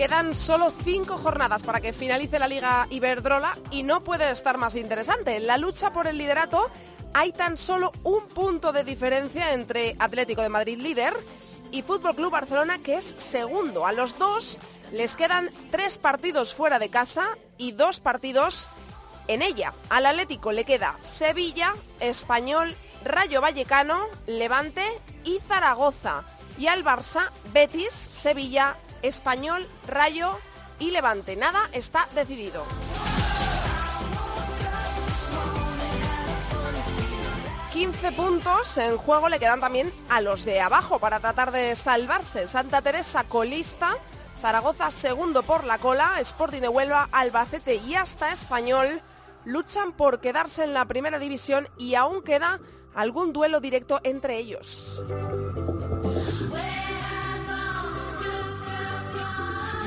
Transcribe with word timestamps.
Quedan 0.00 0.34
solo 0.34 0.72
cinco 0.82 1.18
jornadas 1.18 1.62
para 1.62 1.82
que 1.82 1.92
finalice 1.92 2.38
la 2.38 2.48
Liga 2.48 2.86
Iberdrola 2.88 3.58
y 3.70 3.82
no 3.82 4.02
puede 4.02 4.30
estar 4.30 4.56
más 4.56 4.74
interesante. 4.74 5.36
En 5.36 5.46
la 5.46 5.58
lucha 5.58 5.92
por 5.92 6.06
el 6.06 6.16
liderato 6.16 6.70
hay 7.12 7.32
tan 7.32 7.58
solo 7.58 7.92
un 8.02 8.26
punto 8.28 8.72
de 8.72 8.82
diferencia 8.82 9.52
entre 9.52 9.96
Atlético 9.98 10.40
de 10.40 10.48
Madrid 10.48 10.78
líder 10.78 11.12
y 11.70 11.82
Fútbol 11.82 12.16
Club 12.16 12.32
Barcelona 12.32 12.78
que 12.82 12.94
es 12.94 13.04
segundo. 13.04 13.86
A 13.86 13.92
los 13.92 14.16
dos 14.16 14.56
les 14.90 15.16
quedan 15.16 15.50
tres 15.70 15.98
partidos 15.98 16.54
fuera 16.54 16.78
de 16.78 16.88
casa 16.88 17.36
y 17.58 17.72
dos 17.72 18.00
partidos 18.00 18.68
en 19.28 19.42
ella. 19.42 19.74
Al 19.90 20.06
Atlético 20.06 20.52
le 20.52 20.64
queda 20.64 20.96
Sevilla, 21.02 21.74
Español, 22.00 22.74
Rayo 23.04 23.42
Vallecano, 23.42 24.06
Levante 24.26 24.86
y 25.24 25.40
Zaragoza. 25.46 26.24
Y 26.56 26.68
al 26.68 26.84
Barça, 26.84 27.30
Betis, 27.52 27.92
Sevilla, 27.92 28.76
Español, 29.02 29.66
Rayo 29.86 30.38
y 30.78 30.90
Levante. 30.90 31.36
Nada 31.36 31.68
está 31.72 32.08
decidido. 32.14 32.64
...15 37.72 38.14
puntos 38.14 38.76
en 38.78 38.96
juego 38.96 39.28
le 39.28 39.38
quedan 39.38 39.60
también 39.60 39.90
a 40.10 40.20
los 40.20 40.44
de 40.44 40.60
abajo 40.60 40.98
para 40.98 41.20
tratar 41.20 41.52
de 41.52 41.76
salvarse. 41.76 42.46
Santa 42.48 42.82
Teresa 42.82 43.24
colista, 43.24 43.96
Zaragoza 44.42 44.90
segundo 44.90 45.42
por 45.44 45.64
la 45.64 45.78
cola, 45.78 46.18
Sporting 46.20 46.60
de 46.60 46.68
Huelva, 46.68 47.08
Albacete 47.12 47.76
y 47.76 47.94
hasta 47.94 48.32
Español 48.32 49.00
luchan 49.44 49.92
por 49.92 50.20
quedarse 50.20 50.64
en 50.64 50.74
la 50.74 50.84
primera 50.84 51.18
división 51.18 51.68
y 51.78 51.94
aún 51.94 52.22
queda 52.22 52.60
algún 52.94 53.32
duelo 53.32 53.60
directo 53.60 54.00
entre 54.02 54.38
ellos. 54.38 55.00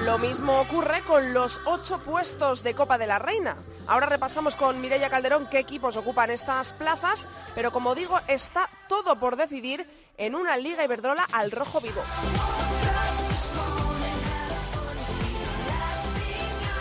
Lo 0.05 0.17
mismo 0.17 0.59
ocurre 0.59 1.01
con 1.03 1.33
los 1.33 1.61
ocho 1.63 1.97
puestos 1.97 2.61
de 2.61 2.73
Copa 2.73 2.97
de 2.97 3.07
la 3.07 3.19
Reina. 3.19 3.55
Ahora 3.87 4.07
repasamos 4.07 4.53
con 4.57 4.81
Mireia 4.81 5.09
Calderón 5.09 5.47
qué 5.49 5.59
equipos 5.59 5.95
ocupan 5.95 6.29
estas 6.29 6.73
plazas, 6.73 7.29
pero 7.55 7.71
como 7.71 7.95
digo, 7.95 8.19
está 8.27 8.69
todo 8.89 9.17
por 9.17 9.37
decidir 9.37 9.87
en 10.17 10.35
una 10.35 10.57
Liga 10.57 10.83
Iberdrola 10.83 11.25
al 11.31 11.51
rojo 11.51 11.79
vivo. 11.79 12.01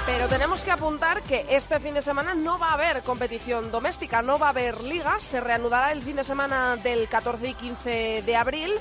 Pero 0.05 0.29
tenemos 0.29 0.63
que 0.63 0.73
apuntar 0.73 1.23
que 1.23 1.47
este 1.49 1.79
fin 1.79 1.95
de 1.95 2.03
semana 2.03 2.35
no 2.35 2.59
va 2.59 2.71
a 2.71 2.75
haber 2.75 3.03
competición 3.03 3.71
doméstica, 3.71 4.21
no 4.23 4.37
va 4.37 4.49
a 4.49 4.51
haber 4.51 4.81
liga, 4.83 5.21
se 5.21 5.41
reanudará 5.41 5.93
el 5.93 6.03
fin 6.03 6.17
de 6.17 6.25
semana 6.25 6.77
del 6.77 7.09
14 7.09 7.49
y 7.49 7.55
15 7.55 8.23
de 8.27 8.37
abril. 8.37 8.73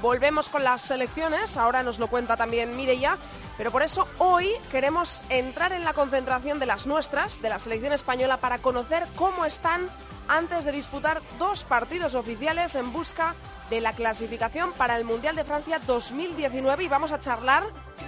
Volvemos 0.00 0.48
con 0.48 0.62
las 0.62 0.82
selecciones, 0.82 1.56
ahora 1.56 1.82
nos 1.82 1.98
lo 1.98 2.06
cuenta 2.06 2.36
también 2.36 2.76
Mireia, 2.76 3.18
pero 3.56 3.72
por 3.72 3.82
eso 3.82 4.06
hoy 4.18 4.48
queremos 4.70 5.22
entrar 5.28 5.72
en 5.72 5.84
la 5.84 5.92
concentración 5.92 6.60
de 6.60 6.66
las 6.66 6.86
nuestras, 6.86 7.42
de 7.42 7.48
la 7.48 7.58
selección 7.58 7.92
española, 7.92 8.36
para 8.36 8.58
conocer 8.58 9.04
cómo 9.16 9.44
están 9.44 9.88
antes 10.28 10.64
de 10.64 10.72
disputar 10.72 11.20
dos 11.38 11.64
partidos 11.64 12.14
oficiales 12.14 12.76
en 12.76 12.92
busca 12.92 13.34
de 13.70 13.80
la 13.80 13.92
clasificación 13.92 14.72
para 14.72 14.96
el 14.96 15.04
Mundial 15.04 15.34
de 15.34 15.44
Francia 15.44 15.80
2019 15.84 16.84
y 16.84 16.88
vamos 16.88 17.10
a 17.10 17.18
charlar 17.18 17.64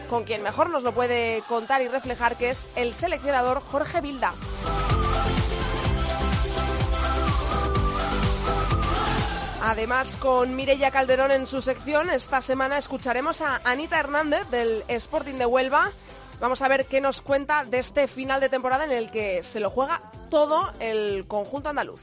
con 0.08 0.24
quien 0.24 0.42
mejor 0.42 0.70
nos 0.70 0.82
lo 0.84 0.92
puede 0.92 1.42
contar 1.48 1.82
y 1.82 1.88
reflejar, 1.88 2.36
que 2.36 2.50
es 2.50 2.70
el 2.76 2.94
seleccionador 2.94 3.62
Jorge 3.70 4.00
Vilda. 4.00 4.32
Además, 9.62 10.16
con 10.16 10.56
Mireia 10.56 10.90
Calderón 10.90 11.30
en 11.30 11.46
su 11.46 11.60
sección, 11.60 12.08
esta 12.10 12.40
semana 12.40 12.78
escucharemos 12.78 13.40
a 13.42 13.60
Anita 13.64 14.00
Hernández 14.00 14.48
del 14.50 14.84
Sporting 14.88 15.34
de 15.34 15.46
Huelva. 15.46 15.90
Vamos 16.40 16.62
a 16.62 16.68
ver 16.68 16.86
qué 16.86 17.02
nos 17.02 17.20
cuenta 17.20 17.64
de 17.64 17.78
este 17.78 18.08
final 18.08 18.40
de 18.40 18.48
temporada 18.48 18.84
en 18.84 18.92
el 18.92 19.10
que 19.10 19.42
se 19.42 19.60
lo 19.60 19.68
juega 19.68 20.00
todo 20.30 20.72
el 20.80 21.26
conjunto 21.26 21.68
andaluz. 21.68 22.00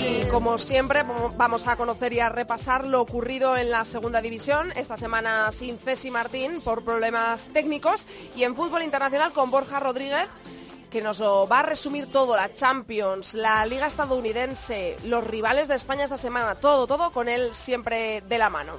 Y 0.00 0.24
como 0.26 0.58
siempre, 0.58 1.04
vamos 1.36 1.66
a 1.66 1.76
conocer 1.76 2.12
y 2.12 2.20
a 2.20 2.28
repasar 2.28 2.86
lo 2.86 3.00
ocurrido 3.00 3.56
en 3.56 3.70
la 3.70 3.84
segunda 3.84 4.20
división. 4.20 4.72
Esta 4.76 4.96
semana 4.96 5.50
sin 5.50 5.78
Cesi 5.78 6.10
Martín 6.10 6.60
por 6.60 6.84
problemas 6.84 7.50
técnicos. 7.52 8.06
Y 8.36 8.44
en 8.44 8.54
fútbol 8.54 8.82
internacional 8.82 9.32
con 9.32 9.50
Borja 9.50 9.80
Rodríguez, 9.80 10.28
que 10.92 11.02
nos 11.02 11.18
lo 11.18 11.48
va 11.48 11.60
a 11.60 11.62
resumir 11.62 12.12
todo: 12.12 12.36
la 12.36 12.52
Champions, 12.52 13.34
la 13.34 13.64
Liga 13.66 13.86
Estadounidense, 13.86 14.96
los 15.04 15.26
rivales 15.26 15.66
de 15.66 15.74
España 15.74 16.04
esta 16.04 16.18
semana. 16.18 16.54
Todo, 16.54 16.86
todo 16.86 17.10
con 17.10 17.28
él 17.28 17.54
siempre 17.54 18.20
de 18.20 18.38
la 18.38 18.50
mano. 18.50 18.74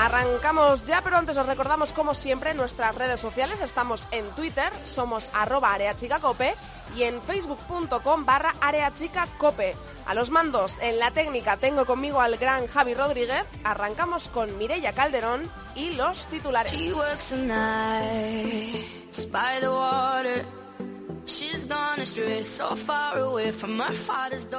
Arrancamos 0.00 0.84
ya, 0.84 1.02
pero 1.02 1.18
antes 1.18 1.36
os 1.36 1.44
recordamos 1.44 1.92
como 1.92 2.14
siempre 2.14 2.54
nuestras 2.54 2.94
redes 2.94 3.20
sociales. 3.20 3.60
Estamos 3.60 4.08
en 4.12 4.24
Twitter, 4.30 4.72
somos 4.84 5.28
arroba 5.34 5.74
areachicacope 5.74 6.54
y 6.96 7.02
en 7.02 7.20
facebook.com 7.20 8.24
barra 8.24 8.54
areachicacope. 8.62 9.76
A 10.06 10.14
los 10.14 10.30
mandos 10.30 10.78
en 10.80 10.98
la 10.98 11.10
técnica 11.10 11.58
tengo 11.58 11.84
conmigo 11.84 12.22
al 12.22 12.38
gran 12.38 12.66
Javi 12.66 12.94
Rodríguez. 12.94 13.44
Arrancamos 13.62 14.28
con 14.28 14.56
Mireia 14.56 14.94
Calderón 14.94 15.50
y 15.74 15.90
los 15.90 16.28
titulares. 16.28 16.72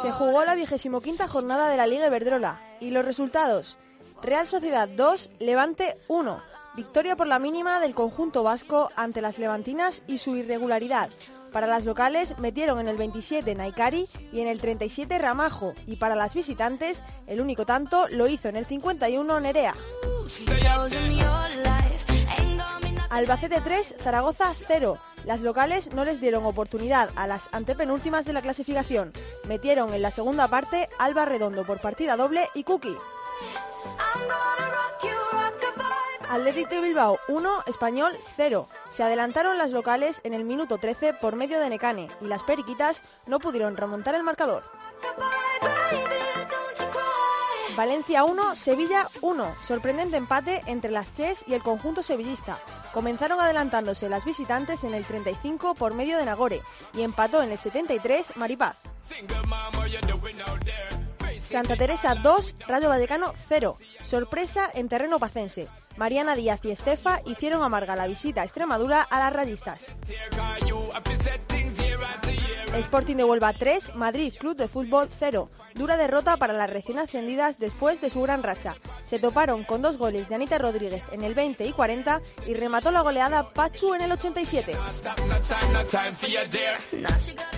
Se 0.03 0.11
jugó 0.11 0.45
la 0.45 0.53
vigésimo 0.53 1.01
quinta 1.01 1.27
jornada 1.27 1.67
de 1.67 1.77
la 1.77 1.87
Liga 1.87 2.05
Iberdrola 2.05 2.61
y 2.79 2.91
los 2.91 3.03
resultados. 3.03 3.79
Real 4.23 4.47
Sociedad 4.47 4.87
2, 4.87 5.31
Levante 5.39 5.97
1. 6.07 6.41
Victoria 6.75 7.15
por 7.15 7.25
la 7.25 7.39
mínima 7.39 7.79
del 7.79 7.95
conjunto 7.95 8.43
vasco 8.43 8.91
ante 8.95 9.19
las 9.19 9.39
levantinas 9.39 10.03
y 10.07 10.19
su 10.19 10.35
irregularidad. 10.35 11.09
Para 11.51 11.65
las 11.67 11.85
locales 11.85 12.37
metieron 12.37 12.79
en 12.79 12.87
el 12.87 12.97
27 12.97 13.55
Naikari 13.55 14.07
y 14.31 14.39
en 14.39 14.47
el 14.47 14.61
37 14.61 15.17
Ramajo 15.17 15.73
y 15.87 15.95
para 15.97 16.15
las 16.15 16.35
visitantes 16.35 17.03
el 17.27 17.41
único 17.41 17.65
tanto 17.65 18.07
lo 18.09 18.27
hizo 18.27 18.47
en 18.47 18.55
el 18.55 18.65
51 18.67 19.39
Nerea. 19.39 19.75
Albacete 23.09 23.59
3, 23.59 23.95
Zaragoza 23.99 24.53
0. 24.67 24.97
Las 25.25 25.41
locales 25.41 25.93
no 25.93 26.05
les 26.05 26.21
dieron 26.21 26.45
oportunidad 26.45 27.09
a 27.15 27.27
las 27.27 27.49
antepenúltimas 27.51 28.25
de 28.25 28.33
la 28.33 28.41
clasificación. 28.41 29.11
Metieron 29.47 29.93
en 29.93 30.01
la 30.03 30.11
segunda 30.11 30.47
parte 30.47 30.89
Alba 30.99 31.25
Redondo 31.25 31.65
por 31.65 31.81
partida 31.81 32.15
doble 32.15 32.47
y 32.53 32.63
Cookie. 32.63 32.95
Atlético 36.31 36.75
de 36.75 36.81
Bilbao 36.81 37.19
1, 37.27 37.63
Español 37.67 38.17
0. 38.37 38.65
Se 38.89 39.03
adelantaron 39.03 39.57
las 39.57 39.71
locales 39.71 40.21
en 40.23 40.33
el 40.33 40.45
minuto 40.45 40.77
13 40.77 41.13
por 41.13 41.35
medio 41.35 41.59
de 41.59 41.69
Necane 41.69 42.07
y 42.21 42.25
las 42.25 42.41
periquitas 42.43 43.01
no 43.27 43.39
pudieron 43.39 43.75
remontar 43.75 44.15
el 44.15 44.23
marcador. 44.23 44.63
Valencia 47.75 48.23
1, 48.23 48.55
Sevilla 48.55 49.07
1. 49.21 49.55
Sorprendente 49.67 50.15
empate 50.15 50.61
entre 50.67 50.91
las 50.91 51.13
Ches 51.13 51.43
y 51.47 51.53
el 51.53 51.61
conjunto 51.61 52.01
sevillista. 52.01 52.59
Comenzaron 52.93 53.39
adelantándose 53.39 54.07
las 54.07 54.23
visitantes 54.23 54.83
en 54.83 54.93
el 54.93 55.03
35 55.03 55.75
por 55.75 55.93
medio 55.93 56.17
de 56.17 56.25
Nagore 56.25 56.61
y 56.93 57.01
empató 57.01 57.41
en 57.43 57.51
el 57.51 57.57
73 57.57 58.37
Maripaz. 58.37 58.77
Santa 61.41 61.75
Teresa 61.75 62.15
2, 62.15 62.55
Rayo 62.67 62.89
Vallecano 62.89 63.33
0. 63.49 63.75
Sorpresa 64.03 64.69
en 64.73 64.87
terreno 64.87 65.19
pacense. 65.19 65.67
Mariana 65.97 66.35
Díaz 66.35 66.61
y 66.63 66.71
Estefa 66.71 67.21
hicieron 67.25 67.63
amarga 67.63 67.95
la 67.95 68.07
visita 68.07 68.41
a 68.41 68.43
Extremadura 68.45 69.01
a 69.01 69.19
las 69.19 69.33
rayistas. 69.33 69.85
Sporting 72.73 73.17
de 73.17 73.25
Huelva 73.25 73.51
3, 73.51 73.95
Madrid 73.95 74.33
Club 74.39 74.55
de 74.55 74.69
Fútbol 74.69 75.09
0. 75.19 75.49
Dura 75.75 75.97
derrota 75.97 76.37
para 76.37 76.53
las 76.53 76.69
recién 76.69 76.99
ascendidas 76.99 77.59
después 77.59 77.99
de 77.99 78.09
su 78.09 78.21
gran 78.21 78.43
racha. 78.43 78.75
Se 79.03 79.19
toparon 79.19 79.65
con 79.65 79.81
dos 79.81 79.97
goles 79.97 80.29
de 80.29 80.35
Anita 80.35 80.57
Rodríguez 80.57 81.03
en 81.11 81.25
el 81.25 81.33
20 81.33 81.65
y 81.65 81.73
40 81.73 82.21
y 82.47 82.53
remató 82.53 82.91
la 82.91 83.01
goleada 83.01 83.49
Pachu 83.49 83.93
en 83.93 84.01
el 84.01 84.11
87. 84.13 84.73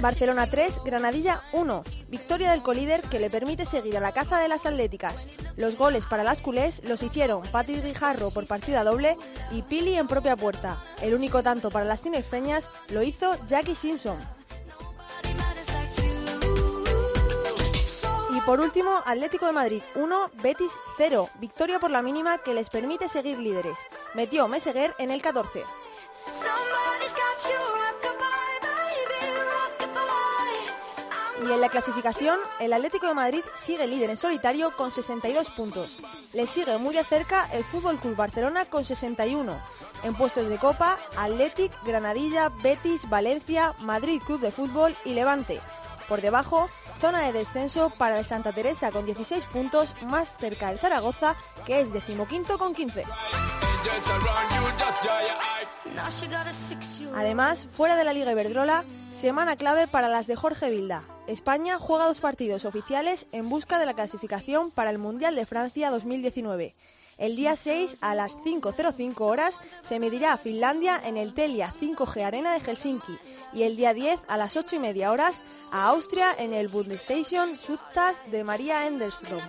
Barcelona 0.02 0.50
3, 0.50 0.82
Granadilla 0.84 1.44
1. 1.54 1.84
Victoria 2.08 2.52
del 2.52 2.64
colíder 2.64 3.02
que 3.04 3.20
le 3.20 3.30
permite 3.30 3.68
seguir 3.68 3.96
a 3.98 4.02
la 4.02 4.14
caza 4.14 4.40
de 4.40 4.48
las 4.48 4.66
atléticas. 4.66 5.16
Los 5.58 5.78
goles 5.78 6.06
para 6.06 6.24
las 6.24 6.42
culés 6.42 6.82
los 6.88 7.04
hicieron 7.04 7.44
Pati 7.52 7.80
Rijarro 7.82 8.32
por 8.32 8.48
partida 8.48 8.84
doble 8.84 9.18
y 9.52 9.62
Pili 9.62 9.96
en 9.96 10.08
propia 10.08 10.36
puerta. 10.36 10.84
El 11.04 11.14
único 11.14 11.44
tanto 11.44 11.70
para 11.70 11.86
las 11.86 12.02
tinerfeñas 12.02 12.68
lo 12.90 13.04
hizo 13.04 13.38
Jackie 13.46 13.76
Simpson. 13.76 14.18
Por 18.46 18.60
último, 18.60 19.02
Atlético 19.06 19.46
de 19.46 19.52
Madrid 19.54 19.84
1, 19.96 20.32
Betis 20.42 20.72
0. 20.98 21.30
Victoria 21.40 21.80
por 21.80 21.92
la 21.92 22.02
mínima 22.02 22.40
que 22.40 22.54
les 22.54 22.70
permite 22.70 23.10
seguir 23.10 23.38
líderes. 23.40 23.78
Metió 24.14 24.48
Meseguer 24.48 24.94
en 24.98 25.12
el 25.12 25.22
14. 25.22 25.64
Y 31.46 31.52
en 31.52 31.60
la 31.60 31.70
clasificación, 31.70 32.40
el 32.60 32.72
Atlético 32.72 33.08
de 33.08 33.14
Madrid 33.14 33.44
sigue 33.56 33.86
líder 33.86 34.12
en 34.12 34.18
solitario 34.18 34.76
con 34.78 34.92
62 34.92 35.50
puntos. 35.52 35.98
Le 36.32 36.48
sigue 36.48 36.78
muy 36.78 36.96
de 36.96 37.04
cerca 37.04 37.48
el 37.52 37.64
Fútbol 37.66 37.98
Club 37.98 38.16
Barcelona 38.16 38.66
con 38.66 38.86
61. 38.86 39.58
En 40.04 40.16
puestos 40.16 40.48
de 40.48 40.58
Copa, 40.58 40.98
Athletic, 41.18 41.72
Granadilla, 41.84 42.50
Betis, 42.50 43.10
Valencia, 43.10 43.74
Madrid 43.80 44.22
Club 44.26 44.40
de 44.40 44.52
Fútbol 44.52 44.96
y 45.04 45.14
Levante. 45.14 45.60
Por 46.08 46.22
debajo, 46.22 46.70
zona 47.04 47.24
de 47.24 47.34
descenso 47.34 47.90
para 47.90 48.18
el 48.18 48.24
Santa 48.24 48.54
Teresa 48.54 48.90
con 48.90 49.06
16 49.06 49.44
puntos, 49.52 49.94
más 50.08 50.38
cerca 50.38 50.72
el 50.72 50.80
Zaragoza, 50.80 51.36
que 51.66 51.82
es 51.82 51.92
decimoquinto 51.92 52.58
con 52.58 52.74
15. 52.74 53.04
Además, 57.14 57.68
fuera 57.76 57.98
de 57.98 58.06
la 58.06 58.14
Liga 58.14 58.32
Iberdrola, 58.32 58.86
semana 59.12 59.58
clave 59.58 59.86
para 59.88 60.08
las 60.08 60.28
de 60.28 60.38
Jorge 60.38 60.70
Vilda. 60.70 61.04
España 61.28 61.78
juega 61.78 62.08
dos 62.08 62.22
partidos 62.22 62.64
oficiales 62.64 63.28
en 63.34 63.50
busca 63.50 63.80
de 63.80 63.86
la 63.86 63.96
clasificación 63.96 64.72
para 64.72 64.90
el 64.90 64.98
Mundial 64.98 65.36
de 65.36 65.46
Francia 65.46 65.92
2019. 65.92 66.74
El 67.18 67.36
día 67.36 67.56
6 67.56 67.98
a 68.02 68.16
las 68.16 68.36
5.05 68.38 69.22
horas 69.22 69.60
se 69.82 70.00
medirá 70.00 70.34
a 70.34 70.38
Finlandia 70.38 71.00
en 71.04 71.18
el 71.18 71.34
Telia 71.34 71.74
5G 71.80 72.24
Arena 72.24 72.54
de 72.54 72.60
Helsinki 72.60 73.20
y 73.54 73.64
el 73.64 73.76
día 73.76 73.94
10 73.94 74.20
a 74.28 74.38
las 74.38 74.58
8 74.58 74.78
y 74.78 74.80
media 74.80 75.12
horas 75.12 75.44
a 75.72 75.86
Austria 75.90 76.36
en 76.38 76.54
el 76.54 76.68
Bundesstation 76.68 77.58
Sudtas 77.58 78.16
de 78.32 78.44
María 78.44 78.88
Enderstrom. 78.88 79.42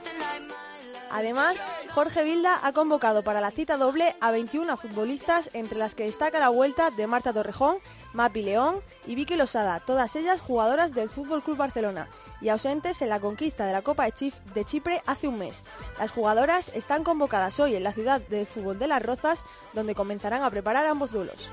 Además, 1.10 1.56
Jorge 1.94 2.24
Vilda 2.24 2.58
ha 2.62 2.72
convocado 2.72 3.22
para 3.22 3.40
la 3.40 3.52
cita 3.52 3.76
doble 3.76 4.16
a 4.20 4.30
21 4.30 4.76
futbolistas, 4.76 5.48
entre 5.52 5.78
las 5.78 5.94
que 5.94 6.04
destaca 6.04 6.40
la 6.40 6.48
vuelta 6.48 6.90
de 6.90 7.06
Marta 7.06 7.32
Torrejón, 7.32 7.76
Mapi 8.12 8.42
León 8.42 8.80
y 9.06 9.14
Vicky 9.14 9.36
Losada, 9.36 9.80
todas 9.80 10.16
ellas 10.16 10.40
jugadoras 10.40 10.92
del 10.92 11.08
Fútbol 11.08 11.42
Club 11.42 11.56
Barcelona 11.56 12.08
y 12.40 12.48
ausentes 12.48 13.02
en 13.02 13.08
la 13.08 13.20
conquista 13.20 13.66
de 13.66 13.72
la 13.72 13.82
Copa 13.82 14.06
de 14.06 14.64
Chipre 14.64 15.02
hace 15.06 15.28
un 15.28 15.38
mes. 15.38 15.62
Las 15.98 16.10
jugadoras 16.10 16.70
están 16.74 17.04
convocadas 17.04 17.58
hoy 17.60 17.76
en 17.76 17.84
la 17.84 17.92
ciudad 17.92 18.20
de 18.20 18.44
fútbol 18.44 18.78
de 18.78 18.86
Las 18.86 19.02
Rozas, 19.02 19.44
donde 19.72 19.94
comenzarán 19.94 20.42
a 20.42 20.50
preparar 20.50 20.86
ambos 20.86 21.12
duelos. 21.12 21.50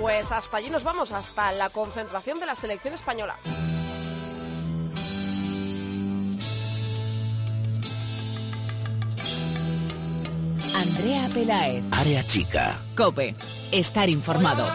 Pues 0.00 0.32
hasta 0.32 0.56
allí 0.56 0.70
nos 0.70 0.84
vamos, 0.84 1.12
hasta 1.12 1.52
la 1.52 1.70
concentración 1.70 2.40
de 2.40 2.46
la 2.46 2.54
selección 2.54 2.94
española. 2.94 3.38
Andrea 10.74 11.28
Pelaez. 11.32 11.84
Área 11.92 12.26
chica. 12.26 12.78
Cope. 12.96 13.34
Estar 13.70 14.08
informado. 14.08 14.66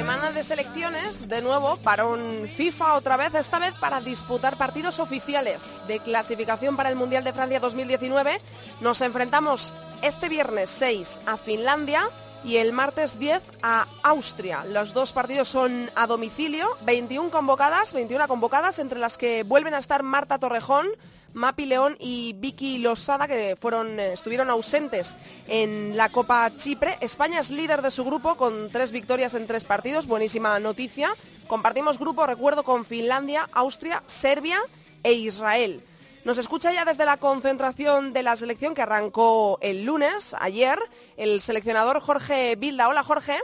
Semana 0.00 0.30
de 0.30 0.42
selecciones, 0.42 1.28
de 1.28 1.42
nuevo, 1.42 1.76
para 1.76 2.06
un 2.06 2.48
FIFA 2.48 2.94
otra 2.94 3.18
vez, 3.18 3.34
esta 3.34 3.58
vez 3.58 3.74
para 3.74 4.00
disputar 4.00 4.56
partidos 4.56 4.98
oficiales 4.98 5.82
de 5.88 5.98
clasificación 5.98 6.74
para 6.74 6.88
el 6.88 6.96
Mundial 6.96 7.22
de 7.22 7.34
Francia 7.34 7.60
2019. 7.60 8.40
Nos 8.80 9.02
enfrentamos 9.02 9.74
este 10.00 10.30
viernes 10.30 10.70
6 10.70 11.20
a 11.26 11.36
Finlandia 11.36 12.08
y 12.42 12.56
el 12.56 12.72
martes 12.72 13.18
10 13.18 13.42
a 13.62 13.86
Austria. 14.02 14.64
Los 14.64 14.94
dos 14.94 15.12
partidos 15.12 15.48
son 15.48 15.90
a 15.94 16.06
domicilio, 16.06 16.66
21 16.86 17.28
convocadas, 17.28 17.92
21 17.92 18.26
convocadas, 18.26 18.78
entre 18.78 18.98
las 18.98 19.18
que 19.18 19.42
vuelven 19.42 19.74
a 19.74 19.78
estar 19.80 20.02
Marta 20.02 20.38
Torrejón, 20.38 20.88
Mapi 21.32 21.66
León 21.66 21.96
y 22.00 22.34
Vicky 22.34 22.78
Losada, 22.78 23.28
que 23.28 23.56
fueron, 23.60 24.00
eh, 24.00 24.12
estuvieron 24.12 24.50
ausentes 24.50 25.16
en 25.48 25.96
la 25.96 26.08
Copa 26.08 26.50
Chipre. 26.56 26.98
España 27.00 27.40
es 27.40 27.50
líder 27.50 27.82
de 27.82 27.90
su 27.90 28.04
grupo 28.04 28.36
con 28.36 28.70
tres 28.70 28.92
victorias 28.92 29.34
en 29.34 29.46
tres 29.46 29.64
partidos, 29.64 30.06
buenísima 30.06 30.58
noticia. 30.58 31.10
Compartimos 31.46 31.98
grupo, 31.98 32.26
recuerdo, 32.26 32.62
con 32.62 32.84
Finlandia, 32.84 33.48
Austria, 33.52 34.02
Serbia 34.06 34.58
e 35.02 35.12
Israel. 35.12 35.82
Nos 36.24 36.36
escucha 36.36 36.72
ya 36.72 36.84
desde 36.84 37.06
la 37.06 37.16
concentración 37.16 38.12
de 38.12 38.22
la 38.22 38.36
selección 38.36 38.74
que 38.74 38.82
arrancó 38.82 39.58
el 39.62 39.84
lunes, 39.84 40.36
ayer, 40.38 40.78
el 41.16 41.40
seleccionador 41.40 42.00
Jorge 42.00 42.56
Bilda. 42.56 42.88
Hola 42.88 43.02
Jorge. 43.02 43.38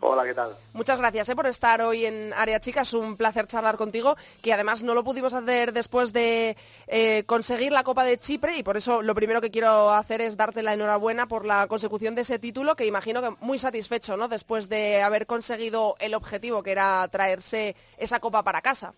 Hola, 0.00 0.24
¿qué 0.24 0.34
tal? 0.34 0.56
Muchas 0.72 0.98
gracias 0.98 1.28
eh, 1.28 1.36
por 1.36 1.46
estar 1.46 1.80
hoy 1.80 2.04
en 2.04 2.32
Área 2.34 2.60
Chica. 2.60 2.82
Es 2.82 2.92
un 2.92 3.16
placer 3.16 3.46
charlar 3.46 3.76
contigo, 3.76 4.16
que 4.42 4.52
además 4.52 4.82
no 4.82 4.94
lo 4.94 5.04
pudimos 5.04 5.34
hacer 5.34 5.72
después 5.72 6.12
de 6.12 6.56
eh, 6.86 7.24
conseguir 7.26 7.72
la 7.72 7.84
Copa 7.84 8.04
de 8.04 8.18
Chipre 8.18 8.56
y 8.56 8.62
por 8.62 8.76
eso 8.76 9.02
lo 9.02 9.14
primero 9.14 9.40
que 9.40 9.50
quiero 9.50 9.90
hacer 9.90 10.20
es 10.20 10.36
darte 10.36 10.62
la 10.62 10.74
enhorabuena 10.74 11.26
por 11.26 11.46
la 11.46 11.66
consecución 11.68 12.14
de 12.14 12.22
ese 12.22 12.38
título, 12.38 12.76
que 12.76 12.86
imagino 12.86 13.22
que 13.22 13.30
muy 13.40 13.58
satisfecho, 13.58 14.16
¿no? 14.16 14.28
Después 14.28 14.68
de 14.68 15.02
haber 15.02 15.26
conseguido 15.26 15.94
el 16.00 16.14
objetivo, 16.14 16.62
que 16.62 16.72
era 16.72 17.06
traerse 17.08 17.76
esa 17.96 18.20
Copa 18.20 18.42
para 18.42 18.60
casa. 18.60 18.94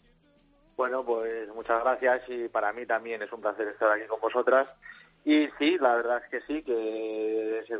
Bueno, 0.76 1.04
pues 1.04 1.48
muchas 1.54 1.82
gracias 1.82 2.22
y 2.28 2.48
para 2.48 2.72
mí 2.72 2.84
también 2.84 3.22
es 3.22 3.32
un 3.32 3.40
placer 3.40 3.68
estar 3.68 3.92
aquí 3.92 4.06
con 4.06 4.20
vosotras. 4.20 4.66
Y 5.24 5.48
sí, 5.58 5.76
la 5.80 5.96
verdad 5.96 6.22
es 6.22 6.30
que 6.30 6.46
sí, 6.46 6.62
que 6.62 7.64
se 7.66 7.76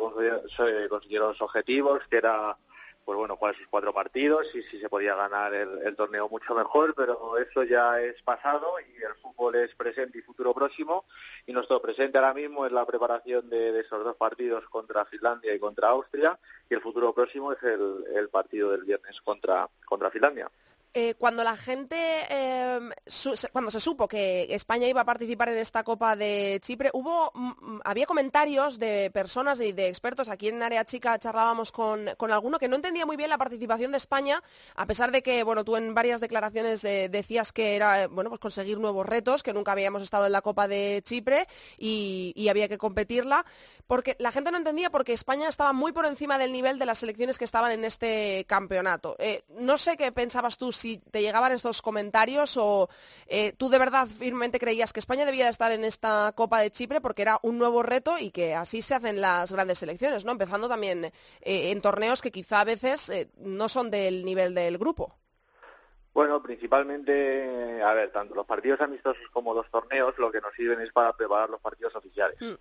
consiguieron 0.89 1.29
los 1.29 1.43
objetivos, 1.43 2.01
que 2.11 2.17
era 2.17 2.57
pues 3.07 3.17
bueno, 3.17 3.37
jugar 3.37 3.57
sus 3.57 3.69
cuatro 3.69 3.95
partidos 3.95 4.45
y 4.53 4.63
si 4.65 4.81
se 4.81 4.89
podía 4.89 5.15
ganar 5.15 5.55
el, 5.55 5.95
torneo 5.95 6.29
mucho 6.29 6.57
mejor, 6.57 6.93
pero 6.97 7.39
eso 7.39 7.63
ya 7.63 8.01
es 8.03 8.21
pasado 8.23 8.75
y 8.81 8.97
el 9.01 9.15
fútbol 9.23 9.55
es 9.55 9.73
presente 9.77 10.19
y 10.19 10.23
futuro 10.23 10.53
próximo 10.53 11.05
y 11.47 11.53
nuestro 11.53 11.81
presente 11.81 12.19
ahora 12.19 12.35
mismo 12.35 12.67
es 12.67 12.73
la 12.73 12.85
preparación 12.85 13.49
de, 13.49 13.79
esos 13.79 14.03
dos 14.03 14.17
partidos 14.17 14.65
contra 14.71 15.05
Finlandia 15.05 15.55
y 15.55 15.61
contra 15.61 15.91
Austria 15.91 16.37
y 16.69 16.75
el 16.75 16.81
futuro 16.81 17.15
próximo 17.15 17.53
es 17.53 17.63
el, 17.63 18.05
el 18.17 18.29
partido 18.29 18.73
del 18.73 18.83
viernes 18.83 19.21
contra, 19.21 19.71
contra 19.85 20.11
Finlandia. 20.11 20.51
Eh, 20.99 21.15
cuando 21.19 21.45
la 21.45 21.59
gente, 21.59 21.95
em, 22.31 22.91
cuando 23.53 23.71
se 23.71 23.81
supo 23.81 24.09
que 24.09 24.47
España 24.55 24.89
iba 24.89 25.03
a 25.03 25.05
participar 25.05 25.51
en 25.51 25.59
esta 25.59 25.85
Copa 25.85 26.17
de 26.17 26.59
Chipre, 26.63 26.89
hubo, 26.95 27.31
mm, 27.35 27.49
mm, 27.49 27.81
había 27.85 28.07
comentarios 28.07 28.79
de 28.79 29.11
personas 29.13 29.61
y 29.61 29.73
de 29.73 29.89
expertos, 29.89 30.31
aquí 30.31 30.49
en 30.49 30.63
Área 30.63 30.87
Chica 30.87 31.19
charlábamos 31.19 31.71
con, 31.71 32.09
alguno 32.31 32.59
que 32.59 32.67
no 32.67 32.77
entendía 32.77 33.05
muy 33.05 33.19
bien 33.19 33.29
la 33.29 33.37
participación 33.37 33.91
de 33.91 33.99
España, 33.99 34.43
a 34.75 34.87
pesar 34.87 35.13
de 35.13 35.23
que, 35.23 35.43
bueno, 35.43 35.65
tú 35.65 35.77
en 35.77 35.93
varias 35.93 36.23
declaraciones 36.23 36.83
eh, 36.85 37.11
decías 37.11 37.53
que 37.53 37.77
era, 37.77 38.05
eh, 38.05 38.07
bueno, 38.07 38.31
pues 38.31 38.41
conseguir 38.41 38.79
nuevos 38.79 39.05
retos, 39.05 39.43
que 39.43 39.53
nunca 39.53 39.73
habíamos 39.73 40.01
estado 40.01 40.25
en 40.25 40.33
la 40.33 40.41
Copa 40.41 40.67
de 40.67 41.03
Chipre 41.05 41.47
y, 41.77 42.33
y 42.35 42.49
había 42.49 42.69
que 42.69 42.79
competirla 42.79 43.45
porque 43.87 44.17
la 44.19 44.33
gente 44.33 44.51
no 44.51 44.57
entendía 44.57 44.91
porque 44.91 45.13
España 45.13 45.49
estaba 45.49 45.73
muy 45.73 45.93
por 45.93 46.07
encima 46.07 46.39
del 46.39 46.53
nivel 46.53 46.79
de 46.79 46.87
las 46.87 46.99
selecciones 46.99 47.39
que 47.39 47.45
estaban 47.45 47.73
en 47.73 47.85
este 47.85 48.45
campeonato. 48.49 49.17
Eh, 49.19 49.45
no 49.49 49.79
sé 49.79 49.97
qué 49.97 50.11
pensabas 50.13 50.59
tú, 50.59 50.73
si 50.73 50.99
te 50.99 51.23
llegaban 51.23 51.53
estos 51.53 51.83
comentarios 51.83 52.57
o 52.57 52.89
eh, 53.27 53.53
tú 53.57 53.69
de 53.69 53.79
verdad 53.79 54.07
firmemente 54.07 54.59
creías 54.59 54.93
que 54.93 55.01
España 55.01 55.25
debía 55.25 55.49
estar 55.49 55.73
en 55.73 55.85
esta 55.85 56.33
Copa 56.35 56.61
de 56.61 56.71
Chipre 56.71 57.01
porque 57.01 57.23
era 57.23 57.39
un 57.43 57.59
nuevo 57.59 57.83
reto 57.83 58.19
y 58.19 58.31
que 58.31 58.55
así 58.55 58.83
se 58.83 58.95
hacen 58.95 59.21
las 59.21 59.53
grandes 59.53 59.79
selecciones, 59.79 60.25
¿no? 60.25 60.33
Empezando 60.33 60.69
también 60.69 61.05
eh, 61.07 61.13
en 61.43 61.81
torneos 61.81 62.21
que 62.21 62.33
quizá 62.33 62.61
a 62.61 62.65
veces 62.65 63.13
no 63.39 63.69
son 63.69 63.91
del 63.91 64.25
nivel 64.25 64.55
del 64.55 64.79
grupo. 64.79 65.15
Bueno, 66.17 66.43
principalmente, 66.43 67.83
a 67.83 67.93
ver, 67.93 68.11
tanto 68.11 68.35
los 68.35 68.47
partidos 68.47 68.81
amistosos 68.81 69.29
como 69.33 69.53
los 69.53 69.71
torneos 69.71 70.15
lo 70.17 70.33
que 70.33 70.41
nos 70.41 70.55
sirven 70.55 70.81
es 70.81 70.91
para 70.91 71.13
preparar 71.13 71.51
los 71.51 71.61
partidos 71.61 71.95
oficiales. 71.95 72.41
Mm. 72.41 72.55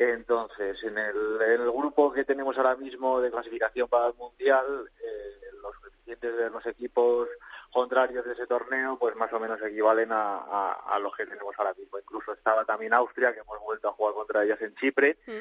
Entonces, 0.00 0.80
en 0.84 0.96
el, 0.96 1.72
grupo 1.72 2.12
que 2.12 2.24
tenemos 2.24 2.56
ahora 2.56 2.76
mismo 2.76 3.20
de 3.20 3.32
clasificación 3.32 3.88
para 3.88 4.06
el 4.06 4.14
Mundial, 4.14 4.88
eh, 5.02 5.50
los 5.60 5.76
coeficientes 5.76 6.36
de 6.36 6.50
los 6.50 6.64
equipos 6.66 7.28
contrarios 7.70 8.24
de 8.24 8.32
ese 8.32 8.46
torneo, 8.46 8.98
pues 8.98 9.14
más 9.16 9.32
o 9.32 9.40
menos 9.40 9.60
equivalen 9.62 10.10
a, 10.12 10.72
a, 10.72 10.98
los 10.98 11.14
que 11.16 11.26
tenemos 11.26 11.54
ahora 11.58 11.74
mismo. 11.74 11.98
Incluso 11.98 12.32
estaba 12.32 12.64
también 12.64 12.94
Austria, 12.94 13.32
que 13.32 13.40
hemos 13.40 13.58
vuelto 13.60 13.88
a 13.88 13.92
jugar 13.92 14.14
contra 14.14 14.44
ellas 14.44 14.60
en 14.62 14.74
Chipre, 14.74 15.18
mm. 15.26 15.32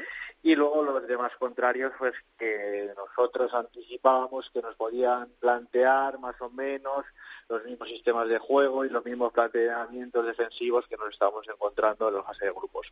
y 0.43 0.55
luego 0.55 0.84
los 0.84 1.07
demás 1.07 1.31
contrarios, 1.39 1.93
pues 1.98 2.13
que 2.38 2.93
nosotros 2.96 3.53
anticipábamos 3.53 4.50
que 4.53 4.62
nos 4.62 4.75
podían 4.75 5.29
plantear 5.39 6.19
más 6.19 6.39
o 6.41 6.50
menos 6.50 7.05
los 7.50 7.63
mismos 7.63 7.88
sistemas 7.88 8.27
de 8.27 8.39
juego 8.39 8.84
y 8.84 8.89
los 8.89 9.05
mismos 9.05 9.31
planteamientos 9.31 10.25
defensivos 10.25 10.86
que 10.88 10.98
nos 10.98 11.10
estamos 11.10 11.48
encontrando 11.48 12.10
en 12.10 12.15
los 12.15 12.25
fase 12.25 12.46
de 12.46 12.51
grupos. 12.51 12.91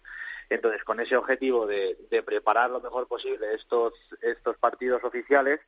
Entonces, 0.50 0.84
con 0.84 1.00
ese 1.00 1.18
objetivo 1.18 1.66
de, 1.66 1.98
de 2.10 2.24
preparar 2.24 2.70
lo 2.70 2.80
mejor 2.80 3.08
posible 3.08 3.54
estos, 3.54 3.94
estos 4.22 4.58
partidos 4.58 5.04
oficiales, 5.04 5.60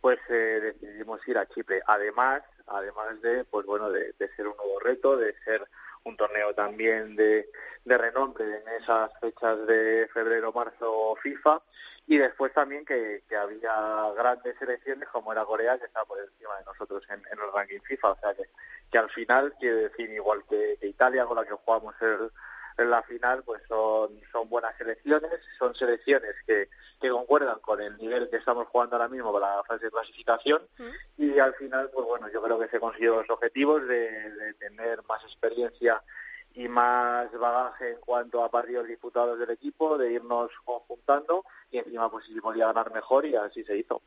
pues 0.00 0.18
eh, 0.28 0.74
decidimos 0.80 1.26
ir 1.26 1.38
a 1.38 1.46
Chipre. 1.46 1.82
Además, 1.86 2.42
además 2.66 3.20
de, 3.22 3.44
pues 3.44 3.66
bueno, 3.66 3.90
de, 3.90 4.14
ser 4.36 4.46
un 4.48 4.56
nuevo 4.56 4.80
reto, 4.80 5.16
de 5.16 5.34
ser 5.44 5.66
un 6.04 6.16
torneo 6.16 6.54
también 6.54 7.16
de, 7.16 7.48
renombre 7.84 8.44
en 8.44 8.82
esas 8.82 9.10
fechas 9.20 9.66
de 9.66 10.08
febrero, 10.12 10.52
marzo 10.52 11.16
FIFA 11.22 11.62
y 12.08 12.18
después 12.18 12.52
también 12.52 12.84
que, 12.84 13.22
había 13.36 14.12
grandes 14.16 14.56
selecciones 14.58 15.08
como 15.08 15.32
era 15.32 15.44
Corea 15.44 15.78
que 15.78 15.86
estaba 15.86 16.04
por 16.06 16.20
encima 16.20 16.56
de 16.58 16.64
nosotros 16.64 17.02
en, 17.10 17.20
el 17.20 17.52
ranking 17.52 17.80
FIFA, 17.80 18.10
o 18.10 18.18
sea 18.20 18.34
que, 18.34 18.44
que 18.90 18.98
al 18.98 19.10
final 19.10 19.54
quiere 19.58 19.88
decir 19.88 20.10
igual 20.10 20.44
que, 20.48 20.76
que 20.80 20.86
Italia 20.86 21.26
con 21.26 21.36
la 21.36 21.44
que 21.44 21.54
jugamos 21.54 21.94
el, 22.00 22.30
en 22.78 22.90
la 22.90 23.02
final 23.02 23.42
pues 23.44 23.62
son, 23.68 24.20
son 24.30 24.48
buenas 24.48 24.76
selecciones, 24.76 25.30
son 25.58 25.74
selecciones 25.74 26.34
que, 26.46 26.68
que 27.00 27.10
concuerdan 27.10 27.58
con 27.60 27.80
el 27.80 27.96
nivel 27.96 28.28
que 28.28 28.36
estamos 28.36 28.66
jugando 28.68 28.96
ahora 28.96 29.08
mismo 29.08 29.32
para 29.32 29.56
la 29.56 29.64
fase 29.64 29.86
de 29.86 29.90
clasificación 29.90 30.62
y 31.16 31.38
al 31.38 31.54
final 31.54 31.90
pues 31.92 32.06
bueno 32.06 32.28
yo 32.32 32.42
creo 32.42 32.58
que 32.58 32.68
se 32.68 32.80
consiguió 32.80 33.16
los 33.16 33.30
objetivos 33.30 33.86
de, 33.86 34.54
tener 34.58 35.02
más 35.08 35.22
experiencia 35.24 36.02
y 36.54 36.68
más 36.68 37.30
bagaje 37.32 37.90
en 37.90 38.00
cuanto 38.00 38.42
a 38.42 38.50
partidos 38.50 38.86
disputados 38.86 39.38
del 39.38 39.50
equipo, 39.50 39.98
de 39.98 40.12
irnos 40.12 40.50
conjuntando 40.64 41.44
y 41.70 41.78
encima 41.78 42.10
pues 42.10 42.24
si 42.26 42.40
podía 42.40 42.66
ganar 42.66 42.92
mejor 42.92 43.26
y 43.26 43.36
así 43.36 43.62
se 43.64 43.76
hizo. 43.76 44.02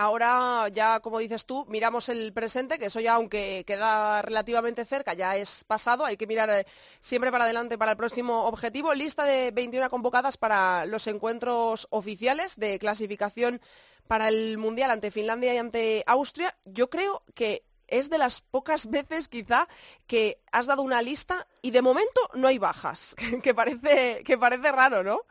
Ahora 0.00 0.66
ya, 0.68 1.00
como 1.00 1.18
dices 1.18 1.44
tú, 1.44 1.66
miramos 1.68 2.08
el 2.08 2.32
presente, 2.32 2.78
que 2.78 2.86
eso 2.86 3.00
ya, 3.00 3.16
aunque 3.16 3.64
queda 3.66 4.22
relativamente 4.22 4.86
cerca, 4.86 5.12
ya 5.12 5.36
es 5.36 5.62
pasado. 5.64 6.06
Hay 6.06 6.16
que 6.16 6.26
mirar 6.26 6.48
eh, 6.48 6.66
siempre 7.00 7.30
para 7.30 7.44
adelante 7.44 7.76
para 7.76 7.90
el 7.90 7.96
próximo 7.98 8.46
objetivo. 8.46 8.94
Lista 8.94 9.24
de 9.24 9.50
21 9.50 9.90
convocadas 9.90 10.38
para 10.38 10.86
los 10.86 11.06
encuentros 11.06 11.86
oficiales 11.90 12.56
de 12.56 12.78
clasificación 12.78 13.60
para 14.08 14.28
el 14.28 14.56
Mundial 14.56 14.90
ante 14.90 15.10
Finlandia 15.10 15.52
y 15.52 15.58
ante 15.58 16.02
Austria. 16.06 16.56
Yo 16.64 16.88
creo 16.88 17.22
que 17.34 17.62
es 17.86 18.08
de 18.08 18.16
las 18.16 18.40
pocas 18.40 18.86
veces 18.90 19.28
quizá 19.28 19.68
que 20.06 20.40
has 20.50 20.64
dado 20.64 20.80
una 20.80 21.02
lista 21.02 21.46
y 21.60 21.72
de 21.72 21.82
momento 21.82 22.22
no 22.32 22.48
hay 22.48 22.56
bajas, 22.56 23.14
que 23.42 23.54
parece, 23.54 24.22
que 24.24 24.38
parece 24.38 24.72
raro, 24.72 25.04
¿no? 25.04 25.26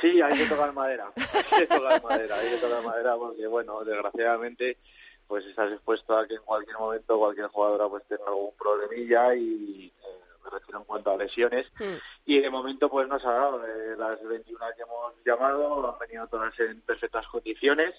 Sí, 0.00 0.20
hay 0.20 0.36
que 0.36 0.46
tocar 0.46 0.72
madera, 0.72 1.12
hay 1.16 1.60
que 1.60 1.66
tocar 1.66 2.02
madera, 2.02 2.36
hay 2.36 2.50
que 2.50 2.56
tocar 2.56 2.82
madera 2.82 3.16
porque, 3.16 3.46
bueno, 3.46 3.84
desgraciadamente, 3.84 4.78
pues 5.26 5.46
estás 5.46 5.72
expuesto 5.72 6.16
a 6.16 6.26
que 6.26 6.34
en 6.34 6.42
cualquier 6.42 6.76
momento 6.76 7.18
cualquier 7.18 7.46
jugadora 7.46 7.88
pues 7.88 8.04
tenga 8.06 8.26
algún 8.26 8.54
problemilla 8.54 9.34
y 9.34 9.86
eh, 9.86 10.18
me 10.44 10.50
refiero 10.50 10.80
en 10.80 10.84
cuanto 10.84 11.10
a 11.10 11.16
lesiones 11.16 11.66
hmm. 11.78 11.94
y 12.26 12.40
de 12.40 12.50
momento 12.50 12.90
pues 12.90 13.08
nos 13.08 13.24
ha 13.24 13.32
dado 13.32 13.66
eh, 13.66 13.96
las 13.96 14.22
21 14.22 14.66
que 14.76 14.82
hemos 14.82 15.14
llamado 15.24 15.90
han 15.90 15.98
venido 15.98 16.26
todas 16.26 16.52
en 16.60 16.80
perfectas 16.82 17.26
condiciones 17.28 17.92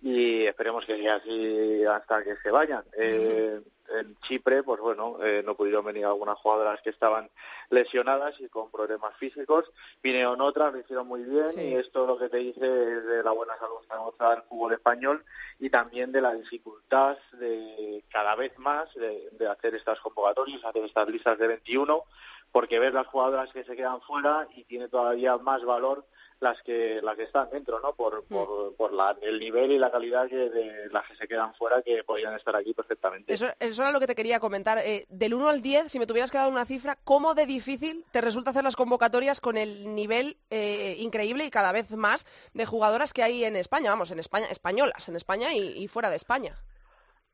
y 0.00 0.46
esperemos 0.46 0.86
que 0.86 0.96
sea 0.96 1.16
así 1.16 1.84
hasta 1.84 2.24
que 2.24 2.36
se 2.36 2.50
vayan. 2.50 2.84
Eh, 2.96 3.60
en 3.98 4.16
Chipre, 4.20 4.62
pues 4.62 4.80
bueno, 4.80 5.18
eh, 5.22 5.42
no 5.44 5.54
pudieron 5.54 5.84
venir 5.84 6.04
algunas 6.04 6.36
jugadoras 6.36 6.80
que 6.82 6.90
estaban 6.90 7.30
lesionadas 7.70 8.34
y 8.40 8.48
con 8.48 8.70
problemas 8.70 9.16
físicos. 9.16 9.70
Vinieron 10.02 10.40
otras, 10.40 10.72
lo 10.72 10.80
hicieron 10.80 11.06
muy 11.06 11.24
bien 11.24 11.50
y 11.56 11.74
esto 11.74 12.06
lo 12.06 12.18
que 12.18 12.28
te 12.28 12.38
dice 12.38 12.60
es 12.60 13.04
de 13.04 13.22
la 13.22 13.32
buena 13.32 13.56
salud 13.58 13.76
que 13.88 13.96
mostrar 13.96 14.38
el 14.38 14.44
fútbol 14.44 14.72
español 14.72 15.24
y 15.58 15.70
también 15.70 16.12
de 16.12 16.20
la 16.20 16.34
dificultad 16.34 17.18
de 17.32 18.04
cada 18.10 18.34
vez 18.36 18.56
más 18.58 18.92
de, 18.94 19.28
de 19.32 19.48
hacer 19.48 19.74
estas 19.74 20.00
convocatorias, 20.00 20.64
hacer 20.64 20.84
estas 20.84 21.08
listas 21.08 21.38
de 21.38 21.48
21, 21.48 22.04
porque 22.52 22.78
ves 22.78 22.92
las 22.92 23.06
jugadoras 23.06 23.52
que 23.52 23.64
se 23.64 23.76
quedan 23.76 24.00
fuera 24.02 24.48
y 24.54 24.64
tiene 24.64 24.88
todavía 24.88 25.36
más 25.38 25.64
valor 25.64 26.04
las 26.40 26.60
que 26.62 27.00
las 27.02 27.16
que 27.16 27.24
están 27.24 27.50
dentro, 27.50 27.80
¿no? 27.80 27.94
Por, 27.94 28.24
mm. 28.24 28.26
por, 28.28 28.74
por 28.74 28.92
la, 28.92 29.16
el 29.22 29.38
nivel 29.38 29.70
y 29.72 29.78
la 29.78 29.90
calidad 29.90 30.28
que 30.28 30.50
de 30.50 30.88
las 30.90 31.06
que 31.06 31.16
se 31.16 31.28
quedan 31.28 31.54
fuera 31.54 31.82
que 31.82 32.02
podrían 32.02 32.34
estar 32.34 32.56
aquí 32.56 32.74
perfectamente. 32.74 33.32
Eso, 33.32 33.46
eso 33.60 33.82
era 33.82 33.92
lo 33.92 34.00
que 34.00 34.06
te 34.06 34.14
quería 34.14 34.40
comentar. 34.40 34.78
Eh, 34.78 35.06
del 35.08 35.34
1 35.34 35.48
al 35.48 35.62
10, 35.62 35.92
si 35.92 35.98
me 35.98 36.06
tuvieras 36.06 36.30
que 36.30 36.38
dar 36.38 36.50
una 36.50 36.64
cifra, 36.64 36.96
¿cómo 37.04 37.34
de 37.34 37.46
difícil 37.46 38.04
te 38.10 38.20
resulta 38.20 38.50
hacer 38.50 38.64
las 38.64 38.76
convocatorias 38.76 39.40
con 39.40 39.56
el 39.56 39.94
nivel 39.94 40.38
eh, 40.50 40.96
increíble 40.98 41.44
y 41.44 41.50
cada 41.50 41.72
vez 41.72 41.90
más 41.92 42.26
de 42.54 42.66
jugadoras 42.66 43.12
que 43.12 43.22
hay 43.22 43.44
en 43.44 43.56
España? 43.56 43.90
Vamos, 43.90 44.10
en 44.10 44.18
España, 44.18 44.46
españolas, 44.50 45.08
en 45.08 45.16
España 45.16 45.54
y 45.54 45.86
fuera 45.88 46.10
de 46.10 46.16
España. 46.16 46.56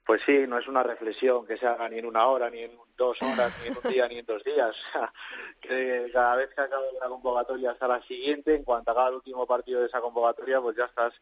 Pues 0.06 0.22
sí, 0.24 0.46
no 0.46 0.56
es 0.56 0.68
una 0.68 0.84
reflexión 0.84 1.44
que 1.44 1.58
se 1.58 1.66
haga 1.66 1.88
ni 1.88 1.98
en 1.98 2.06
una 2.06 2.26
hora, 2.26 2.48
ni 2.48 2.60
en 2.60 2.78
dos 2.96 3.20
horas, 3.22 3.52
ni 3.60 3.68
en 3.68 3.76
un 3.76 3.92
día, 3.92 4.06
ni 4.06 4.18
en 4.20 4.24
dos 4.24 4.44
días. 4.44 4.76
cada 6.12 6.36
vez 6.36 6.48
que 6.54 6.60
acabe 6.60 6.84
una 6.96 7.08
convocatoria 7.08 7.72
hasta 7.72 7.88
la 7.88 8.00
siguiente, 8.02 8.54
en 8.54 8.62
cuanto 8.62 8.92
haga 8.92 9.08
el 9.08 9.16
último 9.16 9.44
partido 9.48 9.80
de 9.80 9.86
esa 9.86 10.00
convocatoria, 10.00 10.60
pues 10.60 10.76
ya 10.76 10.84
estás 10.84 11.12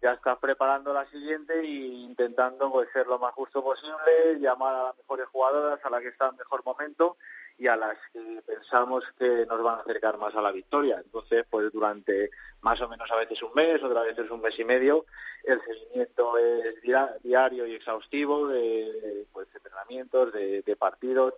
ya 0.00 0.12
estás 0.12 0.36
preparando 0.38 0.94
la 0.94 1.06
siguiente 1.10 1.60
e 1.60 1.66
intentando 1.66 2.70
pues 2.70 2.88
ser 2.92 3.06
lo 3.06 3.18
más 3.18 3.32
justo 3.32 3.62
posible, 3.62 4.38
llamar 4.40 4.74
a 4.74 4.82
las 4.84 4.96
mejores 4.96 5.26
jugadoras, 5.26 5.78
a 5.82 5.90
las 5.90 6.00
que 6.00 6.08
están 6.08 6.30
en 6.30 6.36
mejor 6.36 6.64
momento 6.64 7.18
y 7.58 7.66
a 7.68 7.76
las 7.76 7.96
que 8.12 8.42
pensamos 8.46 9.04
que 9.18 9.46
nos 9.46 9.62
van 9.62 9.78
a 9.78 9.82
acercar 9.82 10.18
más 10.18 10.34
a 10.34 10.42
la 10.42 10.52
victoria. 10.52 11.00
Entonces, 11.02 11.44
pues 11.48 11.72
durante 11.72 12.30
más 12.60 12.80
o 12.80 12.88
menos 12.88 13.10
a 13.10 13.16
veces 13.16 13.42
un 13.42 13.52
mes, 13.54 13.82
otra 13.82 14.02
vez 14.02 14.18
es 14.18 14.30
un 14.30 14.40
mes 14.40 14.58
y 14.58 14.64
medio, 14.64 15.06
el 15.44 15.60
seguimiento 15.62 16.36
es 16.38 16.74
diario 17.22 17.66
y 17.66 17.74
exhaustivo 17.74 18.48
de, 18.48 19.26
pues, 19.32 19.48
entrenamientos, 19.54 20.32
de, 20.32 20.62
de 20.62 20.76
partidos, 20.76 21.34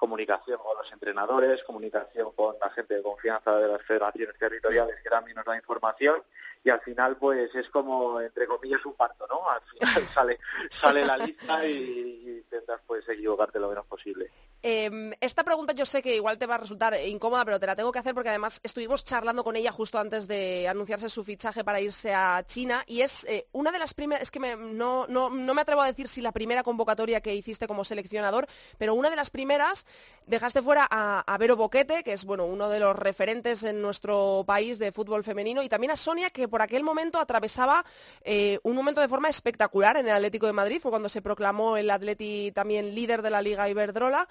comunicación 0.00 0.58
con 0.58 0.78
los 0.78 0.90
entrenadores, 0.90 1.62
comunicación 1.64 2.32
con 2.32 2.56
la 2.58 2.70
gente 2.70 2.94
de 2.94 3.02
confianza 3.02 3.58
de 3.58 3.68
las 3.68 3.82
federaciones 3.82 4.34
territoriales 4.38 4.96
que 5.02 5.10
también 5.10 5.36
nos 5.36 5.44
da 5.44 5.54
información 5.54 6.22
y 6.64 6.70
al 6.70 6.80
final 6.80 7.18
pues 7.18 7.54
es 7.54 7.68
como 7.68 8.18
entre 8.18 8.46
comillas 8.46 8.84
un 8.86 8.94
parto, 8.94 9.26
¿no? 9.26 9.42
Al 9.50 9.60
final 9.60 10.08
sale 10.14 10.38
sale 10.80 11.04
la 11.04 11.18
lista 11.18 11.66
y, 11.66 12.38
intentas 12.38 12.80
pues 12.86 13.06
equivocarte 13.10 13.60
lo 13.60 13.68
menos 13.68 13.84
posible. 13.86 14.30
Em, 14.62 15.12
esta 15.20 15.42
pregunta 15.42 15.72
yo 15.72 15.86
sé 15.86 16.02
que 16.02 16.14
igual 16.14 16.36
te 16.36 16.44
va 16.44 16.56
a 16.56 16.58
resultar 16.58 16.94
incómoda, 17.06 17.46
pero 17.46 17.58
te 17.58 17.66
la 17.66 17.74
tengo 17.74 17.90
que 17.90 17.98
hacer 17.98 18.14
porque 18.14 18.28
además 18.28 18.60
estuvimos 18.62 19.04
charlando 19.04 19.42
con 19.42 19.56
ella 19.56 19.72
justo 19.72 19.98
antes 19.98 20.28
de 20.28 20.68
anunciarse 20.68 21.08
su 21.08 21.24
fichaje 21.24 21.64
para 21.64 21.80
irse 21.80 22.12
a 22.12 22.44
China 22.46 22.84
y 22.86 23.00
es 23.00 23.24
eh, 23.24 23.46
una 23.52 23.72
de 23.72 23.78
las 23.78 23.94
primeras, 23.94 24.22
es 24.22 24.30
que 24.30 24.38
no, 24.38 25.06
no, 25.08 25.30
me 25.30 25.60
atrevo 25.62 25.80
a 25.80 25.86
decir 25.86 26.08
si 26.08 26.20
la 26.20 26.32
primera 26.32 26.62
convocatoria 26.62 27.22
que 27.22 27.34
hiciste 27.34 27.66
como 27.66 27.84
seleccionador, 27.84 28.46
pero 28.76 28.94
una 28.94 29.08
de 29.08 29.16
las 29.16 29.30
primeras 29.30 29.86
dejaste 30.26 30.60
fuera 30.60 30.86
a, 30.90 31.36
Vero 31.38 31.56
Boquete, 31.56 32.02
que 32.02 32.12
es 32.12 32.26
bueno, 32.26 32.44
uno 32.44 32.68
de 32.68 32.80
los 32.80 32.94
referentes 32.94 33.62
en 33.62 33.80
nuestro 33.80 34.44
país 34.46 34.78
de 34.78 34.92
fútbol 34.92 35.24
femenino, 35.24 35.62
y 35.62 35.70
también 35.70 35.90
a 35.90 35.96
Sonia, 35.96 36.28
que 36.28 36.48
por 36.48 36.60
aquel 36.60 36.82
momento 36.84 37.18
atravesaba 37.18 37.84
eh, 38.22 38.58
un 38.62 38.76
momento 38.76 39.00
de 39.00 39.08
forma 39.08 39.30
espectacular 39.30 39.96
en 39.96 40.06
el 40.06 40.12
Atlético 40.12 40.46
de 40.46 40.52
Madrid, 40.52 40.80
fue 40.80 40.90
cuando 40.90 41.08
se 41.08 41.22
proclamó 41.22 41.78
el 41.78 41.90
Atleti 41.90 42.52
también 42.52 42.94
líder 42.94 43.22
de 43.22 43.30
la 43.30 43.40
Liga 43.40 43.68
Iberdrola. 43.70 44.28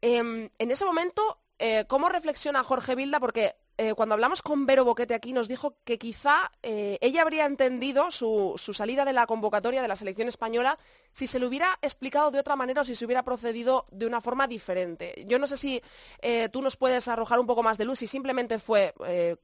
Em, 0.00 0.50
en 0.58 0.70
ese 0.70 0.84
momento, 0.84 1.40
eh, 1.58 1.84
¿cómo 1.88 2.08
reflexiona 2.08 2.62
Jorge 2.64 2.94
Vilda? 2.94 3.20
Porque 3.20 3.56
eh, 3.80 3.94
cuando 3.94 4.14
hablamos 4.14 4.42
con 4.42 4.66
Vero 4.66 4.84
Boquete 4.84 5.14
aquí 5.14 5.32
nos 5.32 5.46
dijo 5.46 5.76
que 5.84 5.98
quizá 5.98 6.50
eh, 6.64 6.98
ella 7.00 7.22
habría 7.22 7.46
entendido 7.46 8.10
su, 8.10 8.60
salida 8.74 9.04
de 9.04 9.12
la 9.12 9.24
convocatoria 9.28 9.80
de 9.80 9.86
la 9.86 9.94
selección 9.94 10.26
española 10.26 10.76
si 11.12 11.28
se 11.28 11.38
le 11.38 11.46
hubiera 11.46 11.78
explicado 11.80 12.32
de 12.32 12.40
otra 12.40 12.56
manera 12.56 12.80
o 12.80 12.84
si 12.84 12.96
se 12.96 13.04
hubiera 13.04 13.22
procedido 13.22 13.86
de 13.92 14.06
una 14.06 14.20
forma 14.20 14.48
diferente. 14.48 15.24
Yo 15.28 15.38
no 15.38 15.46
sé 15.46 15.56
si 15.56 15.80
eh, 16.20 16.48
tú 16.48 16.60
nos 16.60 16.76
puedes 16.76 17.06
arrojar 17.06 17.38
un 17.38 17.46
poco 17.46 17.62
más 17.62 17.78
de 17.78 17.84
luz, 17.84 18.00
si 18.00 18.08
simplemente 18.08 18.58
fue 18.58 18.94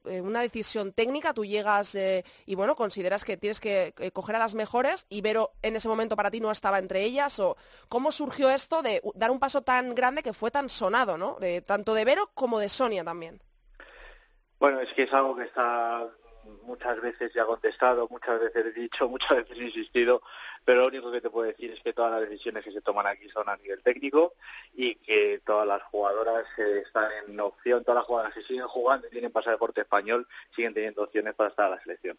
una 0.05 0.41
decisión 0.41 0.91
técnica, 0.91 1.33
tú 1.33 1.45
llegas 1.45 1.97
y 2.45 2.55
bueno, 2.55 2.75
consideras 2.75 3.23
que 3.23 3.37
tienes 3.37 3.61
que 3.61 3.93
coger 4.13 4.35
a 4.35 4.39
las 4.39 4.53
mejores 4.53 5.05
y 5.09 5.21
Vero 5.21 5.53
en 5.61 5.77
ese 5.77 5.87
momento 5.87 6.17
para 6.17 6.29
ti 6.29 6.41
no 6.41 6.51
estaba 6.51 6.79
entre 6.79 7.03
ellas, 7.03 7.39
o 7.39 7.55
cómo 7.87 8.11
surgió 8.11 8.49
esto 8.49 8.81
de 8.81 9.01
dar 9.15 9.31
un 9.31 9.39
paso 9.39 9.61
tan 9.61 9.95
grande 9.95 10.23
que 10.23 10.33
fue 10.33 10.51
tan 10.51 10.69
sonado, 10.69 11.37
tanto 11.65 11.93
de 11.93 12.05
Vero 12.05 12.31
como 12.33 12.59
de 12.59 12.69
Sonia 12.69 13.03
también. 13.03 13.41
Bueno, 14.59 14.79
es 14.79 14.91
que 14.93 15.03
es 15.03 15.13
algo 15.13 15.35
que 15.35 15.43
está 15.43 16.09
muchas 16.63 17.01
veces 17.01 17.31
ya 17.33 17.45
contestado, 17.45 18.07
muchas 18.09 18.39
veces 18.39 18.73
dicho, 18.73 19.09
muchas 19.09 19.37
veces 19.37 19.57
insistido, 19.57 20.21
pero 20.63 20.81
lo 20.81 20.87
único 20.87 21.11
que 21.11 21.21
te 21.21 21.29
puedo 21.29 21.47
decir 21.47 21.71
es 21.71 21.81
que 21.81 21.93
todas 21.93 22.11
las 22.11 22.21
decisiones 22.29 22.63
que 22.63 22.71
se 22.71 22.81
toman 22.81 23.07
aquí 23.07 23.29
son 23.29 23.47
a 23.49 23.57
nivel 23.57 23.81
técnico 23.81 24.33
y 24.73 24.95
que 24.95 25.41
todas 25.45 25.67
las 25.67 25.81
jugadoras 25.83 26.45
están 26.57 27.11
en 27.27 27.39
opción, 27.39 27.83
todas 27.83 27.99
las 27.99 28.05
jugadoras 28.05 28.33
que 28.33 28.43
siguen 28.43 28.67
jugando 28.67 29.07
y 29.07 29.11
tienen 29.11 29.31
pasaporte 29.31 29.81
español 29.81 30.27
siguen 30.55 30.73
teniendo 30.73 31.03
opciones 31.03 31.33
para 31.33 31.49
estar 31.49 31.67
a 31.67 31.75
la 31.75 31.81
selección. 31.81 32.17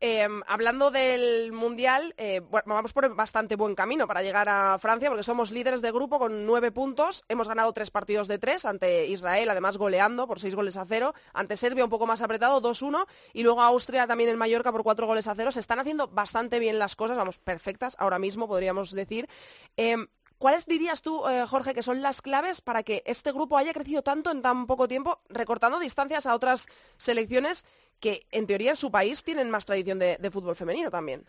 Em, 0.00 0.42
hablando 0.46 0.90
del 0.90 1.52
Mundial, 1.52 2.14
eh, 2.18 2.42
vamos 2.66 2.92
por 2.92 3.14
bastante 3.14 3.56
buen 3.56 3.74
camino 3.74 4.06
para 4.06 4.22
llegar 4.22 4.48
a 4.48 4.78
Francia, 4.78 5.08
porque 5.08 5.22
somos 5.22 5.50
líderes 5.50 5.82
de 5.82 5.92
grupo 5.92 6.18
con 6.18 6.44
nueve 6.44 6.72
puntos. 6.72 7.24
Hemos 7.28 7.48
ganado 7.48 7.72
tres 7.72 7.90
partidos 7.90 8.28
de 8.28 8.38
tres 8.38 8.64
ante 8.64 9.06
Israel, 9.06 9.48
además 9.48 9.78
goleando 9.78 10.26
por 10.26 10.40
seis 10.40 10.54
goles 10.54 10.76
a 10.76 10.84
cero. 10.84 11.14
Ante 11.32 11.56
Serbia 11.56 11.84
un 11.84 11.90
poco 11.90 12.06
más 12.06 12.22
apretado, 12.22 12.60
2-1. 12.60 13.06
Y 13.32 13.42
luego 13.42 13.62
Austria 13.62 14.06
también 14.06 14.30
en 14.30 14.36
Mallorca 14.36 14.72
por 14.72 14.82
cuatro 14.82 15.06
goles 15.06 15.26
a 15.26 15.34
cero. 15.34 15.52
Se 15.52 15.60
están 15.60 15.78
haciendo 15.78 16.08
bastante 16.08 16.58
bien 16.58 16.78
las 16.78 16.96
cosas, 16.96 17.16
vamos, 17.16 17.38
perfectas 17.38 17.96
ahora 17.98 18.18
mismo, 18.18 18.46
podríamos 18.48 18.92
decir. 18.92 19.28
Em, 19.76 20.08
¿Cuáles 20.38 20.66
dirías 20.66 21.00
tú, 21.00 21.26
eh, 21.26 21.46
Jorge, 21.46 21.74
que 21.74 21.82
son 21.82 22.02
las 22.02 22.20
claves 22.20 22.60
para 22.60 22.82
que 22.82 23.02
este 23.06 23.32
grupo 23.32 23.56
haya 23.56 23.72
crecido 23.72 24.02
tanto 24.02 24.30
en 24.30 24.42
tan 24.42 24.66
poco 24.66 24.88
tiempo, 24.88 25.20
recortando 25.28 25.78
distancias 25.78 26.26
a 26.26 26.34
otras 26.34 26.66
selecciones 26.98 27.64
que 28.00 28.26
en 28.30 28.46
teoría 28.46 28.70
en 28.70 28.76
su 28.76 28.90
país 28.90 29.22
tienen 29.24 29.50
más 29.50 29.66
tradición 29.66 29.98
de, 29.98 30.30
fútbol 30.30 30.56
femenino 30.56 30.90
también. 30.90 31.24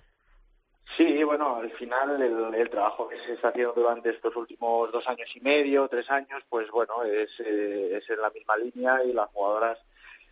Sí, 0.98 1.24
bueno, 1.24 1.56
al 1.56 1.72
final 1.72 2.22
el, 2.22 2.70
trabajo 2.70 3.08
que 3.08 3.18
se 3.26 3.34
está 3.34 3.50
haciendo 3.50 3.74
durante 3.74 4.12
estos 4.12 4.36
últimos 4.36 4.92
dos 4.92 5.08
años 5.08 5.30
y 5.36 5.40
medio, 5.42 5.88
tres 5.88 6.10
años, 6.12 6.44
pues 6.48 6.70
bueno, 6.70 7.04
es, 7.04 7.30
eh, 7.40 7.98
es 7.98 8.10
en 8.10 8.22
la 8.22 8.30
misma 8.30 8.56
línea 8.58 9.04
y 9.04 9.12
las 9.12 9.28
jugadoras 9.28 9.80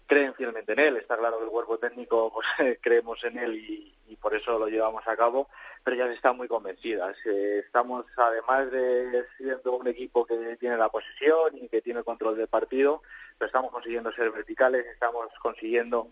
creen 0.06 0.34
fielmente 0.36 0.74
en 0.74 0.80
él. 0.80 0.98
Está 0.98 1.18
claro 1.18 1.40
que 1.40 1.46
el 1.46 1.50
cuerpo 1.50 1.78
técnico 1.78 2.32
pues, 2.32 2.78
creemos 2.82 3.24
en 3.24 3.38
él 3.38 3.56
y, 3.56 3.96
por 4.16 4.34
eso 4.36 4.58
lo 4.58 4.68
llevamos 4.68 5.04
a 5.08 5.16
cabo, 5.16 5.50
pero 5.84 5.98
ya 5.98 6.12
están 6.12 6.38
muy 6.38 6.48
convencidas. 6.48 7.16
Estamos, 7.26 8.06
además 8.18 8.72
de 8.72 9.26
siendo 9.38 9.78
un 9.78 9.88
equipo 9.88 10.26
que 10.26 10.58
tiene 10.58 10.78
la 10.78 10.90
posesión 10.90 11.58
y 11.58 11.68
que 11.70 11.82
tiene 11.82 12.00
el 12.00 12.06
control 12.06 12.38
del 12.38 12.48
partido, 12.48 13.02
pero 13.38 13.48
estamos 13.48 13.72
consiguiendo 13.72 14.12
ser 14.12 14.32
verticales, 14.32 14.86
estamos 14.86 15.28
consiguiendo 15.42 16.10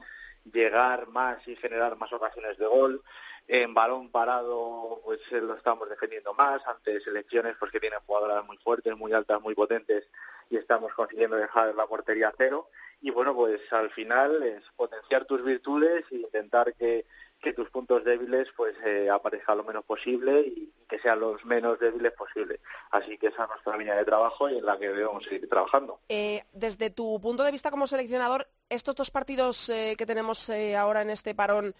llegar 0.51 1.07
más 1.07 1.47
y 1.47 1.55
generar 1.55 1.97
más 1.97 2.11
ocasiones 2.13 2.57
de 2.57 2.65
gol. 2.65 3.03
En 3.47 3.73
balón 3.73 4.09
parado, 4.11 5.01
pues 5.03 5.19
eh, 5.31 5.41
lo 5.41 5.55
estamos 5.55 5.89
defendiendo 5.89 6.33
más 6.33 6.65
ante 6.67 7.01
selecciones 7.01 7.55
pues, 7.59 7.71
que 7.71 7.79
tienen 7.79 7.99
jugadoras 8.05 8.45
muy 8.45 8.57
fuertes, 8.57 8.95
muy 8.95 9.13
altas, 9.13 9.41
muy 9.41 9.55
potentes 9.55 10.07
y 10.49 10.57
estamos 10.57 10.93
consiguiendo 10.93 11.37
dejar 11.37 11.73
la 11.75 11.87
portería 11.87 12.33
cero. 12.37 12.69
Y 13.01 13.09
bueno, 13.09 13.33
pues 13.33 13.59
al 13.71 13.89
final 13.91 14.43
es 14.43 14.63
potenciar 14.75 15.25
tus 15.25 15.43
virtudes 15.43 16.03
e 16.11 16.17
intentar 16.17 16.73
que, 16.75 17.05
tus 17.53 17.69
puntos 17.69 18.03
débiles 18.03 18.47
pues 18.55 18.75
eh, 18.85 19.09
aparezcan 19.09 19.57
lo 19.57 19.63
menos 19.63 19.83
posible 19.83 20.41
y 20.41 20.71
que 20.87 20.99
sean 20.99 21.19
los 21.19 21.43
menos 21.45 21.79
débiles 21.79 22.11
posible. 22.11 22.59
Así 22.91 23.17
que 23.17 23.27
esa 23.27 23.43
es 23.43 23.49
nuestra 23.49 23.77
línea 23.77 23.95
de 23.95 24.05
trabajo 24.05 24.49
y 24.49 24.57
en 24.57 24.65
la 24.65 24.77
que 24.77 24.89
debemos 24.89 25.23
seguir 25.23 25.49
trabajando. 25.49 25.99
Eh, 26.09 26.43
desde 26.53 26.89
tu 26.89 27.19
punto 27.21 27.43
de 27.43 27.51
vista 27.51 27.71
como 27.71 27.87
seleccionador, 27.87 28.47
estos 28.69 28.95
dos 28.95 29.09
partidos 29.09 29.69
eh, 29.69 29.95
que 29.97 30.05
tenemos 30.05 30.49
eh, 30.49 30.75
ahora 30.75 31.01
en 31.01 31.09
este 31.09 31.33
parón 31.33 31.73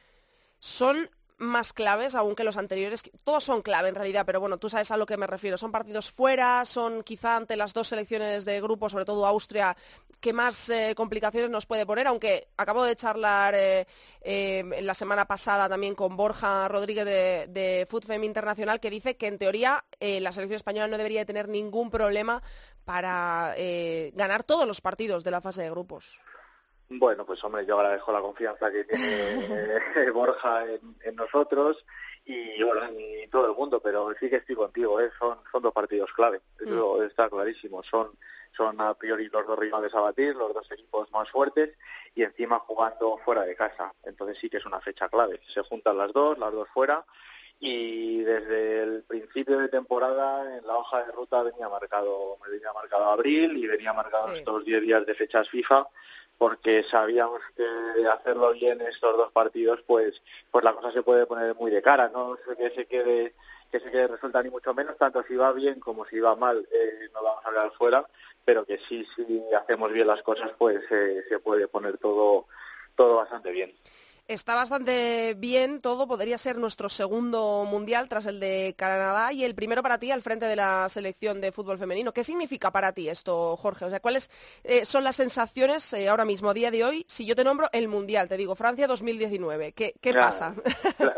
son 0.60 1.10
más 1.42 1.74
claves 1.74 2.16
aún 2.16 2.36
que 2.36 2.44
los 2.44 2.56
anteriores. 2.56 3.04
Todos 3.24 3.44
son 3.44 3.62
clave 3.62 3.90
en 3.90 3.96
realidad, 3.96 4.26
pero 4.26 4.40
bueno, 4.40 4.58
tú 4.58 4.70
sabes 4.70 4.92
a 4.92 4.98
lo 4.98 5.06
que 5.06 5.18
me 5.18 5.28
refiero. 5.28 5.58
Son 5.58 5.72
partidos 5.72 6.12
fuera, 6.12 6.64
son 6.66 7.04
quizá 7.04 7.36
ante 7.36 7.56
las 7.56 7.74
dos 7.74 7.88
selecciones 7.88 8.46
de 8.46 8.62
grupo, 8.62 8.90
sobre 8.90 9.06
todo 9.06 9.26
Austria, 9.26 9.76
que 10.20 10.34
más 10.34 10.70
eh, 10.70 10.94
complicaciones 10.96 11.50
nos 11.50 11.66
puede 11.66 11.86
poner, 11.86 12.06
aunque 12.08 12.48
acabo 12.58 12.84
de 12.84 12.96
charlar 12.96 13.56
en 14.24 14.86
la 14.86 14.94
semana 14.94 15.26
pasada 15.26 15.68
también 15.68 15.96
con 15.96 16.16
Borja 16.16 16.68
Rodríguez 16.68 17.06
de, 17.06 17.48
de 17.50 17.88
Food 17.90 18.12
Internacional, 18.24 18.80
que 18.80 18.92
dice 18.92 19.18
que 19.18 19.26
en 19.26 19.40
teoría 19.40 19.84
la 20.00 20.32
selección 20.32 20.58
española 20.58 20.88
no 20.88 20.98
debería 20.98 21.26
tener 21.26 21.50
ningún 21.50 21.90
problema 21.90 22.44
para 22.86 23.56
ganar 24.14 24.44
todos 24.44 24.68
los 24.68 24.80
partidos 24.80 25.24
de 25.24 25.32
la 25.32 25.42
fase 25.42 25.64
de 25.64 25.72
grupos. 25.72 26.20
Bueno, 26.94 27.26
pues 27.26 27.42
hombre, 27.46 27.66
yo 27.66 27.80
agradezco 27.80 28.12
la 28.12 28.20
confianza 28.20 28.70
que 28.70 28.84
tiene 28.84 29.48
Borja 30.14 30.66
en, 30.66 31.16
nosotros 31.16 31.86
y 32.26 32.62
bueno, 32.64 32.84
en 32.86 33.30
todo 33.30 33.50
el 33.50 33.56
mundo, 33.56 33.82
pero 33.82 34.14
sí 34.20 34.30
que 34.30 34.38
estoy 34.38 34.56
contigo, 34.56 35.00
¿eh? 35.00 35.10
son, 35.18 35.40
son 35.50 35.64
dos 35.64 35.72
partidos 35.72 36.12
clave, 36.14 36.42
eso 36.60 36.98
mm. 37.00 37.04
está 37.04 37.30
clarísimo, 37.30 37.82
son, 37.84 38.18
son 38.56 38.80
a 38.82 38.94
priori 38.94 39.30
los 39.30 39.48
dos 39.48 39.58
rivales 39.58 39.94
a 39.96 40.02
batir, 40.02 40.36
los 40.36 40.54
dos 40.54 40.70
equipos 40.70 41.10
más 41.12 41.30
fuertes 41.32 41.78
y 42.14 42.24
encima 42.24 42.60
jugando 42.60 43.18
fuera 43.24 43.44
de 43.44 43.56
casa, 43.56 43.94
entonces 44.04 44.38
sí 44.42 44.50
que 44.50 44.58
es 44.58 44.66
una 44.66 44.82
fecha 44.82 45.08
clave, 45.08 45.40
se 45.48 45.62
juntan 45.62 45.98
las 45.98 46.12
dos, 46.12 46.38
las 46.38 46.52
dos 46.52 46.68
fuera 46.74 47.06
y 47.58 48.22
desde 48.24 48.84
el 48.84 49.04
principio 49.04 49.60
de 49.60 49.70
temporada 49.70 50.58
en 50.58 50.68
la 50.68 50.76
hoja 50.76 51.06
de 51.06 51.12
ruta 51.14 51.42
venía 51.44 51.70
marcado, 51.70 52.38
me 52.44 52.52
venía 52.52 52.74
marcado 52.74 53.12
abril 53.12 53.56
y 53.56 53.68
venía 53.68 53.94
marcado 53.94 54.34
estos 54.34 54.66
10 54.66 54.82
días 54.82 55.06
de 55.06 55.16
fechas 55.16 55.48
FIFA 55.48 55.88
porque 56.42 56.84
sabíamos 56.90 57.40
que 57.56 58.08
hacerlo 58.08 58.52
bien 58.54 58.82
estos 58.82 59.16
dos 59.16 59.32
partidos, 59.32 59.80
pues, 59.86 60.24
pues 60.50 60.64
la 60.64 60.74
cosa 60.74 60.92
se 60.92 61.04
puede 61.04 61.28
poner 61.28 61.54
muy 61.54 61.70
de 61.70 61.84
cara, 61.84 62.10
no 62.12 62.36
que 62.58 62.72
se 62.72 62.88
quede 62.88 63.36
que 63.72 63.80
se 63.80 63.92
quede 63.92 64.08
resulta 64.08 64.42
ni 64.42 64.50
mucho 64.50 64.74
menos, 64.74 64.98
tanto 64.98 65.22
si 65.28 65.36
va 65.36 65.54
bien 65.54 65.80
como 65.80 66.04
si 66.08 66.20
va 66.20 66.36
mal, 66.36 66.68
eh, 66.72 67.10
no 67.14 67.22
vamos 67.22 67.46
a 67.46 67.52
quedar 67.52 67.72
fuera, 67.74 68.08
pero 68.44 68.66
que 68.66 68.80
sí, 68.90 69.06
si 69.16 69.44
hacemos 69.54 69.94
bien 69.94 70.08
las 70.08 70.24
cosas, 70.24 70.50
pues 70.58 70.82
eh, 70.90 71.24
se 71.30 71.38
puede 71.38 71.68
poner 71.68 72.00
todo, 72.00 72.48
todo 72.96 73.18
bastante 73.18 73.52
bien. 73.52 73.72
Está 74.28 74.56
bastante 74.56 75.34
bien 75.38 75.82
todo, 75.82 76.08
podría 76.08 76.38
ser 76.38 76.58
nuestro 76.58 76.88
segundo 76.88 77.66
mundial 77.66 78.08
tras 78.08 78.26
el 78.28 78.40
de 78.40 78.74
Canadá 78.78 79.34
y 79.34 79.44
el 79.44 79.56
primero 79.56 79.84
para 79.84 79.98
ti 79.98 80.12
al 80.12 80.22
frente 80.22 80.46
de 80.46 80.56
la 80.56 80.88
selección 80.88 81.42
de 81.42 81.52
fútbol 81.52 81.78
femenino. 81.78 82.14
¿Qué 82.14 82.24
significa 82.24 82.72
para 82.72 82.94
ti 82.94 83.10
esto, 83.10 83.58
Jorge? 83.58 83.86
O 83.86 83.90
sea, 83.90 84.00
¿cuáles 84.00 84.32
eh, 84.64 84.86
son 84.86 85.04
las 85.04 85.18
sensaciones 85.18 85.92
eh, 85.94 86.08
ahora 86.08 86.24
mismo, 86.24 86.54
día 86.54 86.72
de 86.72 86.86
hoy, 86.86 87.06
si 87.10 87.26
yo 87.26 87.36
te 87.36 87.44
nombro 87.44 87.68
el 87.74 87.90
mundial? 87.90 88.30
Te 88.30 88.38
digo, 88.38 88.56
Francia 88.56 88.88
2019. 88.88 89.74
¿Qué, 89.74 89.96
qué 90.00 90.14
pasa? 90.14 90.56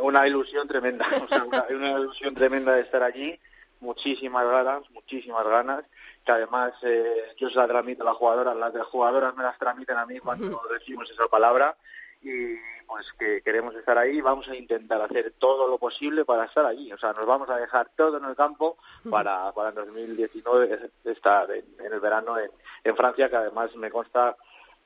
Una 0.01 0.27
ilusión 0.27 0.67
tremenda, 0.67 1.05
o 1.23 1.27
sea, 1.27 1.43
una, 1.43 1.65
ilusión 1.69 2.33
tremenda 2.33 2.73
de 2.73 2.81
estar 2.81 3.03
allí, 3.03 3.39
muchísimas 3.79 4.47
ganas, 4.47 4.89
muchísimas 4.89 5.45
ganas 5.47 5.83
que 6.25 6.31
además 6.31 6.71
eh, 6.83 7.35
yo 7.37 7.49
se 7.49 7.57
la 7.57 7.67
tramito 7.67 8.03
a 8.03 8.05
las 8.05 8.15
jugadoras, 8.15 8.55
las 8.55 8.73
de 8.73 8.81
jugadoras 8.81 9.35
me 9.35 9.43
las 9.43 9.57
tramiten 9.59 9.97
a 9.97 10.05
mí 10.05 10.19
cuando 10.19 10.61
decimos 10.71 11.11
esa 11.11 11.27
palabra 11.27 11.75
y 12.23 12.57
pues 12.88 13.05
que 13.17 13.41
queremos 13.41 13.75
estar 13.75 13.97
ahí 13.97 14.21
vamos 14.21 14.47
a 14.47 14.55
intentar 14.55 15.01
hacer 15.01 15.33
todo 15.38 15.67
lo 15.67 15.77
posible 15.77 16.25
para 16.25 16.45
estar 16.45 16.65
allí. 16.65 16.91
O 16.91 16.97
sea, 16.97 17.13
nos 17.13 17.25
vamos 17.25 17.49
a 17.49 17.57
dejar 17.57 17.89
todo 17.95 18.17
en 18.17 18.25
el 18.25 18.36
campo 18.36 18.77
para, 19.09 19.51
para 19.51 19.71
2019 19.71 20.91
estar 21.05 21.49
en, 21.51 21.65
el 21.79 21.99
verano 21.99 22.38
en, 22.38 22.51
en 22.83 22.95
Francia, 22.95 23.29
que 23.29 23.36
además 23.36 23.75
me 23.75 23.91
consta 23.91 24.38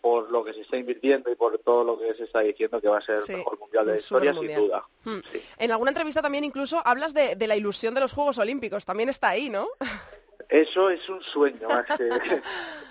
por 0.02 0.32
lo 0.32 0.44
que 0.44 0.54
se 0.54 0.62
está 0.62 0.78
invirtiendo 0.78 1.32
y 1.32 1.36
por 1.36 1.58
todo 1.60 1.84
lo 1.84 2.00
que 2.00 2.14
se 2.14 2.24
está 2.24 2.42
diciendo 2.42 2.80
que 2.80 2.88
va 2.88 3.00
a 3.00 3.02
ser 3.02 3.22
el 3.28 3.38
mejor 3.38 3.60
mundial 3.60 3.86
de 3.86 3.92
la 3.94 3.98
historia, 3.98 4.34
sin 4.34 4.56
duda. 4.56 4.84
Hmm. 5.04 5.20
En 5.58 5.72
alguna 5.72 5.92
entrevista 5.92 6.22
también 6.22 6.44
incluso 6.44 6.82
hablas 6.86 7.14
de, 7.14 7.36
de 7.36 7.48
la 7.48 7.56
ilusión 7.56 7.94
de 7.94 8.02
los 8.02 8.14
Juegos 8.14 8.38
Olímpicos, 8.38 8.86
también 8.86 9.10
está 9.10 9.30
ahí, 9.30 9.50
¿no? 9.50 9.68
Eso 10.50 10.90
es 10.90 11.08
un 11.10 11.22
sueño 11.22 11.68
más 11.68 11.86
que, 11.98 12.10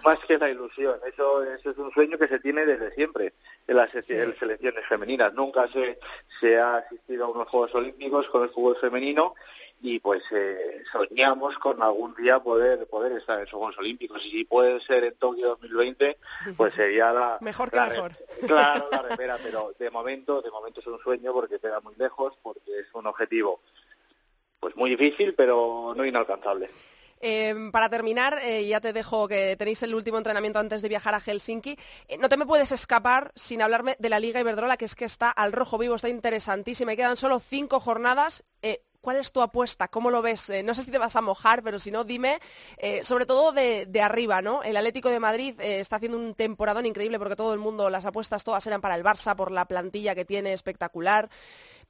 más 0.05 0.19
que 0.27 0.39
la 0.39 0.51
ilusión. 0.51 0.99
Eso, 1.07 1.43
es 1.43 1.65
un 1.79 1.91
sueño 1.93 2.19
que 2.19 2.29
se 2.29 2.39
tiene 2.39 2.67
desde 2.67 2.95
siempre 2.95 3.33
en 3.67 3.77
las 3.77 3.91
selecciones 3.91 4.87
femeninas. 4.87 5.33
Nunca 5.33 5.67
se, 5.69 5.99
se 6.41 6.59
ha 6.59 6.77
asistido 6.77 7.27
a 7.27 7.31
unos 7.31 7.49
Juegos 7.49 7.75
Olímpicos 7.75 8.29
con 8.29 8.43
el 8.43 8.51
fútbol 8.51 8.77
femenino 8.81 9.35
y 9.81 10.01
pues 10.01 10.23
eh, 10.33 10.83
soñamos 10.91 11.59
con 11.59 11.83
algún 11.83 12.15
día 12.15 12.41
poder 12.41 12.87
poder 12.87 13.13
estar 13.13 13.39
en 13.39 13.47
esos 13.47 13.59
Juegos 13.59 13.79
Olímpicos. 13.79 14.25
Y 14.27 14.31
si 14.31 14.45
puede 14.45 14.81
ser 14.81 15.05
en 15.05 15.15
Tokio 15.15 15.49
2020 15.49 16.19
pues 16.57 16.75
sería 16.77 17.13
la 17.13 17.39
mejor 17.41 17.71
que 17.71 17.81
mejor. 17.81 18.13
claro 18.47 18.89
la 18.91 19.03
remera. 19.11 19.39
Pero 19.43 19.73
de 19.79 19.91
momento 19.91 20.43
de 20.43 20.51
momento 20.51 20.81
es 20.81 20.87
un 20.87 20.99
sueño 21.01 21.33
porque 21.33 21.59
queda 21.59 21.81
muy 21.81 21.95
lejos 21.97 22.35
porque 22.43 22.81
es 22.81 22.87
un 22.95 23.07
objetivo 23.07 23.61
pues 24.61 24.77
muy 24.77 24.91
difícil 24.91 25.35
pero 25.35 25.95
no 25.97 26.05
inalcanzable 26.05 26.71
Em, 27.21 27.73
para 27.73 27.89
terminar, 27.89 28.39
eh, 28.43 28.67
ya 28.67 28.81
te 28.81 28.93
dejo 28.93 29.27
que 29.27 29.57
tenéis 29.57 29.83
el 29.83 29.95
último 29.95 30.19
entrenamiento 30.19 30.59
antes 30.59 30.83
de 30.83 30.89
viajar 30.89 31.15
a 31.15 31.21
Helsinki. 31.21 31.79
Eh, 32.09 32.19
no 32.19 32.29
te 32.29 32.37
me 32.37 32.47
puedes 32.47 32.73
escapar 32.73 33.33
sin 33.35 33.63
hablarme 33.63 33.97
de 33.99 34.09
la 34.09 34.21
Liga 34.21 34.41
Iberdrola, 34.41 34.77
que 34.77 34.85
es 34.85 34.95
que 34.95 35.07
está 35.07 35.31
al 35.31 35.53
rojo 35.53 35.79
vivo, 35.79 35.95
está 35.95 36.09
interesantísima. 36.09 36.93
Y 36.93 36.97
quedan 36.97 37.17
solo 37.17 37.41
cinco 37.41 37.81
jornadas. 37.81 38.45
Eh, 38.63 38.83
¿Cuál 39.01 39.19
es 39.19 39.31
tu 39.31 39.41
apuesta? 39.41 39.87
¿Cómo 39.87 40.11
lo 40.11 40.21
ves? 40.21 40.51
no 40.65 40.75
sé 40.75 40.83
si 40.83 40.91
te 40.91 40.99
vas 40.99 41.15
a 41.15 41.21
mojar, 41.21 41.63
pero 41.63 41.79
si 41.79 41.93
no, 41.93 42.03
dime, 42.03 42.41
sobre 43.03 43.25
todo 43.25 43.53
de, 43.53 43.87
de, 43.87 44.03
arriba, 44.03 44.43
¿no? 44.43 44.65
El 44.65 44.77
Atlético 44.77 45.11
de 45.11 45.21
Madrid 45.21 45.55
está 45.61 45.95
haciendo 45.95 46.19
un 46.19 46.35
temporadón 46.35 46.87
increíble 46.87 47.17
porque 47.21 47.37
todo 47.37 47.55
el 47.55 47.61
mundo, 47.61 47.89
las 47.89 48.05
apuestas 48.05 48.43
todas 48.43 48.67
eran 48.67 48.81
para 48.81 48.97
el 48.97 49.05
Barça 49.05 49.37
por 49.37 49.53
la 49.53 49.67
plantilla 49.67 50.17
que 50.17 50.25
tiene 50.25 50.53
espectacular 50.53 51.31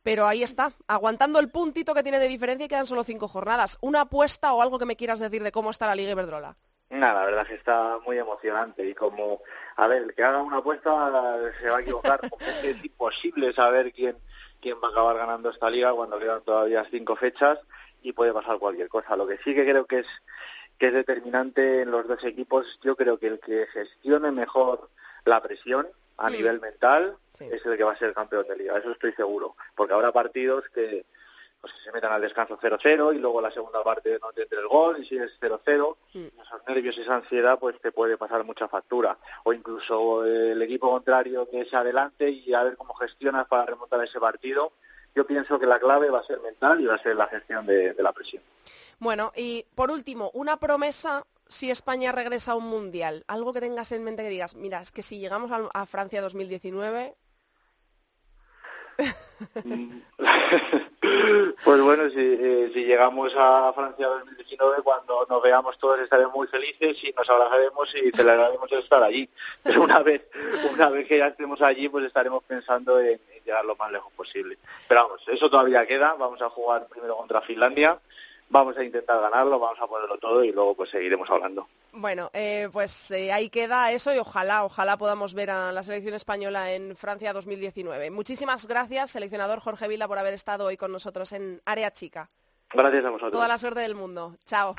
pero 0.07 0.29
ahí 0.29 0.45
está, 0.45 0.73
aguantando 0.87 1.40
el 1.40 1.49
puntito 1.49 1.92
que 1.92 2.05
tiene 2.05 2.21
de 2.21 2.29
diferencia 2.29 2.66
y 2.66 2.69
quedan 2.69 2.87
solo 2.87 3.03
cinco 3.03 3.27
jornadas. 3.27 3.77
¿Una 3.81 4.03
apuesta 4.03 4.53
o 4.53 4.62
algo 4.62 4.79
que 4.79 4.85
me 4.85 4.95
quieras 4.95 5.19
decir 5.19 5.42
de 5.42 5.51
cómo 5.51 5.73
está 5.73 5.88
la 5.88 5.97
Liga 5.97 6.12
Iberdrola? 6.12 6.55
Nada, 6.90 7.23
la 7.23 7.27
verdad 7.27 7.42
es 7.42 7.49
que 7.49 7.55
está 7.57 7.99
muy 8.07 8.16
emocionante 8.16 8.88
y 8.88 8.95
como, 8.95 9.40
a 9.75 9.88
ver, 9.88 10.05
el 10.05 10.14
que 10.14 10.23
haga 10.23 10.42
una 10.42 10.59
apuesta 10.59 11.40
se 11.61 11.69
va 11.69 11.79
a 11.79 11.81
equivocar 11.81 12.21
porque 12.31 12.71
es 12.71 12.85
imposible 12.85 13.53
saber 13.53 13.92
quién, 13.92 14.16
quién 14.61 14.77
va 14.77 14.87
a 14.87 14.90
acabar 14.92 15.16
ganando 15.16 15.51
esta 15.51 15.69
liga 15.69 15.92
cuando 15.92 16.21
quedan 16.21 16.42
todavía 16.42 16.87
cinco 16.88 17.16
fechas 17.16 17.59
y 18.01 18.12
puede 18.12 18.33
pasar 18.33 18.61
cualquier 18.61 18.88
cosa. 18.88 19.16
Lo 19.16 19.27
que 19.27 19.38
sí 19.38 19.57
que 19.57 19.69
creo 19.69 19.87
que 19.87 19.99
es 19.99 20.07
que 20.79 20.87
es 20.87 20.92
determinante 20.92 21.83
en 21.83 21.90
los 21.90 22.07
dos 22.07 22.23
equipos, 22.23 22.79
yo 22.81 22.95
creo 22.95 23.19
que 23.19 23.27
el 23.27 23.40
que 23.40 23.66
gestione 23.73 24.31
mejor 24.31 24.88
la 25.25 25.42
presión 25.42 25.88
a 26.18 26.29
mm. 26.29 26.33
nivel 26.33 26.61
mental 26.61 27.16
es 27.38 27.64
el 27.66 27.76
que 27.76 27.85
va 27.85 27.92
a 27.92 27.98
ser 27.98 28.14
campeón 28.14 28.46
de 28.48 28.57
liga, 28.57 28.79
eso 28.79 28.90
estoy 28.90 29.12
seguro, 29.12 29.57
porque 29.74 29.92
habrá 29.92 30.11
partidos 30.12 30.68
que 30.70 31.05
pues 31.61 31.72
se 31.83 31.92
metan 31.92 32.12
al 32.12 32.20
descanso 32.20 32.59
0-0 32.59 33.14
y 33.14 33.18
luego 33.18 33.40
la 33.40 33.50
segunda 33.50 33.83
parte 33.83 34.18
no 34.20 34.33
te 34.33 34.42
entre 34.42 34.61
el 34.61 34.68
gol 34.68 35.02
y 35.02 35.09
sigues 35.09 35.33
0-0, 35.40 35.96
mm. 36.14 36.18
esos 36.40 36.61
nervios 36.68 36.96
y 36.96 37.02
esa 37.02 37.16
ansiedad 37.16 37.59
pues 37.59 37.81
te 37.81 37.92
puede 37.92 38.16
pasar 38.16 38.44
mucha 38.44 38.68
factura. 38.68 39.18
O 39.44 39.52
incluso 39.52 40.24
el 40.24 40.61
equipo 40.62 40.90
contrario 40.90 41.48
que 41.50 41.62
es 41.62 41.74
adelante 41.74 42.31
y 42.31 42.55
a 42.55 42.62
ver 42.62 42.76
cómo 42.76 42.94
gestionas 42.94 43.46
para 43.46 43.66
remontar 43.66 44.05
ese 44.05 44.20
partido. 44.20 44.72
Yo 45.14 45.26
pienso 45.26 45.59
que 45.59 45.66
la 45.66 45.79
clave 45.79 46.11
va 46.11 46.20
a 46.20 46.26
ser 46.26 46.40
mental 46.40 46.81
y 46.81 46.87
va 46.87 46.94
a 46.94 47.02
ser 47.02 47.16
la 47.16 47.26
gestión 47.26 47.66
de, 47.66 47.94
la 47.98 48.12
presión. 48.12 48.42
Bueno, 48.98 49.33
y 49.35 49.64
por 49.74 49.90
último, 49.90 50.31
una 50.35 50.59
promesa 50.59 51.24
si 51.49 51.71
España 51.71 52.13
regresa 52.13 52.53
a 52.53 52.57
un 52.57 52.67
mundial. 52.67 53.25
Algo 53.29 53.53
que 53.53 53.61
tengas 53.61 53.93
en 53.93 54.05
mente 54.05 54.23
que 54.23 54.29
digas, 54.29 54.55
mira, 54.55 54.81
es 54.81 54.93
que 54.93 55.03
si 55.03 55.19
llegamos 55.19 55.51
a, 55.53 55.69
a 55.73 55.87
Francia 55.87 56.23
2019 56.23 57.17
pues 61.65 61.81
bueno, 61.83 62.05
eh, 62.05 62.71
si, 62.73 62.85
llegamos 62.85 63.33
a 63.37 63.73
Francia 63.75 64.07
2019, 64.07 64.83
cuando 64.83 65.27
nos 65.29 65.43
veamos 65.43 65.79
todos 65.79 66.01
estaremos 66.01 66.35
muy 66.35 66.47
felices 66.47 66.97
y 67.05 67.13
nos 67.13 67.29
abrazaremos 67.29 67.95
y 67.95 68.11
celebraremos 68.11 68.73
estar 68.73 69.03
allí. 69.03 69.29
Pero 69.63 69.83
una 69.83 70.01
vez, 70.01 70.27
una 70.73 70.89
vez 70.89 71.07
que 71.07 71.19
ya 71.19 71.27
estemos 71.27 71.61
allí, 71.61 71.89
pues 71.89 72.07
estaremos 72.07 72.43
pensando 72.45 72.99
en 73.01 73.21
llegar 73.45 73.65
lo 73.65 73.77
más 73.77 73.93
lejos 73.93 74.13
posible. 74.15 74.59
Pero 74.89 75.05
vamos, 75.05 75.23
eso 75.27 75.51
todavía 75.51 75.87
queda. 75.87 76.15
Vamos 76.15 76.41
a 76.41 76.49
jugar 76.49 76.87
primero 76.89 77.17
contra 77.17 77.43
Finlandia 77.43 78.01
vamos 78.49 78.77
a 78.77 78.85
intentar 78.85 79.21
ganarlo, 79.21 79.59
vamos 79.59 79.79
a 79.81 79.87
ponerlo 79.87 80.19
todo 80.19 80.45
y 80.45 80.53
luego 80.53 80.75
pues 80.75 80.91
seguiremos 80.91 81.29
hablando. 81.31 81.67
Bueno, 81.93 82.31
eh, 82.35 82.69
pues 82.73 83.11
eh, 83.11 83.33
ahí 83.33 83.49
queda 83.49 83.91
eso 83.91 84.15
y 84.15 84.19
ojalá, 84.19 84.65
ojalá 84.65 84.97
podamos 84.97 85.35
ver 85.35 85.51
a 85.51 85.73
la 85.73 85.83
selección 85.83 86.15
española 86.15 86.73
en 86.73 86.97
Francia 86.97 87.33
2019. 87.33 88.11
Muchísimas 88.11 88.67
gracias, 88.67 89.13
seleccionador 89.13 89.61
Jorge 89.61 89.89
Vila, 89.89 90.07
por 90.07 90.19
haber 90.19 90.35
estado 90.35 90.67
hoy 90.67 90.77
con 90.77 90.93
nosotros 90.93 91.33
en 91.33 91.61
Área 91.65 91.91
Chica. 91.93 92.29
Gracias 92.73 93.05
a 93.05 93.11
vosotros. 93.11 93.33
Toda 93.33 93.49
la 93.49 93.59
suerte 93.59 93.81
del 93.81 93.95
mundo. 93.95 94.37
Chao. 94.45 94.75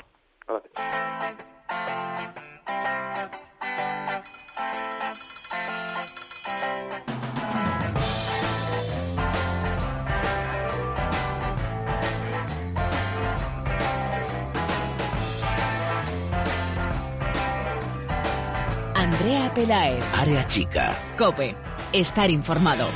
Andrea 19.08 19.50
Pelaez. 19.54 20.04
Área 20.12 20.46
chica. 20.46 20.94
Cope. 21.16 21.54
Estar 21.94 22.30
informado. 22.30 22.88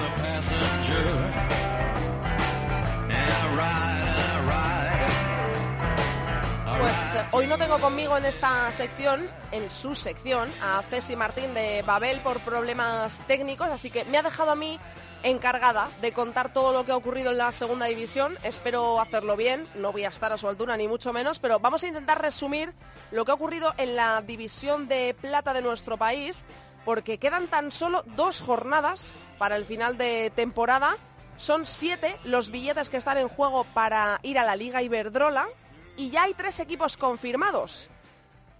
Hoy 7.35 7.47
no 7.47 7.57
tengo 7.57 7.79
conmigo 7.79 8.17
en 8.19 8.27
esta 8.27 8.71
sección, 8.73 9.27
en 9.53 9.71
su 9.71 9.95
sección, 9.95 10.51
a 10.63 10.83
Ceci 10.83 11.17
Martín 11.17 11.55
de 11.55 11.83
Babel 11.83 12.21
por 12.21 12.41
problemas 12.41 13.21
técnicos, 13.27 13.69
así 13.69 13.91
que 13.91 14.05
me 14.05 14.19
ha 14.19 14.23
dejado 14.23 14.51
a 14.51 14.55
mí 14.55 14.79
encargada 15.23 15.89
de 16.03 16.13
contar 16.13 16.53
todo 16.53 16.75
lo 16.75 16.85
que 16.85 16.93
ha 16.93 16.97
ocurrido 16.97 17.31
en 17.31 17.39
la 17.39 17.51
segunda 17.53 17.87
división. 17.87 18.37
Espero 18.43 19.01
hacerlo 19.01 19.37
bien, 19.37 19.67
no 19.75 19.93
voy 19.93 20.05
a 20.05 20.09
estar 20.09 20.31
a 20.31 20.37
su 20.37 20.47
altura 20.47 20.77
ni 20.77 20.89
mucho 20.89 21.13
menos, 21.15 21.39
pero 21.39 21.59
vamos 21.59 21.83
a 21.85 21.89
intentar 21.89 22.21
resumir 22.21 22.75
lo 23.11 23.25
que 23.25 23.31
ha 23.31 23.35
ocurrido 23.35 23.73
en 23.79 23.97
la 23.97 24.21
división 24.21 24.87
de 24.87 25.17
plata 25.19 25.55
de 25.55 25.63
nuestro 25.63 25.97
país, 25.97 26.45
porque 26.85 27.17
quedan 27.19 27.47
tan 27.47 27.73
solo 27.73 28.05
dos 28.15 28.43
jornadas 28.43 29.17
para 29.39 29.57
el 29.57 29.65
final 29.65 29.97
de 29.97 30.31
temporada. 30.35 30.97
Son 31.39 31.65
siete 31.65 32.19
los 32.25 32.51
billetes 32.51 32.91
que 32.91 32.99
están 32.99 33.17
en 33.17 33.29
juego 33.29 33.65
para 33.73 34.21
ir 34.23 34.39
a 34.39 34.45
la 34.45 34.55
Liga 34.55 34.83
Iberdrola 34.83 35.49
y 35.97 36.11
ya 36.11 36.25
hay 36.25 36.35
tres 36.35 36.61
equipos 36.61 36.97
confirmados. 36.97 37.89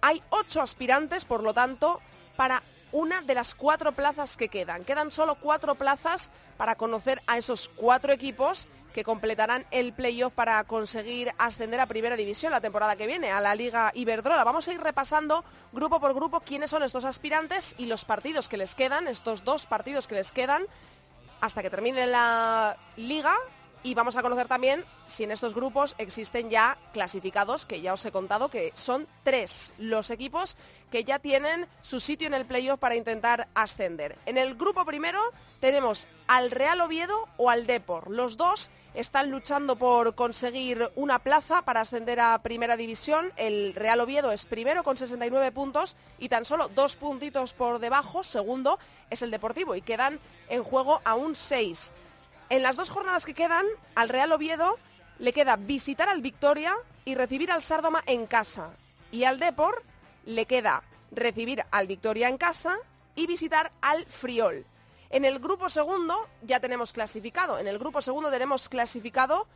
Hay 0.01 0.21
ocho 0.29 0.61
aspirantes, 0.61 1.25
por 1.25 1.43
lo 1.43 1.53
tanto, 1.53 2.01
para 2.35 2.61
una 2.91 3.21
de 3.21 3.35
las 3.35 3.53
cuatro 3.55 3.91
plazas 3.91 4.37
que 4.37 4.49
quedan. 4.49 4.83
Quedan 4.83 5.11
solo 5.11 5.35
cuatro 5.35 5.75
plazas 5.75 6.31
para 6.57 6.75
conocer 6.75 7.21
a 7.27 7.37
esos 7.37 7.69
cuatro 7.75 8.11
equipos 8.11 8.67
que 8.93 9.03
completarán 9.03 9.65
el 9.71 9.91
playoff 9.91 10.33
para 10.33 10.63
conseguir 10.65 11.33
ascender 11.39 11.79
a 11.79 11.87
Primera 11.87 12.15
División 12.15 12.51
la 12.51 12.61
temporada 12.61 12.95
que 12.95 13.07
viene, 13.07 13.31
a 13.31 13.41
la 13.41 13.55
Liga 13.55 13.91
Iberdrola. 13.95 14.43
Vamos 14.43 14.67
a 14.67 14.73
ir 14.73 14.79
repasando 14.79 15.43
grupo 15.71 15.99
por 15.99 16.13
grupo 16.13 16.41
quiénes 16.41 16.69
son 16.69 16.83
estos 16.83 17.03
aspirantes 17.03 17.75
y 17.79 17.87
los 17.87 18.05
partidos 18.05 18.47
que 18.47 18.57
les 18.57 18.75
quedan, 18.75 19.07
estos 19.07 19.43
dos 19.43 19.65
partidos 19.65 20.05
que 20.05 20.15
les 20.15 20.31
quedan, 20.31 20.63
hasta 21.41 21.63
que 21.63 21.71
termine 21.71 22.05
la 22.05 22.77
liga 22.95 23.35
y 23.83 23.93
vamos 23.93 24.15
a 24.15 24.21
conocer 24.21 24.47
también 24.47 24.83
si 25.07 25.23
en 25.23 25.31
estos 25.31 25.53
grupos 25.53 25.95
existen 25.97 26.49
ya 26.49 26.77
clasificados, 26.93 27.65
que 27.65 27.81
ya 27.81 27.93
os 27.93 28.05
he 28.05 28.11
contado 28.11 28.49
que 28.49 28.71
son 28.73 29.07
tres 29.23 29.73
los 29.77 30.09
equipos 30.09 30.57
que 30.89 31.03
ya 31.03 31.19
tienen 31.19 31.67
su 31.81 31.99
sitio 31.99 32.27
en 32.27 32.33
el 32.33 32.45
playoff 32.45 32.79
para 32.79 32.95
intentar 32.95 33.47
ascender. 33.55 34.17
En 34.25 34.37
el 34.37 34.55
grupo 34.55 34.85
primero 34.85 35.19
tenemos 35.59 36.07
al 36.27 36.51
Real 36.51 36.81
Oviedo 36.81 37.27
o 37.37 37.49
al 37.49 37.67
Depor. 37.67 38.09
Los 38.09 38.37
dos 38.37 38.69
están 38.93 39.31
luchando 39.31 39.75
por 39.75 40.13
conseguir 40.13 40.91
una 40.95 41.19
plaza 41.19 41.63
para 41.63 41.81
ascender 41.81 42.19
a 42.19 42.41
Primera 42.43 42.77
División. 42.77 43.33
El 43.37 43.73
Real 43.73 43.99
Oviedo 43.99 44.31
es 44.31 44.45
primero 44.45 44.83
con 44.83 44.97
69 44.97 45.51
puntos 45.51 45.95
y 46.19 46.29
tan 46.29 46.45
solo 46.45 46.69
dos 46.69 46.95
puntitos 46.95 47.53
por 47.53 47.79
debajo. 47.79 48.23
Segundo 48.23 48.77
es 49.09 49.21
el 49.23 49.31
Deportivo 49.31 49.75
y 49.75 49.81
quedan 49.81 50.19
en 50.47 50.63
juego 50.63 51.01
aún 51.05 51.35
seis. 51.35 51.93
En 52.53 52.61
las 52.61 52.75
dos 52.75 52.91
jornadas 52.91 53.25
que 53.25 53.33
quedan, 53.33 53.65
al 53.95 54.09
Real 54.09 54.31
Oviedo 54.31 54.77
le 55.17 55.33
queda 55.33 55.55
visitar 55.55 56.07
al 56.07 56.21
Victoria 56.21 56.75
y 57.03 57.15
recibir 57.15 57.51
al 57.51 57.63
Sárdoma 57.63 58.03
en 58.05 58.27
casa. 58.27 58.69
Y 59.11 59.23
al 59.23 59.39
Depor 59.39 59.81
le 60.25 60.45
queda 60.45 60.83
recibir 61.09 61.65
al 61.71 61.87
Victoria 61.87 62.29
en 62.29 62.37
casa 62.37 62.77
y 63.15 63.25
visitar 63.25 63.71
al 63.81 64.05
Friol. 64.05 64.67
En 65.09 65.25
el 65.25 65.39
grupo 65.39 65.67
segundo 65.67 66.27
ya 66.43 66.59
tenemos 66.59 66.93
clasificado. 66.93 67.57
En 67.57 67.67
el 67.67 67.79
grupo 67.79 68.03
segundo 68.03 68.29
tenemos 68.29 68.69
clasificado 68.69 69.47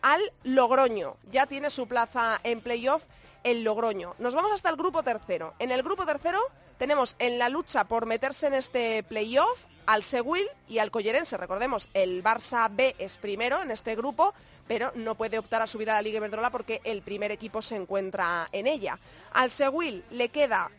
al 0.00 0.20
Logroño. 0.44 1.16
Ya 1.32 1.46
tiene 1.46 1.68
su 1.68 1.88
plaza 1.88 2.38
en 2.44 2.60
playoff 2.60 3.02
el 3.42 3.64
Logroño. 3.64 4.14
Nos 4.20 4.36
vamos 4.36 4.52
hasta 4.52 4.70
el 4.70 4.76
grupo 4.76 5.02
tercero. 5.02 5.54
En 5.58 5.72
el 5.72 5.82
grupo 5.82 6.06
tercero 6.06 6.38
tenemos 6.78 7.16
en 7.18 7.38
la 7.38 7.48
lucha 7.48 7.84
por 7.84 8.06
meterse 8.06 8.46
en 8.46 8.54
este 8.54 9.02
playoff 9.02 9.64
al 9.86 10.02
Seguil 10.02 10.46
y 10.68 10.78
al 10.78 10.90
Collerense. 10.90 11.36
Recordemos, 11.36 11.88
el 11.94 12.22
Barça 12.22 12.68
B 12.70 12.94
es 12.98 13.16
primero 13.16 13.62
en 13.62 13.70
este 13.70 13.94
grupo, 13.94 14.34
pero 14.66 14.92
no 14.94 15.14
puede 15.14 15.38
optar 15.38 15.62
a 15.62 15.66
subir 15.66 15.90
a 15.90 15.94
la 15.94 16.02
Liga 16.02 16.18
Iberdrola 16.18 16.50
porque 16.50 16.80
el 16.84 17.02
primer 17.02 17.30
equipo 17.30 17.62
se 17.62 17.76
encuentra 17.76 18.48
en 18.52 18.66
ella. 18.66 18.98
Al 19.32 19.50
Seguil 19.50 20.04
le 20.10 20.28
queda 20.28 20.70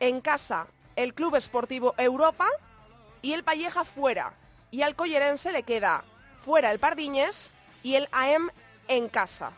en 0.00 0.20
casa 0.20 0.66
el 0.96 1.14
Club 1.14 1.36
Esportivo 1.36 1.94
Europa 1.98 2.48
y 3.22 3.32
el 3.32 3.44
Palleja 3.44 3.84
fuera. 3.84 4.32
Y 4.70 4.82
al 4.82 4.96
Collerense 4.96 5.52
le 5.52 5.62
queda 5.62 6.04
fuera 6.44 6.70
el 6.70 6.78
Pardiñes 6.78 7.54
y 7.82 7.96
el 7.96 8.08
AM 8.12 8.50
en 8.88 9.08
casa. 9.08 9.52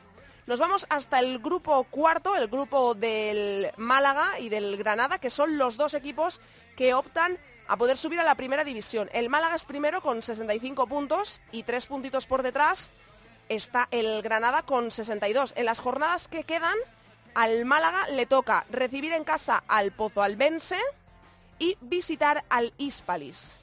Nos 0.48 0.60
vamos 0.60 0.86
hasta 0.88 1.20
el 1.20 1.40
grupo 1.40 1.84
cuarto, 1.84 2.34
el 2.34 2.48
grupo 2.48 2.94
del 2.94 3.70
Málaga 3.76 4.40
y 4.40 4.48
del 4.48 4.78
Granada, 4.78 5.18
que 5.18 5.28
son 5.28 5.58
los 5.58 5.76
dos 5.76 5.92
equipos 5.92 6.40
que 6.74 6.94
optan 6.94 7.36
a 7.66 7.76
poder 7.76 7.98
subir 7.98 8.18
a 8.18 8.24
la 8.24 8.34
primera 8.34 8.64
división. 8.64 9.10
El 9.12 9.28
Málaga 9.28 9.56
es 9.56 9.66
primero 9.66 10.00
con 10.00 10.22
65 10.22 10.86
puntos 10.86 11.42
y 11.52 11.64
tres 11.64 11.84
puntitos 11.84 12.24
por 12.24 12.42
detrás 12.42 12.90
está 13.50 13.88
el 13.90 14.22
Granada 14.22 14.62
con 14.62 14.90
62. 14.90 15.52
En 15.54 15.66
las 15.66 15.80
jornadas 15.80 16.28
que 16.28 16.44
quedan, 16.44 16.78
al 17.34 17.66
Málaga 17.66 18.08
le 18.08 18.24
toca 18.24 18.64
recibir 18.70 19.12
en 19.12 19.24
casa 19.24 19.62
al 19.68 19.92
Pozo 19.92 20.22
Albense 20.22 20.78
y 21.58 21.76
visitar 21.82 22.46
al 22.48 22.72
Hispalis. 22.78 23.54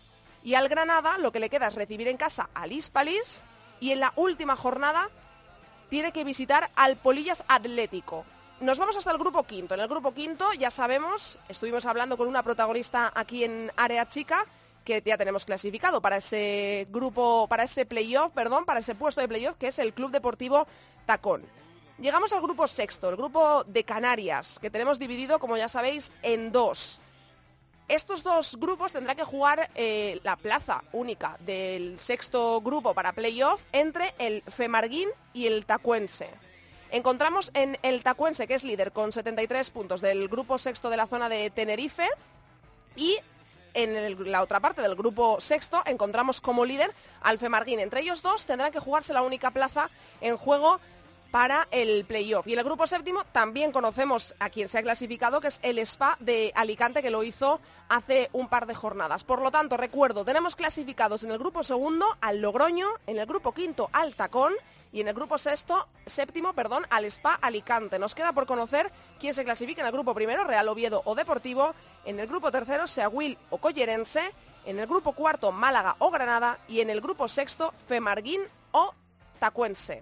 Y 0.44 0.54
al 0.54 0.70
Granada 0.70 1.18
lo 1.18 1.32
que 1.32 1.40
le 1.40 1.50
queda 1.50 1.70
es 1.70 1.74
recibir 1.74 2.08
en 2.10 2.18
casa 2.18 2.52
al 2.54 2.72
Hispalis 2.72 3.42
y 3.80 3.90
en 3.90 4.02
la 4.02 4.14
última 4.18 4.56
jornada 4.56 5.10
tiene 5.90 6.12
que 6.12 6.24
visitar 6.24 6.70
al 6.76 6.98
Polillas 6.98 7.44
Atlético. 7.48 8.26
Nos 8.62 8.80
vamos 8.80 8.96
hasta 8.96 9.12
el 9.12 9.18
grupo 9.18 9.44
quinto. 9.44 9.74
En 9.74 9.82
el 9.82 9.88
grupo 9.88 10.14
quinto 10.14 10.54
ya 10.54 10.72
sabemos, 10.72 11.38
estuvimos 11.50 11.86
hablando 11.86 12.18
con 12.18 12.28
una 12.28 12.44
protagonista 12.44 13.12
aquí 13.14 13.44
en 13.44 13.72
Área 13.76 14.08
Chica, 14.08 14.46
que 14.86 15.02
ya 15.04 15.18
tenemos 15.18 15.46
clasificado 15.46 16.02
para 16.02 16.18
ese 16.18 16.88
grupo, 16.90 17.48
para 17.48 17.64
ese 17.64 17.86
playoff, 17.86 18.32
perdón, 18.32 18.66
para 18.66 18.80
ese 18.80 18.96
puesto 18.96 19.20
de 19.20 19.28
playoff, 19.28 19.58
que 19.58 19.68
es 19.68 19.80
el 19.80 19.94
Club 19.94 20.12
Deportivo 20.12 20.68
Tacón. 21.06 21.44
Llegamos 22.00 22.34
al 22.34 22.42
grupo 22.42 22.68
sexto, 22.68 23.10
el 23.10 23.16
grupo 23.16 23.64
de 23.64 23.84
Canarias, 23.84 24.60
que 24.60 24.70
tenemos 24.70 25.00
dividido, 25.00 25.40
como 25.40 25.58
ya 25.58 25.68
sabéis, 25.68 26.12
en 26.22 26.52
dos. 26.52 27.00
Estos 27.88 28.24
dos 28.24 28.58
grupos 28.58 28.94
tendrán 28.94 29.16
que 29.16 29.24
jugar 29.24 29.70
eh, 29.76 30.20
la 30.24 30.36
plaza 30.38 30.84
única 30.92 31.38
del 31.42 32.00
sexto 32.00 32.60
grupo 32.62 32.96
para 32.96 33.14
playoff 33.14 33.62
entre 33.72 34.16
el 34.18 34.42
Femarguín 34.48 35.10
y 35.34 35.46
el 35.46 35.68
Tacuense. 35.68 36.32
Encontramos 36.90 37.52
en 37.54 37.78
el 37.84 38.02
Tacuense, 38.02 38.48
que 38.48 38.56
es 38.56 38.64
líder 38.64 38.92
con 38.92 39.12
73 39.12 39.70
puntos 39.70 40.02
del 40.02 40.28
grupo 40.30 40.58
sexto 40.58 40.90
de 40.90 40.98
la 40.98 41.06
zona 41.06 41.30
de 41.30 41.52
Tenerife, 41.52 42.08
y 42.96 43.20
en 43.76 44.32
la 44.32 44.42
otra 44.42 44.60
parte 44.60 44.82
del 44.82 44.96
grupo 44.96 45.40
sexto 45.40 45.84
encontramos 45.86 46.42
como 46.42 46.66
líder 46.66 46.92
al 47.22 47.38
Femarguín. 47.38 47.80
Entre 47.80 48.02
ellos 48.02 48.24
dos 48.24 48.48
tendrán 48.48 48.72
que 48.72 48.80
jugarse 48.80 49.14
la 49.14 49.22
única 49.22 49.52
plaza 49.52 49.90
en 50.22 50.38
juego 50.38 50.80
para 51.36 51.68
el 51.72 52.06
playoff. 52.06 52.48
Y 52.48 52.54
en 52.54 52.60
el 52.60 52.64
grupo 52.64 52.88
séptimo 52.88 53.26
también 53.34 53.74
conocemos 53.74 54.34
a 54.40 54.50
quien 54.50 54.70
se 54.70 54.78
ha 54.78 54.84
clasificado, 54.84 55.42
que 55.42 55.50
es 55.50 55.60
el 55.64 55.80
Spa 55.80 56.16
de 56.22 56.54
Alicante, 56.56 57.02
que 57.02 57.10
lo 57.10 57.24
hizo 57.24 57.60
hace 57.90 58.30
un 58.32 58.48
par 58.48 58.68
de 58.68 58.74
jornadas. 58.74 59.26
Por 59.26 59.42
lo 59.42 59.52
tanto, 59.52 59.76
recuerdo, 59.76 60.24
tenemos 60.24 60.56
clasificados 60.56 61.24
en 61.24 61.32
el 61.32 61.38
grupo 61.38 61.62
segundo 61.62 62.06
al 62.22 62.40
Logroño, 62.40 62.88
en 63.06 63.18
el 63.20 63.26
grupo 63.26 63.52
quinto 63.52 63.90
al 63.92 64.16
Tacón 64.16 64.54
y 64.94 65.02
en 65.02 65.10
el 65.10 65.14
grupo 65.14 65.38
sexto, 65.38 65.90
séptimo, 66.06 66.54
perdón, 66.54 66.88
al 66.90 67.04
Spa 67.04 67.38
Alicante. 67.42 68.00
Nos 68.00 68.16
queda 68.16 68.32
por 68.32 68.46
conocer 68.46 68.90
quién 69.20 69.34
se 69.34 69.44
clasifica 69.44 69.82
en 69.82 69.88
el 69.88 69.92
grupo 69.92 70.14
primero, 70.14 70.46
Real 70.46 70.70
Oviedo 70.70 71.02
o 71.04 71.16
Deportivo, 71.16 71.76
en 72.06 72.18
el 72.18 72.28
grupo 72.28 72.50
tercero, 72.50 72.88
Seaguil 72.88 73.38
o 73.50 73.58
Collerense, 73.58 74.32
en 74.66 74.80
el 74.80 74.88
grupo 74.88 75.12
cuarto, 75.12 75.52
Málaga 75.52 75.98
o 76.00 76.12
Granada 76.12 76.60
y 76.70 76.80
en 76.80 76.90
el 76.90 77.02
grupo 77.02 77.28
sexto, 77.28 77.74
Femarguín 77.90 78.40
o 78.72 78.94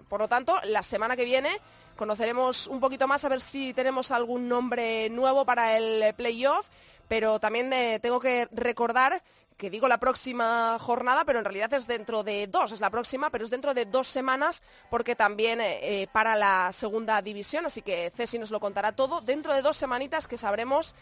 Por 0.08 0.20
lo 0.20 0.28
tanto, 0.28 0.58
la 0.64 0.82
semana 0.82 1.16
que 1.16 1.24
viene 1.24 1.60
conoceremos 1.96 2.66
un 2.66 2.80
poquito 2.80 3.06
más 3.06 3.24
a 3.24 3.28
ver 3.28 3.40
si 3.40 3.72
tenemos 3.72 4.10
algún 4.10 4.48
nombre 4.48 5.08
nuevo 5.10 5.44
para 5.44 5.76
el 5.76 6.14
playoff, 6.14 6.68
pero 7.08 7.38
también 7.38 7.72
eh, 7.72 7.98
tengo 8.00 8.20
que 8.20 8.48
recordar 8.52 9.22
que 9.56 9.70
digo 9.70 9.86
la 9.86 9.98
próxima 9.98 10.76
jornada, 10.80 11.24
pero 11.24 11.38
en 11.38 11.44
realidad 11.44 11.72
es 11.74 11.86
dentro 11.86 12.24
de 12.24 12.48
dos, 12.48 12.72
es 12.72 12.80
la 12.80 12.90
próxima, 12.90 13.30
pero 13.30 13.44
es 13.44 13.50
dentro 13.50 13.72
de 13.72 13.84
dos 13.84 14.08
semanas 14.08 14.64
porque 14.90 15.14
también 15.14 15.60
eh, 15.60 16.02
eh, 16.02 16.08
para 16.12 16.34
la 16.34 16.72
segunda 16.72 17.22
división, 17.22 17.64
así 17.66 17.80
que 17.80 18.12
Ceci 18.16 18.38
nos 18.38 18.50
lo 18.50 18.58
contará 18.58 18.92
todo, 18.92 19.20
dentro 19.20 19.54
de 19.54 19.62
dos 19.62 19.76
semanitas 19.76 20.26
que 20.26 20.38
sabremos 20.38 20.94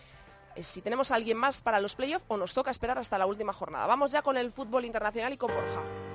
si 0.60 0.82
tenemos 0.82 1.10
alguien 1.10 1.38
más 1.38 1.62
para 1.62 1.80
los 1.80 1.94
playoffs 1.94 2.26
o 2.28 2.36
nos 2.36 2.52
toca 2.52 2.70
esperar 2.70 2.98
hasta 2.98 3.16
la 3.16 3.24
última 3.24 3.54
jornada. 3.54 3.86
Vamos 3.86 4.12
ya 4.12 4.20
con 4.20 4.36
el 4.36 4.50
fútbol 4.50 4.84
internacional 4.84 5.32
y 5.32 5.38
con 5.38 5.50
Borja. 5.50 6.11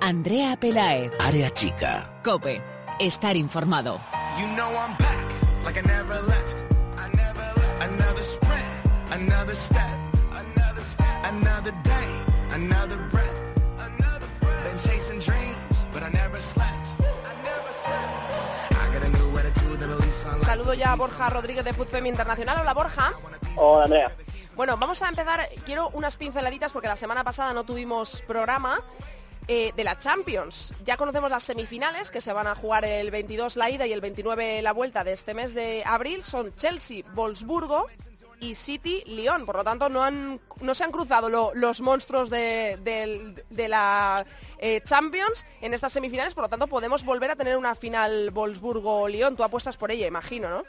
Andrea 0.00 0.56
Pelaez. 0.56 1.12
Área 1.20 1.50
chica. 1.50 2.20
Cope. 2.22 2.62
Estar 3.00 3.36
informado. 3.36 4.00
You 4.38 4.46
know 4.54 4.68
I'm 4.70 4.96
back, 4.96 5.26
like 5.64 5.78
I 5.78 5.82
never 5.82 6.20
left. 6.22 6.64
I 6.96 7.08
never 7.16 7.42
left. 7.56 7.82
Another 7.82 8.22
sprint, 8.22 8.64
another 9.10 9.54
step. 9.56 9.82
Another 10.32 10.82
step. 10.84 11.06
Another 11.24 11.72
day, 11.82 12.08
another 12.54 12.98
breath. 13.10 13.38
Another 13.78 14.28
breath. 14.40 14.64
Been 14.64 14.78
chasing 14.78 15.18
dreams, 15.18 15.86
but 15.92 16.02
I 16.02 16.10
never 16.10 16.40
slept. 16.40 16.94
I 17.00 17.34
never 17.42 17.72
slept. 17.82 18.72
I 18.72 18.92
got 18.94 19.02
a 19.02 19.10
new 19.10 19.38
attitude 19.38 19.82
and 19.82 19.92
at 19.92 20.00
least 20.00 20.26
I 20.26 20.30
like 20.32 20.44
Saludo 20.44 20.74
ya 20.74 20.92
a 20.92 20.96
Borja 20.96 21.28
Rodríguez 21.30 21.64
de 21.64 21.72
Fútbol 21.72 22.06
Internacional. 22.06 22.58
Hola 22.60 22.74
Borja. 22.74 23.12
Hola 23.56 23.84
Andrea. 23.84 24.12
Bueno, 24.54 24.76
vamos 24.76 25.02
a 25.02 25.08
empezar. 25.08 25.40
Quiero 25.64 25.90
unas 25.90 26.16
pinceladitas 26.16 26.72
porque 26.72 26.88
la 26.88 26.96
semana 26.96 27.24
pasada 27.24 27.52
no 27.52 27.64
tuvimos 27.64 28.22
programa. 28.26 28.80
Eh, 29.48 29.72
de 29.74 29.84
la 29.84 29.98
Champions. 29.98 30.72
Ya 30.84 30.96
conocemos 30.96 31.30
las 31.30 31.42
semifinales 31.42 32.10
que 32.10 32.20
se 32.20 32.32
van 32.32 32.46
a 32.46 32.54
jugar 32.54 32.84
el 32.84 33.10
22 33.10 33.56
la 33.56 33.70
ida 33.70 33.86
y 33.86 33.92
el 33.92 34.00
29 34.00 34.62
la 34.62 34.72
vuelta 34.72 35.02
de 35.04 35.12
este 35.12 35.34
mes 35.34 35.54
de 35.54 35.82
abril. 35.84 36.22
Son 36.22 36.54
Chelsea, 36.56 37.02
Wolfsburgo 37.14 37.86
y 38.40 38.54
City, 38.54 39.02
Lyon. 39.06 39.44
Por 39.46 39.56
lo 39.56 39.64
tanto, 39.64 39.88
no, 39.88 40.02
han, 40.04 40.40
no 40.60 40.74
se 40.74 40.84
han 40.84 40.92
cruzado 40.92 41.28
lo- 41.28 41.50
los 41.54 41.80
monstruos 41.80 42.30
de, 42.30 42.78
del- 42.82 43.42
de 43.50 43.68
la 43.68 44.24
eh, 44.58 44.80
Champions 44.84 45.44
en 45.60 45.74
estas 45.74 45.92
semifinales. 45.92 46.34
Por 46.34 46.44
lo 46.44 46.48
tanto, 46.48 46.68
podemos 46.68 47.04
volver 47.04 47.32
a 47.32 47.36
tener 47.36 47.56
una 47.56 47.74
final 47.74 48.30
Wolfsburgo-Lyon. 48.30 49.34
Tú 49.34 49.42
apuestas 49.42 49.76
por 49.76 49.90
ella, 49.90 50.06
imagino, 50.06 50.48
¿no? 50.50 50.62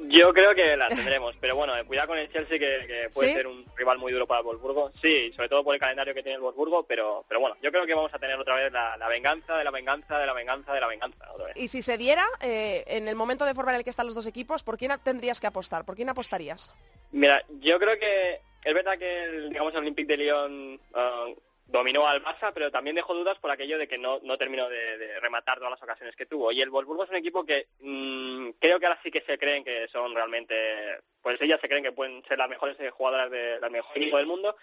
Yo 0.00 0.32
creo 0.32 0.54
que 0.54 0.76
la 0.76 0.88
tendremos, 0.88 1.34
pero 1.40 1.56
bueno, 1.56 1.76
eh, 1.76 1.84
cuidado 1.84 2.08
con 2.08 2.18
el 2.18 2.32
Chelsea 2.32 2.58
que, 2.58 2.86
que 2.86 3.10
puede 3.12 3.30
¿Sí? 3.30 3.34
ser 3.34 3.46
un 3.46 3.64
rival 3.76 3.98
muy 3.98 4.12
duro 4.12 4.26
para 4.26 4.40
el 4.40 4.46
Wolfsburgo. 4.46 4.92
Sí, 5.02 5.32
sobre 5.34 5.48
todo 5.48 5.64
por 5.64 5.74
el 5.74 5.80
calendario 5.80 6.14
que 6.14 6.22
tiene 6.22 6.36
el 6.36 6.42
Wolfsburgo, 6.42 6.84
pero, 6.84 7.24
pero 7.28 7.40
bueno, 7.40 7.56
yo 7.62 7.70
creo 7.72 7.84
que 7.84 7.94
vamos 7.94 8.14
a 8.14 8.18
tener 8.18 8.38
otra 8.38 8.54
vez 8.54 8.72
la, 8.72 8.96
la 8.96 9.08
venganza 9.08 9.56
de 9.56 9.64
la 9.64 9.70
venganza 9.70 10.18
de 10.18 10.26
la 10.26 10.32
venganza 10.32 10.72
de 10.72 10.80
la 10.80 10.86
venganza. 10.86 11.32
Otra 11.32 11.46
vez. 11.46 11.56
Y 11.56 11.68
si 11.68 11.82
se 11.82 11.98
diera, 11.98 12.26
eh, 12.40 12.84
en 12.86 13.08
el 13.08 13.16
momento 13.16 13.44
de 13.44 13.54
forma 13.54 13.72
en 13.72 13.78
el 13.78 13.84
que 13.84 13.90
están 13.90 14.06
los 14.06 14.14
dos 14.14 14.26
equipos, 14.26 14.62
¿por 14.62 14.78
quién 14.78 14.92
tendrías 15.02 15.40
que 15.40 15.46
apostar? 15.46 15.84
¿Por 15.84 15.96
quién 15.96 16.08
apostarías? 16.08 16.72
Mira, 17.10 17.42
yo 17.60 17.78
creo 17.78 17.98
que 17.98 18.40
es 18.64 18.74
verdad 18.74 18.98
que 18.98 19.24
el, 19.24 19.48
digamos, 19.50 19.72
el 19.72 19.80
Olympique 19.80 20.08
de 20.08 20.16
Lyon 20.16 20.80
ah, 20.94 21.26
dominó 21.68 22.08
al 22.08 22.22
Barça, 22.24 22.50
pero 22.52 22.70
también 22.70 22.96
dejó 22.96 23.14
dudas 23.14 23.38
por 23.38 23.50
aquello 23.50 23.78
de 23.78 23.86
que 23.86 23.98
no, 23.98 24.18
no 24.22 24.38
terminó 24.38 24.68
de, 24.68 24.96
de 24.96 25.20
rematar 25.20 25.58
todas 25.58 25.70
las 25.70 25.82
ocasiones 25.82 26.16
que 26.16 26.26
tuvo. 26.26 26.50
Y 26.50 26.62
el 26.62 26.70
Wolfsburgo 26.70 27.04
es 27.04 27.10
un 27.10 27.16
equipo 27.16 27.44
que 27.44 27.68
mm, 27.80 28.50
creo 28.58 28.80
que 28.80 28.86
ahora 28.86 29.00
sí 29.02 29.10
que 29.10 29.20
se 29.20 29.38
creen 29.38 29.62
que 29.62 29.86
son 29.88 30.14
realmente, 30.14 31.00
pues 31.20 31.40
ellas 31.40 31.60
se 31.60 31.68
creen 31.68 31.84
que 31.84 31.92
pueden 31.92 32.24
ser 32.26 32.38
las 32.38 32.48
mejores 32.48 32.76
eh, 32.80 32.90
jugadoras 32.90 33.30
de, 33.30 33.60
del 33.60 33.70
mejor 33.70 33.96
equipo 33.96 34.16
del 34.16 34.26
mundo. 34.26 34.56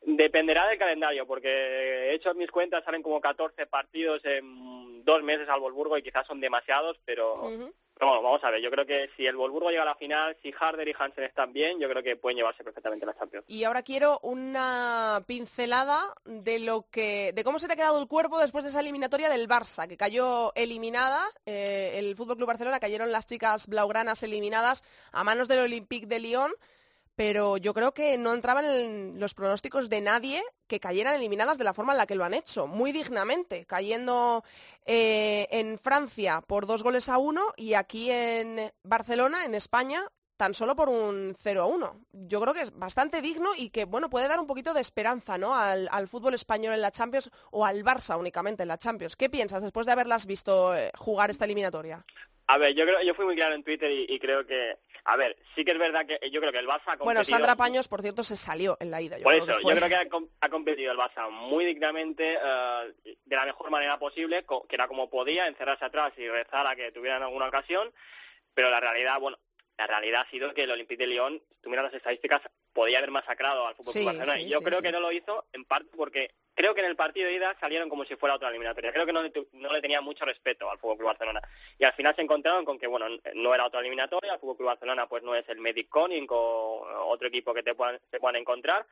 Dependerá 0.00 0.66
del 0.68 0.78
calendario, 0.78 1.26
porque 1.26 1.48
he 1.48 2.14
hecho 2.14 2.34
mis 2.34 2.50
cuentas, 2.50 2.84
salen 2.84 3.02
como 3.02 3.20
14 3.20 3.66
partidos 3.66 4.24
en 4.24 5.04
dos 5.04 5.22
meses 5.22 5.48
al 5.48 5.60
Wolfsburgo 5.60 5.98
y 5.98 6.02
quizás 6.02 6.26
son 6.26 6.40
demasiados, 6.40 6.98
pero. 7.04 7.72
Vamos 7.98 8.42
a 8.42 8.50
ver. 8.50 8.62
Yo 8.62 8.70
creo 8.70 8.86
que 8.86 9.10
si 9.16 9.26
el 9.26 9.36
Wolfsburgo 9.36 9.70
llega 9.70 9.82
a 9.82 9.86
la 9.86 9.94
final, 9.94 10.36
si 10.42 10.52
Harder 10.52 10.86
y 10.88 10.94
Hansen 10.98 11.24
están 11.24 11.52
bien, 11.52 11.78
yo 11.78 11.88
creo 11.88 12.02
que 12.02 12.16
pueden 12.16 12.36
llevarse 12.36 12.64
perfectamente 12.64 13.06
la 13.06 13.16
Champions. 13.16 13.44
Y 13.48 13.64
ahora 13.64 13.82
quiero 13.82 14.18
una 14.22 15.22
pincelada 15.26 16.14
de 16.24 16.58
lo 16.58 16.86
que, 16.90 17.32
de 17.34 17.44
cómo 17.44 17.58
se 17.58 17.66
te 17.66 17.74
ha 17.74 17.76
quedado 17.76 18.00
el 18.00 18.08
cuerpo 18.08 18.38
después 18.38 18.64
de 18.64 18.70
esa 18.70 18.80
eliminatoria 18.80 19.28
del 19.28 19.48
Barça, 19.48 19.88
que 19.88 19.96
cayó 19.96 20.52
eliminada, 20.54 21.28
eh, 21.46 21.94
el 21.96 22.16
Fútbol 22.16 22.36
Club 22.36 22.48
Barcelona 22.48 22.80
cayeron 22.80 23.12
las 23.12 23.26
chicas 23.26 23.66
blaugranas 23.66 24.22
eliminadas 24.22 24.84
a 25.12 25.24
manos 25.24 25.48
del 25.48 25.60
Olympique 25.60 26.06
de 26.06 26.20
Lyon, 26.20 26.52
pero 27.18 27.56
yo 27.56 27.74
creo 27.74 27.90
que 27.90 28.16
no 28.16 28.32
entraban 28.32 28.64
en 28.64 29.18
los 29.18 29.34
pronósticos 29.34 29.90
de 29.90 30.00
nadie 30.00 30.40
que 30.68 30.78
cayeran 30.78 31.16
eliminadas 31.16 31.58
de 31.58 31.64
la 31.64 31.74
forma 31.74 31.92
en 31.92 31.98
la 31.98 32.06
que 32.06 32.14
lo 32.14 32.22
han 32.24 32.32
hecho, 32.32 32.68
muy 32.68 32.92
dignamente, 32.92 33.64
cayendo 33.64 34.44
eh, 34.86 35.48
en 35.50 35.80
Francia 35.80 36.42
por 36.46 36.66
dos 36.68 36.84
goles 36.84 37.08
a 37.08 37.18
uno 37.18 37.52
y 37.56 37.74
aquí 37.74 38.08
en 38.12 38.72
Barcelona, 38.84 39.44
en 39.44 39.56
España, 39.56 40.06
tan 40.36 40.54
solo 40.54 40.76
por 40.76 40.88
un 40.88 41.34
0 41.36 41.62
a 41.62 41.66
1. 41.66 42.00
Yo 42.12 42.40
creo 42.40 42.54
que 42.54 42.60
es 42.60 42.78
bastante 42.78 43.20
digno 43.20 43.50
y 43.56 43.70
que 43.70 43.84
bueno 43.84 44.08
puede 44.10 44.28
dar 44.28 44.38
un 44.38 44.46
poquito 44.46 44.72
de 44.72 44.80
esperanza 44.80 45.38
¿no? 45.38 45.56
al, 45.56 46.06
fútbol 46.06 46.34
español 46.34 46.74
en 46.74 46.82
la 46.82 46.92
Champions 46.92 47.32
o 47.50 47.66
al 47.66 47.82
Barça 47.82 48.16
únicamente 48.16 48.62
en 48.62 48.68
la 48.68 48.78
Champions. 48.78 49.16
¿Qué 49.16 49.28
piensas 49.28 49.60
después 49.60 49.86
de 49.86 49.92
haberlas 49.92 50.24
visto 50.24 50.72
eh, 50.76 50.92
jugar 50.96 51.32
esta 51.32 51.46
eliminatoria? 51.46 52.04
A 52.46 52.58
ver, 52.58 52.76
yo 52.76 52.84
creo, 52.84 53.02
yo 53.02 53.12
fui 53.12 53.24
muy 53.24 53.34
claro 53.34 53.56
en 53.56 53.64
Twitter 53.64 53.90
y 53.90 54.18
creo 54.20 54.46
que, 54.46 54.78
a 55.10 55.16
ver, 55.16 55.36
sí 55.54 55.64
que 55.64 55.70
es 55.72 55.78
verdad 55.78 56.04
que 56.06 56.18
yo 56.30 56.40
creo 56.40 56.52
que 56.52 56.58
el 56.58 56.66
Barça 56.66 56.82
ha 56.84 56.96
competido... 56.98 57.04
Bueno, 57.04 57.24
Sandra 57.24 57.56
Paños, 57.56 57.88
por 57.88 58.02
cierto, 58.02 58.22
se 58.22 58.36
salió 58.36 58.76
en 58.80 58.90
la 58.90 59.00
ida. 59.00 59.16
Yo 59.18 59.24
Por 59.24 59.32
creo 59.32 59.44
eso, 59.44 59.56
que 59.58 59.62
yo 59.74 59.76
creo 59.76 59.88
que 59.88 59.96
ha, 59.96 60.08
com- 60.08 60.28
ha 60.40 60.48
competido 60.50 60.92
el 60.92 60.98
Barça 60.98 61.30
muy 61.30 61.64
dignamente, 61.64 62.34
eh, 62.34 62.94
de 63.24 63.36
la 63.36 63.46
mejor 63.46 63.70
manera 63.70 63.98
posible, 63.98 64.44
que 64.68 64.74
era 64.74 64.86
como 64.86 65.08
podía, 65.08 65.46
encerrarse 65.46 65.84
atrás 65.86 66.12
y 66.18 66.28
rezar 66.28 66.66
a 66.66 66.76
que 66.76 66.92
tuvieran 66.92 67.22
alguna 67.22 67.46
ocasión, 67.48 67.92
pero 68.54 68.68
la 68.70 68.80
realidad, 68.80 69.18
bueno, 69.20 69.38
la 69.78 69.86
realidad 69.86 70.24
ha 70.26 70.30
sido 70.30 70.52
que 70.52 70.64
el 70.64 70.70
Olympique 70.72 71.02
de 71.04 71.06
Lyon, 71.06 71.40
si 71.54 71.60
tú 71.62 71.70
miras 71.70 71.84
las 71.86 71.94
estadísticas, 71.94 72.42
podía 72.72 72.98
haber 72.98 73.10
masacrado 73.10 73.66
al 73.66 73.74
Fútbol 73.76 73.92
Sí, 73.92 74.00
Club 74.00 74.06
Barcelona. 74.16 74.34
sí, 74.38 74.44
y 74.44 74.48
yo 74.50 74.58
sí, 74.58 74.64
creo 74.64 74.82
que 74.82 74.92
no 74.92 75.00
lo 75.00 75.10
hizo, 75.12 75.46
en 75.52 75.64
parte 75.64 75.90
porque 75.96 76.34
creo 76.58 76.74
que 76.74 76.80
en 76.80 76.88
el 76.88 76.96
partido 76.96 77.28
de 77.28 77.34
ida 77.34 77.56
salieron 77.60 77.88
como 77.88 78.04
si 78.04 78.16
fuera 78.16 78.34
otra 78.34 78.48
eliminatoria. 78.48 78.92
Creo 78.92 79.06
que 79.06 79.12
no 79.12 79.22
no 79.22 79.72
le 79.72 79.80
tenían 79.80 80.02
mucho 80.02 80.24
respeto 80.24 80.68
al 80.68 80.78
Fútbol 80.78 80.96
Club 80.96 81.06
Barcelona. 81.06 81.40
Y 81.78 81.84
al 81.84 81.92
final 81.92 82.16
se 82.16 82.22
encontraron 82.22 82.64
con 82.64 82.80
que, 82.80 82.88
bueno, 82.88 83.06
no 83.34 83.54
era 83.54 83.64
otra 83.64 83.78
eliminatoria, 83.78 84.34
el 84.34 84.40
Fútbol 84.40 84.56
Club 84.56 84.66
Barcelona 84.66 85.08
pues 85.08 85.22
no 85.22 85.36
es 85.36 85.48
el 85.48 85.60
Medic 85.60 85.88
Koning 85.88 86.26
o 86.30 87.06
otro 87.06 87.28
equipo 87.28 87.54
que 87.54 87.62
te 87.62 87.76
puedan, 87.76 88.00
se 88.10 88.18
puedan 88.18 88.40
encontrar. 88.40 88.84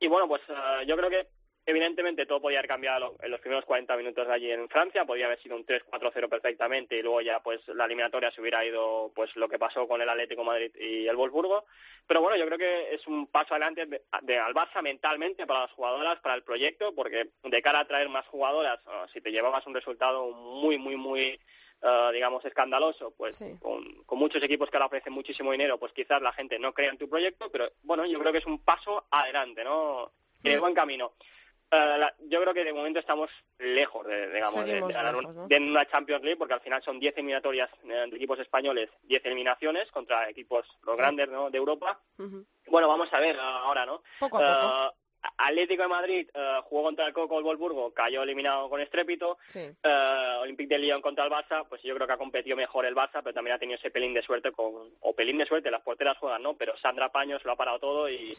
Y 0.00 0.08
bueno, 0.08 0.26
pues 0.26 0.42
eh, 0.48 0.84
yo 0.86 0.96
creo 0.96 1.08
que 1.08 1.28
evidentemente 1.66 2.26
todo 2.26 2.40
podía 2.40 2.60
haber 2.60 2.68
cambiado 2.68 3.16
en 3.20 3.30
los 3.30 3.40
primeros 3.40 3.64
40 3.64 3.96
minutos 3.96 4.26
de 4.26 4.32
allí 4.32 4.50
en 4.52 4.68
Francia, 4.68 5.04
podía 5.04 5.26
haber 5.26 5.42
sido 5.42 5.56
un 5.56 5.66
3-4-0 5.66 6.28
perfectamente 6.28 6.96
y 6.96 7.02
luego 7.02 7.20
ya 7.20 7.42
pues 7.42 7.60
la 7.68 7.84
eliminatoria 7.86 8.30
se 8.32 8.40
hubiera 8.40 8.64
ido 8.64 9.10
pues 9.14 9.34
lo 9.34 9.48
que 9.48 9.58
pasó 9.58 9.88
con 9.88 10.00
el 10.00 10.08
Atlético 10.08 10.44
Madrid 10.44 10.70
y 10.76 11.08
el 11.08 11.16
Wolfsburgo. 11.16 11.66
Pero 12.06 12.20
bueno, 12.20 12.36
yo 12.36 12.46
creo 12.46 12.58
que 12.58 12.94
es 12.94 13.04
un 13.08 13.26
paso 13.26 13.54
adelante 13.54 13.84
de, 13.86 14.00
de 14.22 14.38
al 14.38 14.54
Barça 14.54 14.80
mentalmente 14.80 15.44
para 15.44 15.62
las 15.62 15.72
jugadoras, 15.72 16.20
para 16.20 16.36
el 16.36 16.44
proyecto, 16.44 16.94
porque 16.94 17.30
de 17.42 17.62
cara 17.62 17.80
a 17.80 17.88
traer 17.88 18.08
más 18.08 18.26
jugadoras, 18.28 18.78
eh, 18.86 19.06
si 19.12 19.20
te 19.20 19.32
llevabas 19.32 19.66
un 19.66 19.74
resultado 19.74 20.30
muy, 20.30 20.78
muy, 20.78 20.96
muy 20.96 21.40
eh, 21.82 22.10
digamos, 22.12 22.44
escandaloso, 22.44 23.10
pues 23.16 23.34
Sí. 23.36 23.56
con, 23.60 24.04
con 24.04 24.18
muchos 24.18 24.40
equipos 24.42 24.70
que 24.70 24.76
ahora 24.76 24.86
ofrecen 24.86 25.12
muchísimo 25.12 25.50
dinero, 25.50 25.78
pues 25.78 25.92
quizás 25.92 26.22
la 26.22 26.32
gente 26.32 26.58
no 26.60 26.72
crea 26.72 26.90
en 26.90 26.96
tu 26.98 27.08
proyecto, 27.08 27.50
pero 27.50 27.70
bueno, 27.82 28.06
yo 28.06 28.18
creo 28.20 28.30
que 28.32 28.38
es 28.38 28.46
un 28.46 28.60
paso 28.60 29.04
adelante, 29.10 29.64
¿no? 29.64 30.12
Que 30.42 30.52
es 30.52 30.58
Mm. 30.58 30.60
buen 30.60 30.74
camino. 30.74 31.12
Eh, 31.70 32.00
yo 32.28 32.40
creo 32.40 32.54
que 32.54 32.64
de 32.64 32.72
momento 32.72 33.00
estamos 33.00 33.28
lejos 33.58 34.06
de, 34.06 34.32
digamos, 34.32 34.64
de, 34.64 34.80
ganar 34.80 35.16
una 35.16 35.86
Champions 35.86 36.22
League, 36.22 36.36
porque 36.36 36.54
al 36.54 36.60
final 36.60 36.82
son 36.84 37.00
10 37.00 37.14
eliminatorias 37.16 37.68
de 37.82 38.04
equipos 38.16 38.38
españoles, 38.38 38.88
10 39.04 39.24
eliminaciones 39.26 39.90
contra 39.90 40.28
equipos 40.28 40.66
los 40.82 40.96
grandes 40.96 41.28
de 41.28 41.58
Europa. 41.58 42.00
Bueno, 42.68 42.88
vamos 42.88 43.08
a 43.12 43.20
ver 43.20 43.38
ahora, 43.38 43.84
¿no? 43.86 44.02
Poco 44.20 44.38
a 44.38 44.90
poco. 44.90 44.96
Atlético 45.38 45.82
de 45.82 45.88
Madrid 45.88 46.28
jugó 46.64 46.84
contra 46.84 47.06
el 47.06 47.12
Coco 47.12 47.38
el 47.38 47.44
Wolfsburgo, 47.44 47.92
cayó 47.92 48.22
eliminado 48.22 48.70
con 48.70 48.80
estrépito. 48.80 49.38
Sí. 49.48 49.60
Uh, 49.84 50.42
Olympique 50.42 50.68
de 50.68 50.78
Lyon 50.78 51.02
contra 51.02 51.24
el 51.24 51.32
Barça, 51.32 51.66
pues 51.68 51.82
yo 51.82 51.96
creo 51.96 52.06
que 52.06 52.12
ha 52.12 52.18
competido 52.18 52.56
mejor 52.56 52.86
el 52.86 52.94
Barça, 52.94 53.22
pero 53.24 53.34
también 53.34 53.56
ha 53.56 53.58
tenido 53.58 53.76
ese 53.76 53.90
pelín 53.90 54.14
de 54.14 54.22
suerte 54.22 54.52
con 54.52 54.94
o 55.00 55.16
pelín 55.16 55.38
de 55.38 55.46
suerte, 55.46 55.70
las 55.70 55.82
porteras 55.82 56.16
juegan, 56.18 56.42
¿no? 56.42 56.56
Pero 56.56 56.76
Sandra 56.78 57.10
Paños 57.10 57.44
lo 57.44 57.52
ha 57.52 57.56
parado 57.56 57.80
todo 57.80 58.08
y 58.08 58.32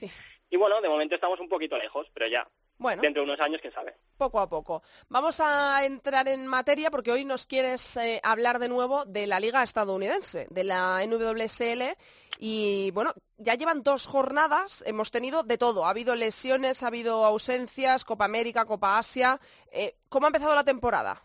y 0.49 0.55
bueno, 0.55 0.79
de 0.79 0.89
momento 0.89 1.15
estamos 1.15 1.39
un 1.39 1.49
poquito 1.49 1.77
lejos, 1.77 2.07
pero 2.13 2.27
ya 2.27 2.47
bueno, 2.77 3.01
dentro 3.01 3.23
de 3.23 3.29
unos 3.31 3.39
años, 3.39 3.59
quién 3.61 3.73
sabe. 3.73 3.95
Poco 4.17 4.39
a 4.39 4.47
poco. 4.47 4.83
Vamos 5.09 5.39
a 5.39 5.83
entrar 5.85 6.27
en 6.27 6.45
materia 6.47 6.91
porque 6.91 7.11
hoy 7.11 7.25
nos 7.25 7.45
quieres 7.45 7.97
eh, 7.97 8.19
hablar 8.23 8.59
de 8.59 8.69
nuevo 8.69 9.05
de 9.05 9.27
la 9.27 9.39
liga 9.39 9.63
estadounidense, 9.63 10.47
de 10.49 10.63
la 10.63 11.03
NWSL 11.05 11.97
y 12.39 12.91
bueno, 12.91 13.13
ya 13.37 13.55
llevan 13.55 13.83
dos 13.83 14.05
jornadas, 14.05 14.83
hemos 14.85 15.11
tenido 15.11 15.43
de 15.43 15.57
todo. 15.57 15.85
Ha 15.85 15.89
habido 15.89 16.15
lesiones, 16.15 16.83
ha 16.83 16.87
habido 16.87 17.25
ausencias, 17.25 18.05
Copa 18.05 18.25
América, 18.25 18.65
Copa 18.65 18.99
Asia. 18.99 19.39
Eh, 19.71 19.95
¿Cómo 20.09 20.27
ha 20.27 20.29
empezado 20.29 20.53
la 20.53 20.63
temporada? 20.63 21.21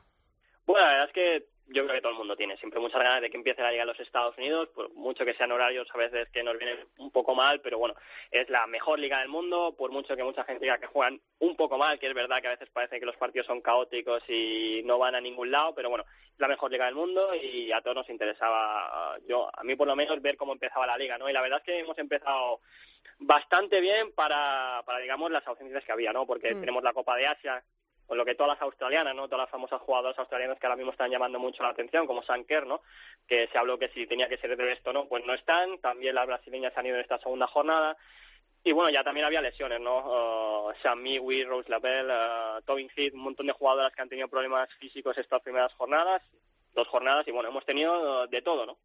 Bueno, 0.64 0.86
la 0.86 0.92
verdad 0.92 1.06
es 1.08 1.12
que 1.12 1.51
yo 1.72 1.84
creo 1.84 1.94
que 1.96 2.00
todo 2.00 2.12
el 2.12 2.18
mundo 2.18 2.36
tiene 2.36 2.56
siempre 2.56 2.80
muchas 2.80 3.02
ganas 3.02 3.20
de 3.20 3.30
que 3.30 3.36
empiece 3.36 3.62
la 3.62 3.70
Liga 3.70 3.84
de 3.84 3.92
los 3.92 4.00
Estados 4.00 4.36
Unidos, 4.36 4.68
por 4.74 4.92
mucho 4.94 5.24
que 5.24 5.34
sean 5.34 5.52
horarios 5.52 5.88
a 5.92 5.98
veces 5.98 6.28
que 6.30 6.42
nos 6.42 6.58
vienen 6.58 6.78
un 6.98 7.10
poco 7.10 7.34
mal, 7.34 7.60
pero 7.60 7.78
bueno, 7.78 7.94
es 8.30 8.48
la 8.48 8.66
mejor 8.66 8.98
liga 8.98 9.20
del 9.20 9.28
mundo, 9.28 9.74
por 9.76 9.90
mucho 9.90 10.16
que 10.16 10.24
mucha 10.24 10.44
gente 10.44 10.64
diga 10.64 10.78
que 10.78 10.86
juegan 10.86 11.20
un 11.38 11.56
poco 11.56 11.78
mal, 11.78 11.98
que 11.98 12.06
es 12.06 12.14
verdad 12.14 12.40
que 12.40 12.48
a 12.48 12.52
veces 12.52 12.68
parece 12.70 13.00
que 13.00 13.06
los 13.06 13.16
partidos 13.16 13.46
son 13.46 13.60
caóticos 13.60 14.22
y 14.28 14.82
no 14.84 14.98
van 14.98 15.14
a 15.14 15.20
ningún 15.20 15.50
lado, 15.50 15.74
pero 15.74 15.88
bueno, 15.90 16.04
es 16.32 16.38
la 16.38 16.48
mejor 16.48 16.70
liga 16.70 16.86
del 16.86 16.94
mundo 16.94 17.34
y 17.34 17.72
a 17.72 17.80
todos 17.80 17.96
nos 17.96 18.10
interesaba, 18.10 19.18
yo, 19.26 19.50
a 19.52 19.64
mí 19.64 19.74
por 19.76 19.86
lo 19.86 19.96
menos, 19.96 20.20
ver 20.22 20.36
cómo 20.36 20.52
empezaba 20.52 20.86
la 20.86 20.98
liga, 20.98 21.18
¿no? 21.18 21.28
Y 21.28 21.32
la 21.32 21.42
verdad 21.42 21.60
es 21.60 21.64
que 21.64 21.78
hemos 21.78 21.98
empezado 21.98 22.60
bastante 23.18 23.80
bien 23.80 24.12
para, 24.12 24.82
para 24.84 24.98
digamos, 24.98 25.30
las 25.30 25.46
ausencias 25.46 25.84
que 25.84 25.92
había, 25.92 26.12
¿no? 26.12 26.26
Porque 26.26 26.54
mm. 26.54 26.60
tenemos 26.60 26.82
la 26.82 26.92
Copa 26.92 27.16
de 27.16 27.26
Asia, 27.26 27.64
con 28.12 28.18
lo 28.18 28.26
que 28.26 28.34
todas 28.34 28.52
las 28.52 28.60
australianas, 28.60 29.14
¿no? 29.14 29.26
Todas 29.26 29.44
las 29.44 29.50
famosas 29.50 29.80
jugadoras 29.80 30.18
australianas 30.18 30.58
que 30.58 30.66
ahora 30.66 30.76
mismo 30.76 30.92
están 30.92 31.10
llamando 31.10 31.38
mucho 31.38 31.62
la 31.62 31.70
atención, 31.70 32.06
como 32.06 32.22
Sanker, 32.22 32.66
¿no? 32.66 32.82
Que 33.26 33.48
se 33.50 33.56
habló 33.56 33.78
que 33.78 33.88
si 33.88 34.06
tenía 34.06 34.28
que 34.28 34.36
ser 34.36 34.54
de 34.54 34.70
esto, 34.70 34.92
¿no? 34.92 35.08
Pues 35.08 35.24
no 35.24 35.32
están. 35.32 35.78
También 35.78 36.14
las 36.14 36.26
brasileñas 36.26 36.74
han 36.76 36.84
ido 36.84 36.96
en 36.96 37.00
esta 37.00 37.18
segunda 37.20 37.46
jornada. 37.46 37.96
Y 38.62 38.72
bueno, 38.72 38.90
ya 38.90 39.02
también 39.02 39.24
había 39.24 39.40
lesiones, 39.40 39.80
¿no? 39.80 40.66
Uh, 40.66 40.72
Sam 40.82 41.00
Miwi, 41.00 41.44
Rose 41.44 41.70
Labelle, 41.70 42.12
uh, 42.12 42.60
Tobin 42.66 42.90
Heath, 42.94 43.14
un 43.14 43.20
montón 43.20 43.46
de 43.46 43.54
jugadoras 43.54 43.94
que 43.94 44.02
han 44.02 44.10
tenido 44.10 44.28
problemas 44.28 44.68
físicos 44.78 45.16
estas 45.16 45.40
primeras 45.40 45.72
jornadas, 45.72 46.20
dos 46.74 46.88
jornadas, 46.88 47.26
y 47.26 47.30
bueno, 47.30 47.48
hemos 47.48 47.64
tenido 47.64 48.24
uh, 48.24 48.28
de 48.28 48.42
todo, 48.42 48.66
¿no? 48.66 48.76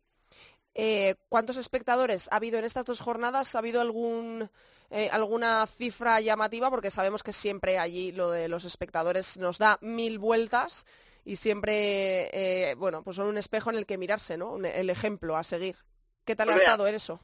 Eh, 0.74 1.16
¿Cuántos 1.28 1.58
espectadores 1.58 2.30
ha 2.32 2.38
habido 2.38 2.60
en 2.60 2.64
estas 2.64 2.86
dos 2.86 3.02
jornadas? 3.02 3.56
¿Ha 3.56 3.60
habido 3.60 3.82
algún 3.82 4.50
eh, 4.90 5.10
alguna 5.12 5.68
cifra 5.68 6.22
llamativa, 6.22 6.70
porque 6.70 6.92
sabemos 6.92 7.24
que 7.24 7.34
siempre 7.34 7.78
allí 7.78 8.12
lo 8.12 8.32
de 8.32 8.48
los 8.48 8.66
espectadores 8.66 9.38
nos 9.38 9.58
da 9.58 9.78
mil 9.82 10.20
vueltas 10.20 10.86
y 11.26 11.36
siempre, 11.36 12.30
eh, 12.32 12.76
bueno, 12.76 13.04
pues 13.04 13.18
son 13.18 13.28
un 13.28 13.38
espejo 13.38 13.70
en 13.70 13.76
el 13.76 13.86
que 13.86 13.98
mirarse, 13.98 14.38
¿no? 14.38 14.58
El 14.58 14.90
ejemplo 14.90 15.36
a 15.36 15.44
seguir. 15.44 15.76
¿Qué 16.24 16.36
tal 16.36 16.48
pues 16.48 16.60
ha 16.60 16.64
estado 16.64 16.88
en 16.88 16.96
eso? 16.96 17.20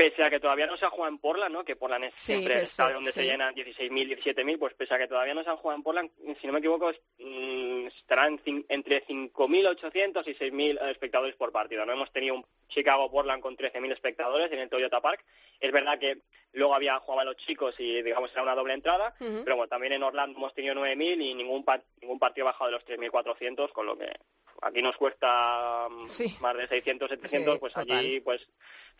Pese 0.00 0.24
a 0.24 0.30
que 0.30 0.40
todavía 0.40 0.66
no 0.66 0.78
se 0.78 0.86
ha 0.86 0.88
jugado 0.88 1.12
en 1.12 1.18
Portland, 1.18 1.52
¿no? 1.52 1.62
Que 1.62 1.76
Portland 1.76 2.04
es 2.04 2.14
siempre 2.16 2.54
el 2.54 2.62
estadio 2.62 2.94
donde 2.94 3.12
se 3.12 3.22
llenan 3.22 3.54
16.000, 3.54 4.16
17.000, 4.16 4.58
pues 4.58 4.72
pese 4.72 4.94
a 4.94 4.98
que 4.98 5.06
todavía 5.06 5.34
no 5.34 5.44
se 5.44 5.50
ha 5.50 5.56
jugado 5.58 5.76
en 5.76 5.82
Portland, 5.82 6.10
si 6.40 6.46
no 6.46 6.54
me 6.54 6.60
equivoco, 6.60 6.90
mm, 7.18 7.86
estarán 7.88 8.40
entre 8.46 9.04
5.800 9.06 10.26
y 10.26 10.34
6.000 10.34 10.90
espectadores 10.90 11.36
por 11.36 11.52
partido. 11.52 11.84
No 11.84 11.92
hemos 11.92 12.10
tenido 12.12 12.36
un 12.36 12.46
Chicago-Portland 12.68 13.42
con 13.42 13.58
13.000 13.58 13.92
espectadores 13.92 14.50
en 14.50 14.60
el 14.60 14.70
Toyota 14.70 15.02
Park. 15.02 15.22
Es 15.60 15.70
verdad 15.70 15.98
que 15.98 16.22
luego 16.54 16.74
había 16.74 16.98
jugado 17.00 17.20
a 17.20 17.32
los 17.32 17.36
chicos 17.36 17.74
y, 17.76 18.00
digamos, 18.00 18.32
era 18.32 18.42
una 18.42 18.54
doble 18.54 18.72
entrada, 18.72 19.14
pero 19.18 19.56
bueno, 19.56 19.68
también 19.68 19.92
en 19.92 20.02
Orlando 20.02 20.38
hemos 20.38 20.54
tenido 20.54 20.76
9.000 20.76 21.20
y 21.20 21.34
ningún, 21.34 21.62
ningún 22.00 22.18
partido 22.18 22.48
ha 22.48 22.52
bajado 22.52 22.70
de 22.70 22.76
los 22.78 22.86
3.400, 22.86 23.70
con 23.72 23.84
lo 23.84 23.98
que 23.98 24.10
aquí 24.62 24.80
nos 24.80 24.96
cuesta 24.96 25.88
mm, 25.90 26.40
más 26.40 26.56
de 26.56 26.68
600, 26.68 27.10
700, 27.10 27.58
pues 27.58 27.76
allí, 27.76 28.20
pues 28.20 28.40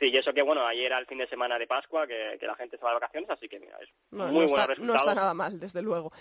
sí, 0.01 0.11
y 0.11 0.17
eso 0.17 0.33
que 0.33 0.43
bueno, 0.43 0.67
ayer 0.67 0.87
era 0.87 0.99
el 0.99 1.07
fin 1.07 1.19
de 1.19 1.29
semana 1.29 1.59
de 1.59 1.67
Pascua, 1.67 2.07
que, 2.07 2.39
la 2.41 2.57
gente 2.57 2.77
se 2.77 2.83
va 2.83 2.91
de 2.91 2.97
vacaciones, 2.97 3.31
así 3.31 3.49
que 3.49 3.61
mira, 3.61 3.77
es 3.81 3.89
muy 4.11 4.33
no 4.33 4.43
está, 4.43 4.75
No 4.79 4.95
está 4.97 5.15
nada 5.15 5.35
mal, 5.35 5.61
desde 5.61 5.83
luego. 5.83 6.13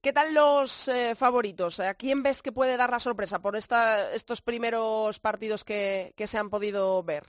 ¿Qué 0.00 0.12
tal 0.12 0.34
los 0.34 0.88
eh, 0.88 1.14
favoritos? 1.14 1.80
¿A 1.80 1.94
quién 1.94 2.22
ves 2.22 2.42
que 2.42 2.52
puede 2.52 2.76
dar 2.76 2.90
la 2.90 3.00
sorpresa 3.00 3.40
por 3.40 3.56
esta, 3.56 4.12
estos 4.12 4.42
primeros 4.42 5.20
partidos 5.20 5.64
que 5.64 6.12
se 6.16 6.38
han 6.38 6.50
podido 6.50 7.02
ver? 7.02 7.24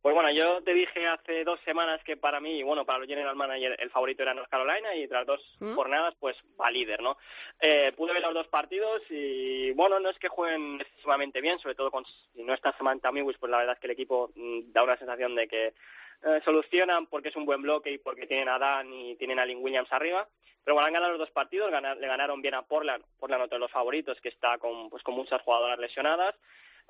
Pues 0.00 0.14
bueno, 0.14 0.30
yo 0.30 0.62
te 0.62 0.74
dije 0.74 1.06
hace 1.08 1.42
dos 1.44 1.58
semanas 1.64 2.00
que 2.04 2.16
para 2.16 2.38
mí, 2.38 2.62
bueno, 2.62 2.86
para 2.86 3.00
los 3.00 3.08
general 3.08 3.34
manager 3.34 3.76
el 3.80 3.90
favorito 3.90 4.22
era 4.22 4.32
North 4.32 4.48
Carolina 4.48 4.94
y 4.94 5.08
tras 5.08 5.26
dos 5.26 5.40
¿Mm? 5.58 5.74
jornadas 5.74 6.14
pues 6.20 6.36
va 6.60 6.70
líder, 6.70 7.02
¿no? 7.02 7.16
Eh, 7.60 7.92
pude 7.96 8.12
ver 8.12 8.22
los 8.22 8.34
dos 8.34 8.46
partidos 8.46 9.02
y 9.10 9.72
bueno, 9.72 9.98
no 9.98 10.08
es 10.08 10.18
que 10.18 10.28
jueguen 10.28 10.80
excesivamente 10.80 11.40
bien, 11.40 11.58
sobre 11.58 11.74
todo 11.74 11.90
con, 11.90 12.04
si 12.34 12.44
no 12.44 12.54
está 12.54 12.76
Samantha 12.76 13.10
Miwis, 13.10 13.38
pues 13.38 13.50
la 13.50 13.58
verdad 13.58 13.74
es 13.74 13.80
que 13.80 13.88
el 13.88 13.92
equipo 13.92 14.30
mm, 14.36 14.72
da 14.72 14.84
una 14.84 14.96
sensación 14.96 15.34
de 15.34 15.48
que 15.48 15.74
eh, 16.22 16.40
solucionan 16.44 17.06
porque 17.06 17.30
es 17.30 17.36
un 17.36 17.44
buen 17.44 17.62
bloque 17.62 17.90
y 17.90 17.98
porque 17.98 18.26
tienen 18.26 18.48
a 18.48 18.58
Dan 18.58 18.92
y 18.92 19.16
tienen 19.16 19.40
a 19.40 19.46
Lynn 19.46 19.62
Williams 19.62 19.92
arriba. 19.92 20.28
Pero 20.64 20.74
bueno, 20.74 20.86
han 20.86 20.92
ganado 20.92 21.12
los 21.12 21.20
dos 21.20 21.30
partidos, 21.30 21.70
le 21.70 22.06
ganaron 22.06 22.42
bien 22.42 22.54
a 22.54 22.62
Portland, 22.62 23.02
Portland 23.18 23.44
otro 23.44 23.56
de 23.56 23.60
los 23.60 23.70
favoritos 23.70 24.20
que 24.20 24.28
está 24.28 24.58
con, 24.58 24.90
pues, 24.90 25.02
con 25.02 25.14
muchas 25.14 25.40
jugadoras 25.40 25.78
lesionadas. 25.78 26.34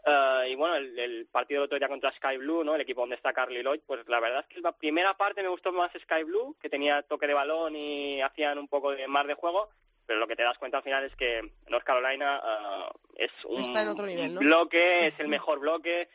Eh, 0.06 0.50
y 0.50 0.54
bueno, 0.54 0.76
el, 0.76 1.26
partido 1.26 1.60
de 1.60 1.64
otro 1.66 1.78
día 1.78 1.88
contra 1.88 2.12
Sky 2.12 2.36
Blue, 2.38 2.64
¿no? 2.64 2.74
El 2.74 2.80
equipo 2.80 3.00
donde 3.00 3.16
está 3.16 3.32
Carly 3.32 3.62
Lloyd, 3.62 3.80
pues 3.86 4.06
la 4.06 4.20
verdad 4.20 4.44
es 4.48 4.54
que 4.54 4.60
la 4.60 4.72
primera 4.72 5.14
parte 5.16 5.42
me 5.42 5.48
gustó 5.48 5.72
más 5.72 5.90
Sky 5.92 6.24
Blue, 6.24 6.56
que 6.60 6.70
tenía 6.70 7.02
toque 7.02 7.26
de 7.26 7.34
balón 7.34 7.76
y 7.76 8.20
hacían 8.22 8.58
un 8.58 8.68
poco 8.68 8.92
de 8.92 9.08
más 9.08 9.26
de 9.26 9.34
juego, 9.34 9.68
pero 10.06 10.20
lo 10.20 10.26
que 10.26 10.36
te 10.36 10.42
das 10.42 10.58
cuenta 10.58 10.78
al 10.78 10.84
final 10.84 11.04
es 11.04 11.14
que 11.16 11.52
North 11.68 11.84
Carolina 11.84 12.40
uh, 12.42 12.98
es 13.16 13.30
un 13.44 14.38
bloque, 14.38 15.08
es 15.08 15.18
el 15.18 15.28
mejor 15.28 15.58
bloque. 15.58 16.08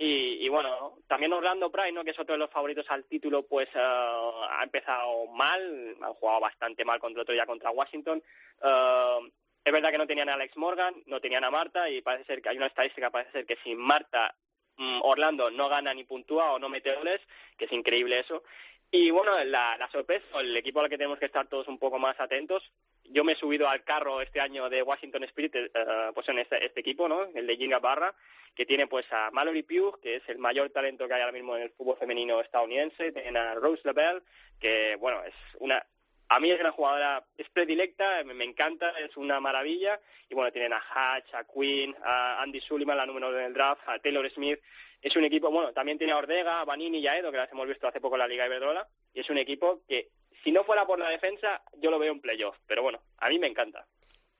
Y, 0.00 0.44
y, 0.44 0.48
bueno, 0.48 0.98
también 1.08 1.32
Orlando 1.32 1.72
Pride, 1.72 1.90
¿no? 1.90 2.04
que 2.04 2.12
es 2.12 2.18
otro 2.20 2.34
de 2.34 2.38
los 2.38 2.50
favoritos 2.50 2.86
al 2.88 3.04
título, 3.06 3.42
pues 3.46 3.66
uh, 3.74 4.44
ha 4.48 4.60
empezado 4.62 5.26
mal, 5.26 5.96
ha 6.02 6.14
jugado 6.14 6.38
bastante 6.38 6.84
mal 6.84 7.00
contra 7.00 7.22
otro 7.22 7.34
día 7.34 7.46
contra 7.46 7.72
Washington. 7.72 8.22
Uh, 8.62 9.28
es 9.68 9.72
verdad 9.72 9.90
que 9.90 9.98
no 9.98 10.06
tenían 10.06 10.30
a 10.30 10.34
Alex 10.34 10.56
Morgan, 10.56 10.94
no 11.06 11.20
tenían 11.20 11.44
a 11.44 11.50
Marta 11.50 11.90
y 11.90 12.00
parece 12.00 12.24
ser 12.24 12.42
que 12.42 12.48
hay 12.48 12.56
una 12.56 12.66
estadística, 12.66 13.10
parece 13.10 13.32
ser 13.32 13.46
que 13.46 13.58
sin 13.62 13.78
Marta 13.78 14.34
mm, 14.78 15.00
Orlando 15.02 15.50
no 15.50 15.68
gana 15.68 15.92
ni 15.92 16.04
puntúa 16.04 16.52
o 16.52 16.58
no 16.58 16.70
mete 16.70 16.94
goles, 16.94 17.20
que 17.58 17.66
es 17.66 17.72
increíble 17.72 18.18
eso. 18.18 18.42
Y 18.90 19.10
bueno, 19.10 19.32
la, 19.44 19.86
sorpresa, 19.92 20.24
el 20.40 20.56
equipo 20.56 20.80
al 20.80 20.88
que 20.88 20.96
tenemos 20.96 21.18
que 21.18 21.26
estar 21.26 21.46
todos 21.48 21.68
un 21.68 21.78
poco 21.78 21.98
más 21.98 22.18
atentos, 22.18 22.72
yo 23.04 23.24
me 23.24 23.32
he 23.32 23.36
subido 23.36 23.68
al 23.68 23.84
carro 23.84 24.22
este 24.22 24.40
año 24.40 24.70
de 24.70 24.82
Washington 24.82 25.24
Spirit, 25.24 25.54
eh, 25.56 25.70
pues 26.14 26.26
en 26.30 26.38
este, 26.38 26.64
este, 26.64 26.80
equipo, 26.80 27.06
¿no? 27.06 27.24
El 27.34 27.46
de 27.46 27.56
Ginga 27.56 27.78
Barra, 27.78 28.14
que 28.54 28.64
tiene 28.64 28.86
pues 28.86 29.04
a 29.10 29.30
Mallory 29.30 29.64
Pugh, 29.64 30.00
que 30.00 30.16
es 30.16 30.22
el 30.28 30.38
mayor 30.38 30.70
talento 30.70 31.06
que 31.06 31.12
hay 31.12 31.20
ahora 31.20 31.32
mismo 31.32 31.56
en 31.56 31.64
el 31.64 31.70
fútbol 31.72 31.98
femenino 31.98 32.40
estadounidense, 32.40 33.12
tienen 33.12 33.36
a 33.36 33.54
Rose 33.54 33.82
LaBelle, 33.84 34.22
que 34.58 34.96
bueno, 34.96 35.22
es 35.24 35.34
una 35.58 35.84
a 36.28 36.40
mí 36.40 36.50
es 36.50 36.60
una 36.60 36.72
jugadora, 36.72 37.24
es 37.36 37.48
predilecta, 37.48 38.22
me, 38.24 38.44
encanta, 38.44 38.90
es 38.98 39.16
una 39.16 39.40
maravilla. 39.40 40.00
Y 40.28 40.34
bueno, 40.34 40.52
tienen 40.52 40.74
a 40.74 40.78
Hatch, 40.78 41.34
a 41.34 41.44
Quinn, 41.44 41.96
a 42.04 42.42
Andy 42.42 42.60
Sullivan, 42.60 42.96
la 42.96 43.06
número 43.06 43.32
del 43.32 43.54
draft, 43.54 43.82
a 43.86 43.98
Taylor 43.98 44.30
Smith. 44.30 44.60
Es 45.00 45.16
un 45.16 45.24
equipo, 45.24 45.50
bueno, 45.50 45.72
también 45.72 45.96
tiene 45.96 46.12
a 46.12 46.18
Ortega, 46.18 46.60
a 46.60 46.64
Vanini 46.64 46.98
y 46.98 47.06
a 47.06 47.16
Edo, 47.16 47.30
que 47.30 47.38
las 47.38 47.50
hemos 47.50 47.66
visto 47.66 47.88
hace 47.88 48.00
poco 48.00 48.16
en 48.16 48.20
la 48.20 48.28
Liga 48.28 48.46
Iberdrola. 48.46 48.86
Y 49.14 49.20
es 49.20 49.30
un 49.30 49.38
equipo 49.38 49.82
que, 49.88 50.10
si 50.44 50.52
no 50.52 50.64
fuera 50.64 50.86
por 50.86 50.98
la 50.98 51.08
defensa, 51.08 51.62
yo 51.78 51.90
lo 51.90 51.98
veo 51.98 52.12
en 52.12 52.20
playoff. 52.20 52.56
Pero 52.66 52.82
bueno, 52.82 53.00
a 53.18 53.28
mí 53.30 53.38
me 53.38 53.46
encanta. 53.46 53.86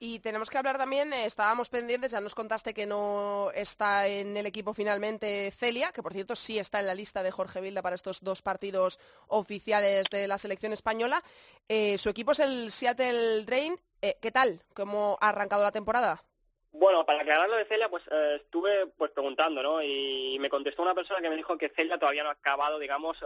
Y 0.00 0.20
tenemos 0.20 0.48
que 0.48 0.58
hablar 0.58 0.78
también, 0.78 1.12
eh, 1.12 1.24
estábamos 1.26 1.70
pendientes, 1.70 2.12
ya 2.12 2.20
nos 2.20 2.36
contaste 2.36 2.72
que 2.72 2.86
no 2.86 3.50
está 3.52 4.06
en 4.06 4.36
el 4.36 4.46
equipo 4.46 4.72
finalmente 4.72 5.50
Celia, 5.50 5.90
que 5.90 6.04
por 6.04 6.12
cierto 6.12 6.36
sí 6.36 6.56
está 6.56 6.78
en 6.78 6.86
la 6.86 6.94
lista 6.94 7.24
de 7.24 7.32
Jorge 7.32 7.60
Vilda 7.60 7.82
para 7.82 7.96
estos 7.96 8.22
dos 8.22 8.40
partidos 8.40 9.00
oficiales 9.26 10.06
de 10.08 10.28
la 10.28 10.38
selección 10.38 10.72
española. 10.72 11.24
Eh, 11.68 11.98
su 11.98 12.10
equipo 12.10 12.30
es 12.30 12.38
el 12.38 12.70
Seattle 12.70 13.42
Drain. 13.44 13.76
Eh, 14.00 14.16
¿Qué 14.22 14.30
tal? 14.30 14.62
¿Cómo 14.72 15.18
ha 15.20 15.30
arrancado 15.30 15.64
la 15.64 15.72
temporada? 15.72 16.22
Bueno, 16.70 17.04
para 17.04 17.22
aclarar 17.22 17.48
lo 17.48 17.56
de 17.56 17.64
Celia, 17.64 17.88
pues 17.88 18.04
estuve 18.36 18.86
pues 18.86 19.10
preguntando, 19.10 19.64
¿no? 19.64 19.82
Y 19.82 20.36
me 20.38 20.48
contestó 20.48 20.82
una 20.82 20.94
persona 20.94 21.20
que 21.20 21.30
me 21.30 21.34
dijo 21.34 21.58
que 21.58 21.70
Celia 21.70 21.98
todavía 21.98 22.22
no 22.22 22.28
ha 22.28 22.32
acabado, 22.32 22.78
digamos, 22.78 23.16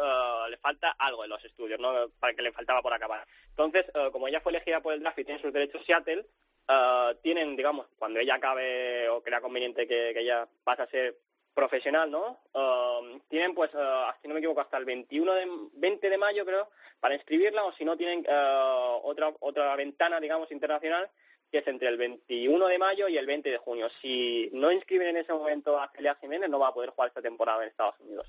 le 0.48 0.56
falta 0.56 0.92
algo 0.92 1.24
en 1.24 1.30
los 1.30 1.44
estudios, 1.44 1.78
¿no? 1.78 2.08
Para 2.18 2.32
que 2.32 2.40
le 2.40 2.52
faltaba 2.52 2.80
por 2.80 2.94
acabar. 2.94 3.26
Entonces, 3.50 3.84
como 4.10 4.28
ella 4.28 4.40
fue 4.40 4.52
elegida 4.52 4.80
por 4.80 4.94
el 4.94 5.00
draft 5.00 5.18
y 5.18 5.24
tiene 5.24 5.42
sus 5.42 5.52
derechos 5.52 5.82
Seattle, 5.84 6.24
Ah, 6.68 7.12
tienen, 7.22 7.56
digamos, 7.56 7.86
cuando 7.98 8.20
ella 8.20 8.36
acabe 8.36 9.08
o 9.08 9.22
crea 9.22 9.40
conveniente 9.40 9.86
que, 9.86 10.10
ella 10.10 10.48
pase 10.64 10.82
a 10.82 10.86
ser 10.86 11.18
profesional, 11.54 12.10
¿no? 12.10 12.40
Um, 12.54 13.20
tienen, 13.28 13.54
pues, 13.54 13.74
uh, 13.74 14.10
si 14.22 14.28
no 14.28 14.34
me 14.34 14.40
equivoco, 14.40 14.60
hasta 14.62 14.78
el 14.78 14.84
21 14.84 15.34
de, 15.34 15.48
20 15.74 16.08
de 16.08 16.18
mayo, 16.18 16.46
creo, 16.46 16.70
para 16.98 17.14
inscribirla, 17.14 17.64
o 17.64 17.72
si 17.74 17.84
no, 17.84 17.96
tienen 17.96 18.20
uh, 18.20 19.00
otra, 19.02 19.34
otra 19.40 19.76
ventana, 19.76 20.18
digamos, 20.18 20.50
internacional, 20.50 21.10
que 21.50 21.58
es 21.58 21.66
entre 21.66 21.88
el 21.88 21.98
21 21.98 22.66
de 22.66 22.78
mayo 22.78 23.08
y 23.08 23.18
el 23.18 23.26
20 23.26 23.50
de 23.50 23.58
junio. 23.58 23.88
Si 24.00 24.48
no 24.54 24.72
inscriben 24.72 25.08
en 25.08 25.18
ese 25.18 25.34
momento 25.34 25.78
a 25.78 25.90
Celia 25.94 26.16
Jiménez, 26.20 26.48
no 26.48 26.58
va 26.58 26.68
a 26.68 26.74
poder 26.74 26.90
jugar 26.90 27.08
esta 27.08 27.20
temporada 27.20 27.62
en 27.62 27.68
Estados 27.68 28.00
Unidos. 28.00 28.26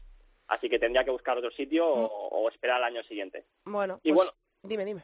Así 0.48 0.68
que 0.68 0.80
tendría 0.80 1.06
que 1.06 1.12
buscar 1.12 1.38
otro 1.38 1.52
sitio 1.52 1.88
o, 1.88 2.44
mm. 2.44 2.52
esperar 2.52 2.78
al 2.78 2.84
año 2.84 3.04
siguiente. 3.04 3.46
Bueno, 3.64 4.02
y 4.04 4.12
pues, 4.12 4.26
bueno, 4.26 4.34
dime, 4.64 4.84
dime. 4.84 5.04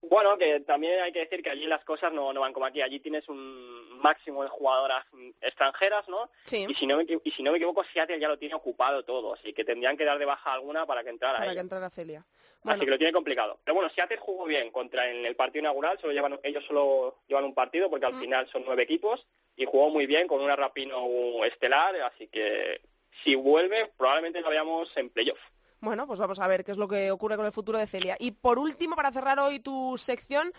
Bueno, 0.00 0.38
que 0.38 0.60
también 0.60 1.00
hay 1.00 1.12
que 1.12 1.20
decir 1.20 1.42
que 1.42 1.50
allí 1.50 1.66
las 1.66 1.84
cosas 1.84 2.12
no, 2.12 2.32
no 2.32 2.40
van 2.40 2.52
como 2.52 2.66
aquí. 2.66 2.80
Allí 2.80 3.00
tienes 3.00 3.28
un 3.28 3.98
máximo 3.98 4.42
de 4.42 4.48
jugadoras 4.48 5.04
extranjeras, 5.40 6.08
¿no? 6.08 6.30
Sí. 6.44 6.66
Y 6.68 6.74
si 6.74 6.86
no 6.86 6.96
me, 6.96 7.06
y 7.24 7.30
si 7.30 7.42
no 7.42 7.50
me 7.50 7.58
equivoco, 7.58 7.84
Seattle 7.92 8.20
ya 8.20 8.28
lo 8.28 8.38
tiene 8.38 8.54
ocupado 8.54 9.04
todo, 9.04 9.34
así 9.34 9.52
que 9.52 9.64
tendrían 9.64 9.96
que 9.96 10.04
dar 10.04 10.18
de 10.18 10.24
baja 10.24 10.52
alguna 10.52 10.86
para 10.86 11.02
que 11.02 11.10
entrara 11.10 11.38
Para 11.38 11.52
que 11.52 11.60
entrara 11.60 11.90
Celia. 11.90 12.24
Así 12.64 12.80
que 12.80 12.90
lo 12.90 12.98
tiene 12.98 13.12
complicado. 13.12 13.60
Pero 13.64 13.76
bueno, 13.76 13.90
Seattle 13.94 14.18
jugó 14.18 14.44
bien 14.44 14.70
contra 14.70 15.08
en 15.08 15.24
el 15.24 15.36
partido 15.36 15.60
inaugural, 15.60 15.98
solo 16.00 16.12
llevan, 16.12 16.38
ellos 16.42 16.64
solo 16.66 17.18
llevan 17.26 17.44
un 17.44 17.54
partido 17.54 17.88
porque 17.88 18.06
al 18.06 18.14
mm. 18.14 18.20
final 18.20 18.48
son 18.52 18.64
nueve 18.66 18.82
equipos 18.82 19.26
y 19.56 19.64
jugó 19.64 19.90
muy 19.90 20.06
bien 20.06 20.26
con 20.26 20.40
una 20.40 20.56
Rapino 20.56 21.44
estelar, 21.44 21.96
así 22.02 22.28
que 22.28 22.80
si 23.24 23.34
vuelve 23.34 23.90
probablemente 23.96 24.40
lo 24.40 24.50
veamos 24.50 24.88
en 24.96 25.10
playoff. 25.10 25.38
Bueno, 25.80 26.06
pues 26.06 26.18
vamos 26.18 26.38
a 26.40 26.46
ver 26.46 26.64
qué 26.64 26.72
es 26.72 26.78
lo 26.78 26.88
que 26.88 27.10
ocurre 27.10 27.36
con 27.36 27.46
el 27.46 27.52
futuro 27.52 27.78
de 27.78 27.86
Celia. 27.86 28.16
Y 28.18 28.32
por 28.32 28.58
último, 28.58 28.96
para 28.96 29.12
cerrar 29.12 29.38
hoy 29.38 29.60
tu 29.60 29.96
sección, 29.96 30.52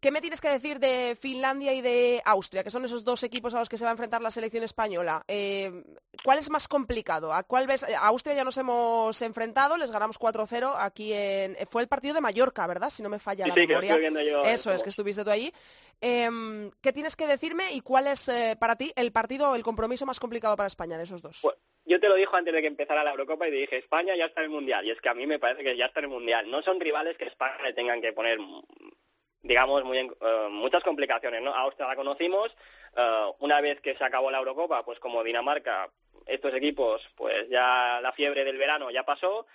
¿Qué 0.00 0.10
me 0.10 0.22
tienes 0.22 0.40
que 0.40 0.48
decir 0.48 0.80
de 0.80 1.14
Finlandia 1.14 1.74
y 1.74 1.82
de 1.82 2.22
Austria, 2.24 2.64
que 2.64 2.70
son 2.70 2.86
esos 2.86 3.04
dos 3.04 3.22
equipos 3.22 3.52
a 3.52 3.58
los 3.58 3.68
que 3.68 3.76
se 3.76 3.84
va 3.84 3.90
a 3.90 3.92
enfrentar 3.92 4.22
la 4.22 4.30
selección 4.30 4.64
española? 4.64 5.22
Eh, 5.28 5.84
¿Cuál 6.24 6.38
es 6.38 6.48
más 6.48 6.68
complicado? 6.68 7.34
¿A 7.34 7.42
cuál 7.42 7.66
ves? 7.66 7.84
A 7.84 8.06
Austria 8.06 8.34
ya 8.34 8.44
nos 8.44 8.56
hemos 8.56 9.20
enfrentado, 9.20 9.76
les 9.76 9.90
ganamos 9.90 10.18
4-0 10.18 10.74
aquí 10.78 11.12
en... 11.12 11.54
Fue 11.68 11.82
el 11.82 11.88
partido 11.88 12.14
de 12.14 12.22
Mallorca, 12.22 12.66
¿verdad? 12.66 12.88
Si 12.88 13.02
no 13.02 13.10
me 13.10 13.18
falla 13.18 13.46
la 13.46 13.54
memoria. 13.54 13.94
Eso 14.46 14.72
es, 14.72 14.82
que 14.82 14.88
estuviste 14.88 15.22
tú 15.22 15.30
allí. 15.30 15.52
Em, 16.00 16.70
¿Qué 16.80 16.94
tienes 16.94 17.14
que 17.14 17.26
decirme 17.26 17.74
y 17.74 17.82
cuál 17.82 18.06
es 18.06 18.26
eh, 18.28 18.56
para 18.58 18.76
ti 18.76 18.90
el 18.96 19.12
partido, 19.12 19.54
el 19.54 19.62
compromiso 19.62 20.06
más 20.06 20.18
complicado 20.18 20.56
para 20.56 20.66
España 20.66 20.96
de 20.96 21.04
esos 21.04 21.20
dos? 21.20 21.40
Pues, 21.42 21.56
yo 21.90 21.98
te 21.98 22.08
lo 22.08 22.14
dije 22.14 22.30
antes 22.32 22.54
de 22.54 22.60
que 22.60 22.68
empezara 22.68 23.02
la 23.02 23.10
Eurocopa 23.10 23.48
y 23.48 23.50
te 23.50 23.56
dije, 23.56 23.76
España 23.78 24.14
ya 24.14 24.26
está 24.26 24.42
en 24.42 24.44
el 24.44 24.50
Mundial. 24.50 24.86
Y 24.86 24.90
es 24.90 25.00
que 25.00 25.08
a 25.08 25.14
mí 25.14 25.26
me 25.26 25.40
parece 25.40 25.64
que 25.64 25.76
ya 25.76 25.86
está 25.86 25.98
en 25.98 26.04
el 26.04 26.10
Mundial. 26.12 26.48
No 26.48 26.62
son 26.62 26.78
rivales 26.78 27.16
que 27.18 27.24
España 27.24 27.56
le 27.64 27.72
tengan 27.72 28.00
que 28.00 28.12
poner 28.12 28.38
digamos, 29.42 29.84
muy 29.84 29.98
eh, 29.98 30.48
muchas 30.50 30.82
complicaciones, 30.82 31.42
¿no? 31.42 31.52
Austria 31.52 31.88
la 31.88 31.96
conocimos, 31.96 32.54
eh, 32.96 33.24
una 33.40 33.60
vez 33.60 33.80
que 33.80 33.96
se 33.96 34.04
acabó 34.04 34.30
la 34.30 34.38
Eurocopa, 34.38 34.84
pues 34.84 35.00
como 35.00 35.24
Dinamarca, 35.24 35.90
estos 36.26 36.54
equipos, 36.54 37.02
pues 37.16 37.48
ya 37.48 38.00
la 38.02 38.12
fiebre 38.12 38.44
del 38.44 38.58
verano 38.58 38.90
ya 38.90 39.02
pasó 39.04 39.46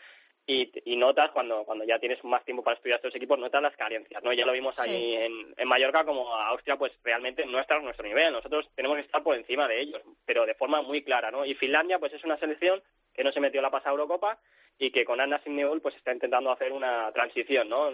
y, 0.48 0.96
notas 0.96 1.32
cuando, 1.32 1.64
cuando 1.64 1.86
ya 1.86 2.00
tienes 2.00 2.24
más 2.24 2.44
tiempo 2.46 2.64
para 2.64 2.76
estudiar 2.76 2.98
estos 2.98 3.16
equipos, 3.16 3.40
notas 3.40 3.62
las 3.62 3.76
carencias, 3.76 4.24
¿no? 4.24 4.32
Ya 4.32 4.46
lo 4.46 4.52
vimos 4.52 4.78
ahí 4.78 5.16
en, 5.16 5.54
en 5.58 5.68
Mallorca 5.68 6.06
como 6.06 6.34
Austria, 6.36 6.78
pues 6.78 6.92
realmente 7.04 7.46
no 7.46 7.60
está 7.60 7.78
a 7.78 7.80
nuestro 7.80 8.06
nivel, 8.06 8.32
nosotros 8.34 8.70
tenemos 8.76 8.98
que 8.98 9.04
estar 9.04 9.24
por 9.24 9.36
encima 9.36 9.68
de 9.68 9.82
ellos, 9.82 10.02
pero 10.26 10.46
de 10.46 10.54
forma 10.54 10.82
muy 10.82 11.04
clara, 11.04 11.32
¿no? 11.32 11.46
Y 11.46 11.56
Finlandia, 11.56 12.00
pues 12.00 12.14
es 12.14 12.24
una 12.24 12.38
selección 12.38 12.82
que 13.14 13.24
no 13.24 13.32
se 13.32 13.40
metió 13.40 13.62
la 13.62 13.72
pasada 13.72 13.92
Eurocopa 13.92 14.40
y 14.78 14.92
que 14.92 15.06
con 15.06 15.20
Anna 15.20 15.42
Signeul 15.44 15.82
pues 15.82 15.96
está 15.96 16.12
intentando 16.12 16.52
hacer 16.52 16.74
una 16.74 17.12
transición, 17.12 17.70
¿no? 17.70 17.92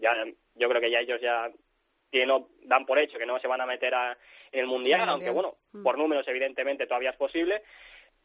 Ya, 0.00 0.24
yo 0.54 0.68
creo 0.68 0.80
que 0.80 0.90
ya 0.90 1.00
ellos 1.00 1.20
ya 1.20 1.52
no, 2.26 2.48
dan 2.62 2.86
por 2.86 2.98
hecho 2.98 3.18
que 3.18 3.26
no 3.26 3.38
se 3.40 3.48
van 3.48 3.60
a 3.60 3.66
meter 3.66 3.94
a, 3.94 4.16
en 4.52 4.60
el 4.60 4.66
mundial, 4.66 5.08
aunque 5.08 5.30
bueno, 5.30 5.56
mm. 5.72 5.82
por 5.82 5.98
números 5.98 6.26
evidentemente 6.28 6.86
todavía 6.86 7.10
es 7.10 7.16
posible, 7.16 7.62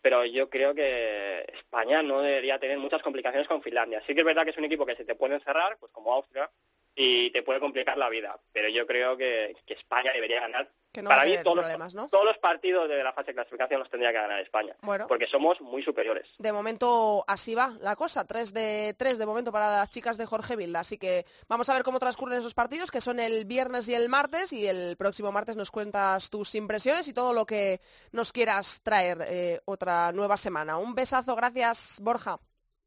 pero 0.02 0.26
yo 0.26 0.50
creo 0.50 0.74
que 0.76 1.46
España 1.54 2.04
no 2.04 2.22
debería 2.22 2.60
tener 2.60 2.78
muchas 2.78 3.02
complicaciones 3.02 3.48
con 3.48 3.62
Finlandia. 3.62 4.04
Sí 4.08 4.14
que 4.14 4.22
es 4.22 4.26
verdad 4.26 4.44
que 4.44 4.52
es 4.52 4.58
un 4.58 4.66
equipo 4.66 4.86
que 4.86 4.96
se 4.96 5.06
te 5.06 5.16
puede 5.16 5.36
encerrar, 5.36 5.78
pues 5.80 5.92
como 5.92 6.14
Austria, 6.14 6.50
y 6.96 7.30
te 7.32 7.44
puede 7.44 7.60
complicar 7.60 7.98
la 7.98 8.10
vida, 8.10 8.40
pero 8.54 8.70
yo 8.70 8.88
creo 8.88 9.18
que 9.18 9.54
España 9.68 10.14
debería 10.14 10.42
ganar 10.42 10.72
para 11.04 11.26
mí 11.26 11.38
todos, 11.44 11.58
los, 11.58 12.10
todos 12.10 12.26
los 12.26 12.38
partidos 12.38 12.90
de 12.90 13.04
la 13.04 13.14
fase 13.14 13.28
de 13.28 13.36
clasificación 13.36 13.80
los 13.80 13.90
tendría 13.90 14.12
que 14.12 14.20
ganar 14.20 14.40
España, 14.40 14.76
porque 15.08 15.28
somos 15.28 15.60
muy 15.62 15.84
superiores. 15.84 16.28
De 16.38 16.52
momento 16.52 17.24
así 17.28 17.56
va 17.56 17.74
la 17.82 17.96
cosa, 17.96 18.26
3 18.26 18.54
de 18.54 18.96
3 18.98 19.18
de 19.18 19.26
momento 19.26 19.52
para 19.52 19.72
las 19.72 19.90
chicas 19.90 20.18
de 20.18 20.26
Jorge 20.26 20.56
Vilda, 20.56 20.80
así 20.80 20.98
que 20.98 21.26
vamos 21.48 21.70
a 21.70 21.74
ver 21.74 21.84
cómo 21.84 22.00
transcurren 22.00 22.40
esos 22.40 22.54
partidos, 22.54 22.92
que 22.92 23.02
son 23.02 23.20
el 23.20 23.46
viernes 23.46 23.88
y 23.90 23.94
el 23.94 24.10
martes, 24.10 24.54
y 24.54 24.68
el 24.68 24.98
próximo 24.98 25.32
martes 25.32 25.58
nos 25.58 25.72
cuentas 25.72 26.30
tus 26.30 26.56
impresiones 26.56 27.08
y 27.08 27.14
todo 27.14 27.34
lo 27.34 27.46
que 27.46 27.82
nos 28.12 28.32
quieras 28.32 28.82
traer 28.84 29.24
eh, 29.28 29.62
otra 29.66 30.12
nueva 30.12 30.38
semana. 30.38 30.78
Un 30.78 30.96
besazo, 30.96 31.36
gracias 31.36 32.00
Borja. 32.02 32.40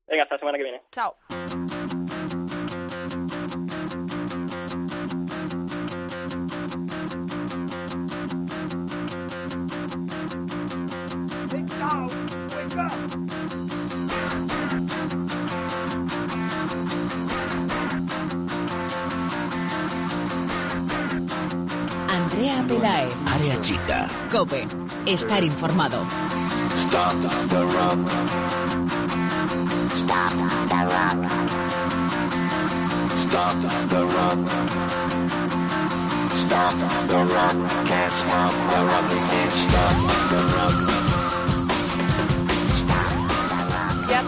Venga, 0.07 0.23
hasta 0.23 0.37
la 0.37 0.39
semana 0.39 0.59
que 0.59 0.65
viene. 0.65 0.83
Chao. 0.91 1.17
Andrea 22.09 22.65
Pelae. 22.67 23.09
Área 23.27 23.61
chica. 23.61 24.09
Cope. 24.31 24.67
Estar 25.07 25.45
informado. 25.45 26.05
Stop 26.89 27.17
the 27.49 27.65
rock. 27.67 27.99
Stop 29.95 30.33
the 30.69 30.81
rock. 30.95 31.19
Stop 33.25 33.57
the 33.91 34.05
rock. 34.07 34.41
Stop 36.43 36.75
the 37.09 37.21
rock. 37.35 37.59
Can't 37.87 38.13
stop 38.13 38.53
the 38.71 38.81
rock. 38.85 39.11
Can't 39.31 39.53
stop 39.53 39.95
the 40.31 40.41
rock. 40.57 41.08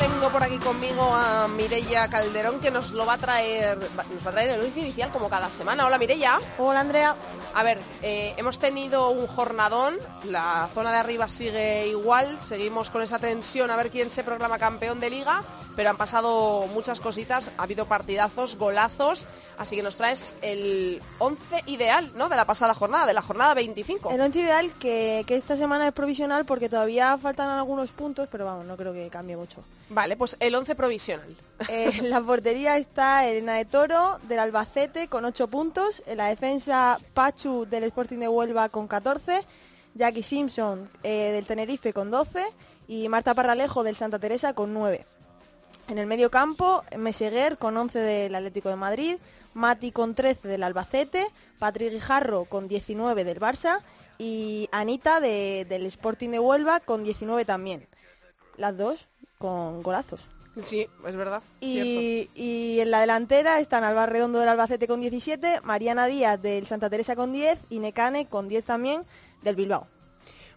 Tengo 0.00 0.30
por 0.30 0.42
aquí 0.42 0.56
conmigo 0.56 1.14
a 1.14 1.46
Mireia 1.46 2.08
Calderón 2.08 2.58
que 2.58 2.70
nos 2.70 2.92
lo 2.92 3.04
va 3.04 3.14
a 3.14 3.18
traer, 3.18 3.76
nos 3.78 4.26
va 4.26 4.30
a 4.30 4.32
traer 4.32 4.50
el 4.50 4.60
once 4.62 4.80
inicial 4.80 5.10
como 5.10 5.28
cada 5.28 5.50
semana. 5.50 5.84
Hola 5.86 5.98
Mireia. 5.98 6.40
Hola 6.56 6.80
Andrea. 6.80 7.14
A 7.52 7.62
ver, 7.62 7.82
eh, 8.00 8.32
hemos 8.38 8.58
tenido 8.58 9.10
un 9.10 9.26
jornadón, 9.26 9.98
la 10.24 10.70
zona 10.72 10.90
de 10.90 10.96
arriba 10.96 11.28
sigue 11.28 11.88
igual, 11.88 12.38
seguimos 12.42 12.88
con 12.88 13.02
esa 13.02 13.18
tensión 13.18 13.70
a 13.70 13.76
ver 13.76 13.90
quién 13.90 14.10
se 14.10 14.24
proclama 14.24 14.58
campeón 14.58 15.00
de 15.00 15.10
liga, 15.10 15.42
pero 15.76 15.90
han 15.90 15.96
pasado 15.96 16.66
muchas 16.68 17.00
cositas, 17.00 17.50
ha 17.56 17.62
habido 17.62 17.86
partidazos, 17.86 18.56
golazos 18.56 19.26
Así 19.60 19.76
que 19.76 19.82
nos 19.82 19.98
traes 19.98 20.36
el 20.40 21.02
11 21.18 21.64
ideal, 21.66 22.12
¿no? 22.16 22.30
De 22.30 22.36
la 22.36 22.46
pasada 22.46 22.72
jornada, 22.72 23.04
de 23.04 23.12
la 23.12 23.20
jornada 23.20 23.52
25. 23.52 24.10
El 24.10 24.18
11 24.22 24.38
ideal 24.38 24.72
que, 24.80 25.22
esta 25.28 25.54
semana 25.54 25.86
es 25.86 25.92
provisional 25.92 26.46
porque 26.46 26.70
todavía 26.70 27.18
faltan 27.18 27.50
algunos 27.50 27.90
puntos, 27.90 28.26
pero 28.32 28.46
vamos, 28.46 28.64
no 28.64 28.78
creo 28.78 28.94
que 28.94 29.10
cambie 29.10 29.36
mucho. 29.36 29.62
Vale, 29.90 30.16
pues 30.16 30.34
el 30.40 30.54
11 30.54 30.74
provisional. 30.74 31.36
Eh, 31.68 31.90
en 31.98 32.08
la 32.08 32.22
portería 32.22 32.78
está 32.78 33.26
Elena 33.26 33.56
de 33.56 33.66
Toro 33.66 34.18
del 34.22 34.38
Albacete 34.38 35.08
con 35.08 35.26
8 35.26 35.48
puntos. 35.48 36.02
En 36.06 36.16
la 36.16 36.28
defensa 36.28 36.98
Pachu 37.12 37.66
del 37.66 37.84
Sporting 37.84 38.16
de 38.16 38.28
Huelva 38.28 38.70
con 38.70 38.88
14. 38.88 39.44
Jackie 39.94 40.22
Simpson 40.22 40.88
eh, 41.02 41.32
del 41.34 41.44
Tenerife 41.44 41.92
con 41.92 42.10
12. 42.10 42.46
Y 42.88 43.10
Marta 43.10 43.34
Parralejo 43.34 43.82
del 43.82 43.96
Santa 43.96 44.18
Teresa 44.18 44.54
con 44.54 44.72
9. 44.72 45.04
En 45.90 45.98
el 45.98 46.06
medio 46.06 46.30
campo, 46.30 46.84
Meseguer 46.96 47.58
con 47.58 47.76
11 47.76 47.98
del 47.98 48.34
Atlético 48.36 48.68
de 48.68 48.76
Madrid, 48.76 49.16
Mati 49.54 49.90
con 49.90 50.14
13 50.14 50.46
del 50.46 50.62
Albacete, 50.62 51.26
Patrick 51.58 51.90
Guijarro 51.90 52.44
con 52.44 52.68
19 52.68 53.24
del 53.24 53.40
Barça 53.40 53.80
y 54.16 54.68
Anita 54.70 55.18
del 55.18 55.86
Sporting 55.86 56.28
de 56.28 56.38
Huelva 56.38 56.78
con 56.78 57.02
19 57.02 57.44
también. 57.44 57.88
Las 58.56 58.78
dos 58.78 59.08
con 59.38 59.82
golazos. 59.82 60.20
Sí, 60.62 60.86
es 61.04 61.16
verdad. 61.16 61.42
Y, 61.58 62.30
y, 62.36 62.78
en 62.78 62.92
la 62.92 63.00
delantera 63.00 63.58
están 63.58 63.82
Alba 63.82 64.06
Redondo 64.06 64.38
del 64.38 64.48
Albacete 64.48 64.86
con 64.86 65.00
17, 65.00 65.62
Mariana 65.64 66.06
Díaz 66.06 66.40
del 66.40 66.68
Santa 66.68 66.88
Teresa 66.88 67.16
con 67.16 67.32
10 67.32 67.58
y 67.68 67.80
Necane 67.80 68.28
con 68.28 68.46
10 68.46 68.64
también 68.64 69.02
del 69.42 69.56
Bilbao. 69.56 69.88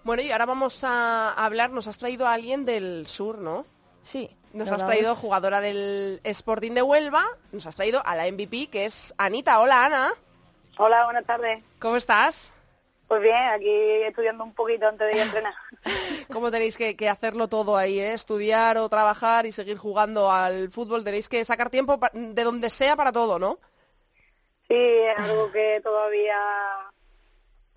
Bueno, 0.04 0.22
y 0.22 0.30
ahora 0.30 0.46
vamos 0.46 0.84
a 0.84 1.34
hablar, 1.34 1.72
nos 1.72 1.88
has 1.88 1.98
traído 1.98 2.28
a 2.28 2.34
alguien 2.34 2.66
del 2.66 3.08
sur, 3.08 3.40
¿no? 3.40 3.66
Sí. 4.04 4.36
Nos 4.54 4.70
has 4.70 4.86
traído 4.86 5.16
jugadora 5.16 5.62
del 5.62 6.22
Sporting 6.24 6.74
de 6.74 6.84
Huelva, 6.84 7.26
nos 7.52 7.66
has 7.66 7.76
traído 7.76 8.06
a 8.06 8.16
la 8.16 8.32
MVP, 8.32 8.68
que 8.68 8.86
es 8.86 9.16
Anita. 9.18 9.60
Hola, 9.60 9.86
Ana. 9.86 10.14
Hola, 10.78 11.06
buenas 11.06 11.26
tardes. 11.26 11.64
¿Cómo 11.80 11.98
estás? 11.98 12.54
Pues 13.08 13.22
bien, 13.22 13.36
aquí 13.36 13.70
estudiando 13.70 14.44
un 14.44 14.54
poquito 14.54 14.88
antes 14.88 15.08
de 15.08 15.14
ir 15.14 15.22
a 15.22 15.26
entrenar. 15.26 15.54
¿Cómo 16.32 16.52
tenéis 16.52 16.78
que, 16.78 17.10
hacerlo 17.10 17.48
todo 17.48 17.76
ahí? 17.78 18.00
Eh? 18.00 18.14
Estudiar 18.14 18.78
o 18.78 18.90
trabajar 18.90 19.48
y 19.48 19.52
seguir 19.52 19.78
jugando 19.78 20.32
al 20.32 20.70
fútbol. 20.70 21.04
Tenéis 21.04 21.30
que 21.30 21.44
sacar 21.46 21.70
tiempo 21.72 22.00
de 22.14 22.44
donde 22.44 22.70
sea 22.70 22.96
para 22.96 23.12
todo, 23.12 23.40
¿no? 23.40 23.60
Sí, 24.68 24.76
es 24.76 25.18
algo 25.18 25.52
que 25.52 25.82
todavía 25.84 26.38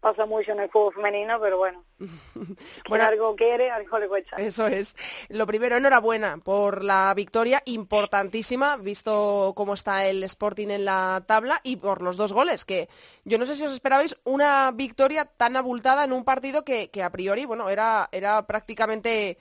pasa 0.07 0.25
mucho 0.25 0.53
en 0.53 0.61
el 0.61 0.71
fútbol 0.71 0.95
femenino, 0.95 1.41
pero 1.41 1.59
bueno, 1.59 1.83
Bueno, 2.89 3.05
algo 3.05 3.35
quiere, 3.35 3.71
algo 3.71 3.99
le 3.99 4.07
cuesta. 4.07 4.37
Eso 4.37 4.69
es. 4.69 4.97
Lo 5.29 5.47
primero, 5.47 5.77
enhorabuena 5.77 6.39
por 6.39 6.85
la 6.85 7.13
victoria 7.15 7.61
importantísima, 7.65 8.77
visto 8.77 9.53
cómo 9.57 9.75
está 9.75 10.07
el 10.07 10.23
Sporting 10.23 10.69
en 10.69 10.85
la 10.85 11.25
tabla 11.27 11.61
y 11.65 11.77
por 11.77 12.03
los 12.03 12.17
dos 12.17 12.33
goles, 12.33 12.65
que 12.65 12.89
yo 13.25 13.37
no 13.37 13.47
sé 13.47 13.57
si 13.57 13.65
os 13.65 13.73
esperabais 13.73 14.17
una 14.23 14.71
victoria 14.73 15.25
tan 15.25 15.57
abultada 15.57 16.05
en 16.05 16.13
un 16.13 16.25
partido 16.25 16.65
que, 16.65 16.89
que 16.91 17.03
a 17.03 17.11
priori, 17.11 17.45
bueno, 17.45 17.69
era, 17.69 18.09
era 18.13 18.47
prácticamente 18.47 19.39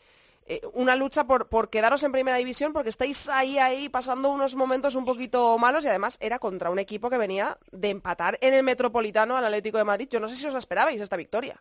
eh, 0.47 0.61
una 0.73 0.95
lucha 0.95 1.25
por, 1.25 1.49
por 1.49 1.71
quedaros 1.71 2.03
en 2.03 2.11
primera 2.11 2.37
división 2.37 2.71
porque 2.71 2.89
estáis 2.89 3.27
ahí, 3.29 3.57
ahí 3.57 3.89
pasando 3.89 4.29
unos 4.29 4.55
momentos 4.55 4.93
un 4.93 5.03
poquito 5.03 5.57
malos 5.57 5.85
y 5.85 5.87
además 5.87 6.17
era 6.21 6.37
contra 6.37 6.69
un 6.69 6.77
equipo 6.77 7.09
que 7.09 7.17
venía 7.17 7.57
de 7.71 7.89
empatar 7.89 8.37
en 8.41 8.53
el 8.53 8.61
Metropolitano 8.61 9.35
al 9.35 9.45
Atlético 9.45 9.79
de 9.79 9.85
Madrid. 9.85 10.07
Yo 10.07 10.19
no 10.19 10.27
sé 10.27 10.35
si 10.35 10.45
os 10.45 10.53
esperabais 10.53 11.01
esta 11.01 11.17
victoria. 11.17 11.59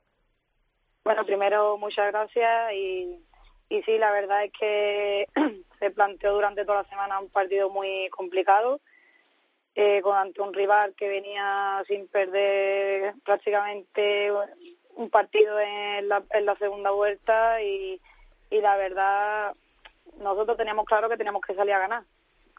Bueno, 1.03 1.24
primero 1.24 1.78
muchas 1.78 2.12
gracias 2.12 2.72
y, 2.74 3.24
y 3.70 3.82
sí, 3.85 3.97
la 3.97 4.12
verdad 4.12 4.45
es 4.45 4.53
que 4.53 5.28
se 5.80 5.91
planteó 5.91 6.35
durante 6.35 6.66
toda 6.66 6.82
la 6.82 6.89
semana 6.91 7.20
un 7.20 7.30
partido 7.30 7.70
muy 7.70 8.11
complicado 8.11 8.82
eh, 9.74 10.03
con 10.03 10.14
ante 10.14 10.43
un 10.43 10.53
rival 10.53 10.95
que 10.95 11.09
venía 11.09 11.82
sin 11.89 12.07
perder 12.07 13.14
prácticamente 13.24 14.30
un 14.95 15.09
partido 15.09 15.59
en 15.59 16.07
la, 16.07 16.22
en 16.30 16.45
la 16.45 16.55
segunda 16.57 16.91
vuelta 16.91 17.62
y, 17.62 17.99
y 18.51 18.61
la 18.61 18.77
verdad 18.77 19.55
nosotros 20.19 20.57
teníamos 20.57 20.85
claro 20.85 21.09
que 21.09 21.17
teníamos 21.17 21.43
que 21.43 21.55
salir 21.55 21.75
a 21.75 21.81
ganar. 21.81 22.05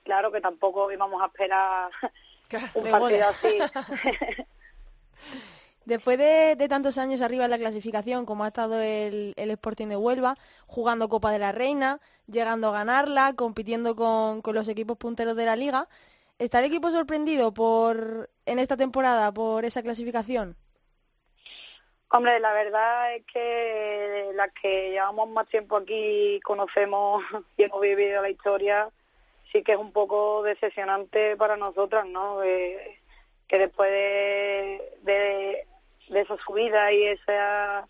Claro 0.04 0.32
que 0.32 0.42
tampoco 0.42 0.92
íbamos 0.92 1.22
a 1.22 1.28
esperar 1.28 1.92
un 2.76 2.92
partido 2.92 3.28
así. 3.28 3.60
Después 5.86 6.18
de, 6.18 6.56
de 6.56 6.68
tantos 6.68 6.98
años 6.98 7.22
arriba 7.22 7.46
en 7.46 7.52
la 7.52 7.60
clasificación, 7.60 8.26
como 8.26 8.44
ha 8.44 8.48
estado 8.48 8.82
el, 8.82 9.34
el 9.38 9.52
Sporting 9.52 9.88
de 9.88 9.96
Huelva, 9.96 10.36
jugando 10.66 11.10
Copa 11.10 11.32
de 11.32 11.38
la 11.38 11.52
Reina, 11.52 12.00
llegando 12.26 12.70
a 12.70 12.72
ganarla, 12.72 13.34
compitiendo 13.34 13.96
con, 13.96 14.42
con 14.42 14.56
los 14.56 14.68
equipos 14.68 14.98
punteros 14.98 15.36
de 15.36 15.46
la 15.46 15.56
liga, 15.56 15.88
¿está 16.40 16.60
el 16.60 16.66
equipo 16.66 16.90
sorprendido 16.90 17.54
por 17.54 18.32
en 18.48 18.58
esta 18.58 18.78
temporada 18.78 19.32
por 19.32 19.64
esa 19.64 19.84
clasificación? 19.84 20.58
Hombre, 22.16 22.40
la 22.40 22.54
verdad 22.54 23.14
es 23.14 23.26
que 23.26 24.32
las 24.36 24.50
que 24.54 24.92
llevamos 24.92 25.28
más 25.28 25.50
tiempo 25.50 25.76
aquí 25.76 26.40
conocemos 26.46 27.22
y 27.58 27.64
hemos 27.64 27.82
vivido 27.82 28.22
la 28.22 28.30
historia, 28.30 28.90
sí 29.52 29.64
que 29.64 29.74
es 29.74 29.78
un 29.78 29.92
poco 29.92 30.42
decepcionante 30.42 31.36
para 31.36 31.58
nosotras, 31.58 32.06
¿no? 32.06 32.42
Eh, 32.42 33.02
que 33.50 33.60
después 33.60 33.92
de, 33.92 34.98
de, 35.02 35.68
esa 36.18 36.38
subida 36.38 36.94
y 36.94 37.04
esa 37.04 37.86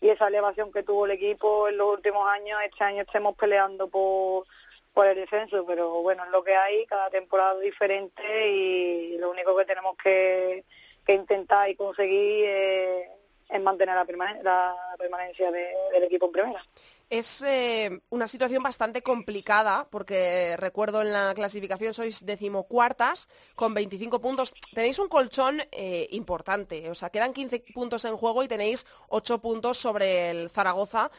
y 0.00 0.08
esa 0.08 0.28
elevación 0.28 0.72
que 0.72 0.82
tuvo 0.82 1.04
el 1.04 1.10
equipo 1.10 1.68
en 1.68 1.76
los 1.76 1.92
últimos 1.92 2.26
años, 2.30 2.58
este 2.64 2.82
año 2.82 3.02
estemos 3.02 3.36
peleando 3.36 3.88
por, 3.88 4.46
por 4.94 5.06
el 5.06 5.16
descenso, 5.16 5.66
pero 5.66 6.00
bueno, 6.00 6.24
es 6.24 6.30
lo 6.30 6.42
que 6.42 6.56
hay, 6.56 6.86
cada 6.86 7.10
temporada 7.10 7.56
es 7.56 7.60
diferente 7.60 8.48
y 8.52 9.18
lo 9.18 9.30
único 9.30 9.54
que 9.54 9.66
tenemos 9.66 9.98
que, 10.02 10.64
que 11.04 11.12
intentar 11.12 11.68
y 11.68 11.74
conseguir 11.74 12.46
es, 12.46 13.19
es 13.50 13.60
mantener 13.62 13.94
la, 13.94 14.06
permane- 14.06 14.42
la 14.42 14.74
permanencia 14.98 15.50
de- 15.50 15.74
del 15.92 16.02
equipo 16.04 16.26
en 16.26 16.32
primera. 16.32 16.64
Es 17.08 17.42
eh, 17.42 18.00
una 18.10 18.28
situación 18.28 18.62
bastante 18.62 19.02
complicada 19.02 19.84
porque 19.90 20.56
recuerdo 20.56 21.02
en 21.02 21.12
la 21.12 21.34
clasificación 21.34 21.92
sois 21.92 22.24
decimocuartas 22.24 23.28
con 23.56 23.74
25 23.74 24.20
puntos. 24.20 24.54
Tenéis 24.72 25.00
un 25.00 25.08
colchón 25.08 25.60
eh, 25.72 26.06
importante, 26.12 26.88
o 26.88 26.94
sea, 26.94 27.10
quedan 27.10 27.32
15 27.32 27.64
puntos 27.74 28.04
en 28.04 28.16
juego 28.16 28.44
y 28.44 28.48
tenéis 28.48 28.86
8 29.08 29.38
puntos 29.40 29.76
sobre 29.78 30.30
el 30.30 30.50
Zaragoza, 30.50 31.10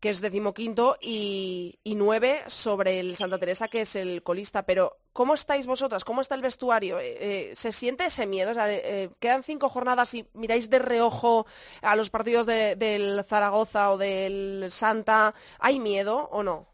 que 0.00 0.10
es 0.10 0.20
decimoquinto, 0.20 0.96
y, 1.00 1.78
9 1.84 2.44
sobre 2.46 2.98
el 3.00 3.16
Santa 3.16 3.38
Teresa, 3.38 3.68
que 3.68 3.82
es 3.82 3.94
el 3.96 4.22
colista. 4.22 4.64
Pero, 4.64 4.96
¿cómo 5.12 5.34
estáis 5.34 5.66
vosotras? 5.66 6.04
¿Cómo 6.04 6.22
está 6.22 6.34
el 6.34 6.42
vestuario? 6.42 6.98
Eh, 6.98 7.50
eh, 7.50 7.54
¿Se 7.54 7.70
siente 7.70 8.06
ese 8.06 8.26
miedo? 8.26 8.50
O 8.50 8.54
sea, 8.54 8.72
eh, 8.72 9.10
quedan 9.20 9.42
cinco 9.42 9.68
jornadas 9.68 10.14
y 10.14 10.26
miráis 10.32 10.70
de 10.70 10.78
reojo 10.78 11.46
a 11.82 11.96
los 11.96 12.08
partidos 12.08 12.46
de- 12.46 12.76
del 12.76 13.22
Zaragoza 13.24 13.92
o 13.92 13.98
del 13.98 14.68
Santa. 14.70 15.34
¿Hay 15.58 15.78
miedo 15.78 16.28
o 16.32 16.42
no? 16.42 16.66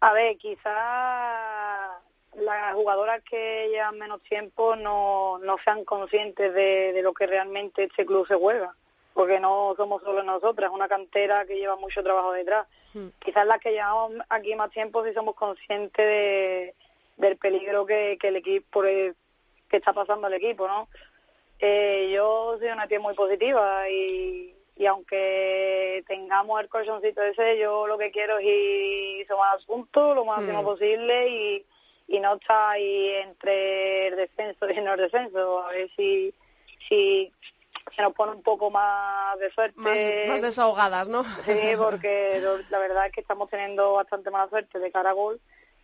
A 0.00 0.14
ver, 0.14 0.38
quizá 0.38 2.00
las 2.36 2.74
jugadoras 2.74 3.20
que 3.28 3.68
llevan 3.70 3.98
menos 3.98 4.22
tiempo 4.22 4.74
no, 4.76 5.38
no 5.42 5.56
sean 5.64 5.84
conscientes 5.84 6.54
de, 6.54 6.92
de 6.94 7.02
lo 7.02 7.12
que 7.12 7.26
realmente 7.26 7.84
este 7.84 8.06
club 8.06 8.26
se 8.26 8.34
juega, 8.36 8.74
porque 9.14 9.40
no 9.40 9.74
somos 9.76 10.02
solo 10.02 10.22
nosotras, 10.22 10.70
es 10.70 10.74
una 10.74 10.88
cantera 10.88 11.44
que 11.44 11.56
lleva 11.56 11.76
mucho 11.76 12.02
trabajo 12.02 12.32
detrás. 12.32 12.66
Hmm. 12.94 13.08
Quizás 13.18 13.46
las 13.46 13.58
que 13.58 13.72
llevamos 13.72 14.12
aquí 14.28 14.54
más 14.54 14.70
tiempo 14.70 15.04
sí 15.04 15.12
somos 15.14 15.34
conscientes 15.34 16.04
de, 16.06 16.74
del 17.16 17.36
peligro 17.36 17.86
que, 17.86 18.16
que 18.20 18.28
el 18.28 18.36
equipo 18.36 18.84
el- 18.84 19.14
que 19.68 19.76
está 19.76 19.92
pasando 19.92 20.26
el 20.26 20.34
equipo, 20.34 20.66
¿no? 20.66 20.88
Eh, 21.58 22.10
yo 22.12 22.56
soy 22.58 22.68
una 22.68 22.88
tía 22.88 22.98
muy 23.00 23.14
positiva 23.14 23.88
y, 23.88 24.56
y 24.76 24.86
aunque 24.86 26.02
tengamos 26.08 26.60
el 26.60 26.68
colchoncito 26.68 27.22
ese, 27.22 27.58
yo 27.58 27.86
lo 27.86 27.98
que 27.98 28.10
quiero 28.10 28.38
es 28.38 28.46
ir 28.46 29.26
sumar 29.28 29.58
puntos 29.66 30.14
lo 30.14 30.24
máximo 30.24 30.62
Mm. 30.62 30.64
posible 30.64 31.28
y, 31.28 31.66
y 32.08 32.18
no 32.20 32.34
estar 32.34 32.70
ahí 32.72 33.10
entre 33.22 34.08
el 34.08 34.16
descenso 34.16 34.68
y 34.70 34.80
no 34.80 34.94
el 34.94 35.00
descenso, 35.00 35.62
a 35.62 35.68
ver 35.70 35.90
si, 35.96 36.34
si 36.88 37.32
se 37.94 38.02
nos 38.02 38.12
pone 38.12 38.32
un 38.32 38.42
poco 38.42 38.70
más 38.70 39.38
de 39.38 39.50
suerte. 39.52 39.78
Más, 39.80 39.96
más 40.28 40.42
desahogadas, 40.42 41.08
¿no? 41.08 41.24
Sí, 41.44 41.76
porque 41.76 42.42
la 42.70 42.78
verdad 42.78 43.06
es 43.06 43.12
que 43.12 43.20
estamos 43.20 43.48
teniendo 43.50 43.94
bastante 43.94 44.30
mala 44.30 44.48
suerte 44.48 44.78
de 44.78 44.90
cara 44.92 45.10
a 45.10 45.14
gol. 45.14 45.40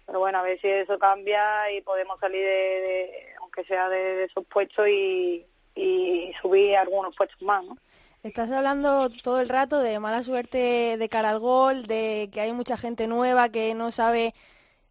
Pero 0.06 0.20
bueno, 0.20 0.38
a 0.38 0.42
ver 0.42 0.60
si 0.60 0.68
eso 0.68 0.98
cambia 1.00 1.70
y 1.72 1.80
podemos 1.80 2.20
salir 2.20 2.44
de, 2.44 2.46
de- 2.46 3.26
aunque 3.40 3.64
sea 3.64 3.88
de, 3.88 3.98
de 3.98 4.24
esos 4.24 4.44
puestos 4.46 4.86
y, 4.88 5.44
y 5.74 6.32
subir 6.40 6.76
algunos 6.76 7.14
puestos 7.16 7.42
más, 7.42 7.64
¿no? 7.64 7.76
Estás 8.22 8.50
hablando 8.52 9.08
todo 9.22 9.40
el 9.40 9.48
rato 9.48 9.80
de 9.80 9.98
mala 10.00 10.22
suerte 10.22 10.96
de 10.96 11.08
cara 11.08 11.30
al 11.30 11.40
gol, 11.40 11.86
de 11.86 12.28
que 12.32 12.40
hay 12.40 12.52
mucha 12.52 12.76
gente 12.76 13.06
nueva 13.08 13.48
que 13.50 13.74
no 13.74 13.90
sabe 13.90 14.34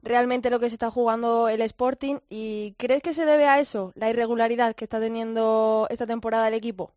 realmente 0.04 0.50
lo 0.50 0.60
que 0.60 0.70
se 0.70 0.76
está 0.76 0.92
jugando 0.92 1.48
el 1.50 1.62
Sporting. 1.62 2.18
¿Y 2.30 2.76
crees 2.78 3.02
que 3.02 3.14
se 3.14 3.26
debe 3.26 3.46
a 3.48 3.60
eso, 3.60 3.92
la 3.96 4.10
irregularidad 4.10 4.76
que 4.76 4.86
está 4.86 5.00
teniendo 5.00 5.88
esta 5.90 6.06
temporada 6.08 6.48
el 6.48 6.54
equipo? 6.56 6.92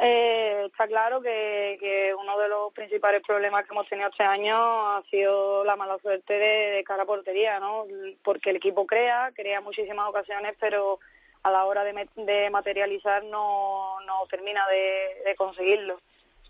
Eh, 0.00 0.66
está 0.66 0.86
claro 0.86 1.20
que, 1.20 2.14
uno 2.16 2.38
de 2.38 2.48
los 2.48 2.72
principales 2.72 3.20
problemas 3.26 3.64
que 3.64 3.72
hemos 3.72 3.88
tenido 3.88 4.08
este 4.08 4.22
año 4.22 4.54
ha 4.56 5.02
sido 5.10 5.64
la 5.64 5.74
mala 5.74 5.98
suerte 5.98 6.38
de, 6.38 6.70
de 6.70 6.84
cara 6.84 7.04
portería, 7.04 7.58
¿no? 7.58 7.84
Porque 8.22 8.50
el 8.50 8.56
equipo 8.56 8.86
crea, 8.86 9.32
crea 9.34 9.60
muchísimas 9.60 10.08
ocasiones, 10.08 10.54
pero 10.60 11.00
a 11.42 11.50
la 11.50 11.64
hora 11.64 11.82
de, 11.82 12.08
de 12.14 12.50
materializar 12.50 13.24
no, 13.24 14.00
no 14.06 14.26
termina 14.30 14.66
de, 14.68 15.22
de 15.24 15.34
conseguirlo. 15.34 16.00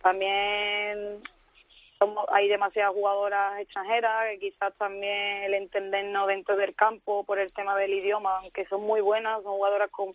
También 0.03 1.23
somos, 1.99 2.27
hay 2.29 2.49
demasiadas 2.49 2.93
jugadoras 2.93 3.61
extranjeras 3.61 4.27
que 4.31 4.39
quizás 4.41 4.75
también 4.77 5.45
el 5.45 5.55
entendernos 5.55 6.27
dentro 6.27 6.55
del 6.57 6.75
campo 6.75 7.25
por 7.25 7.39
el 7.39 7.51
tema 7.55 7.77
del 7.77 7.95
idioma, 7.95 8.39
aunque 8.39 8.67
son 8.67 8.83
muy 8.83 9.01
buenas, 9.01 9.43
son 9.43 9.53
jugadoras 9.53 9.89
con 9.91 10.15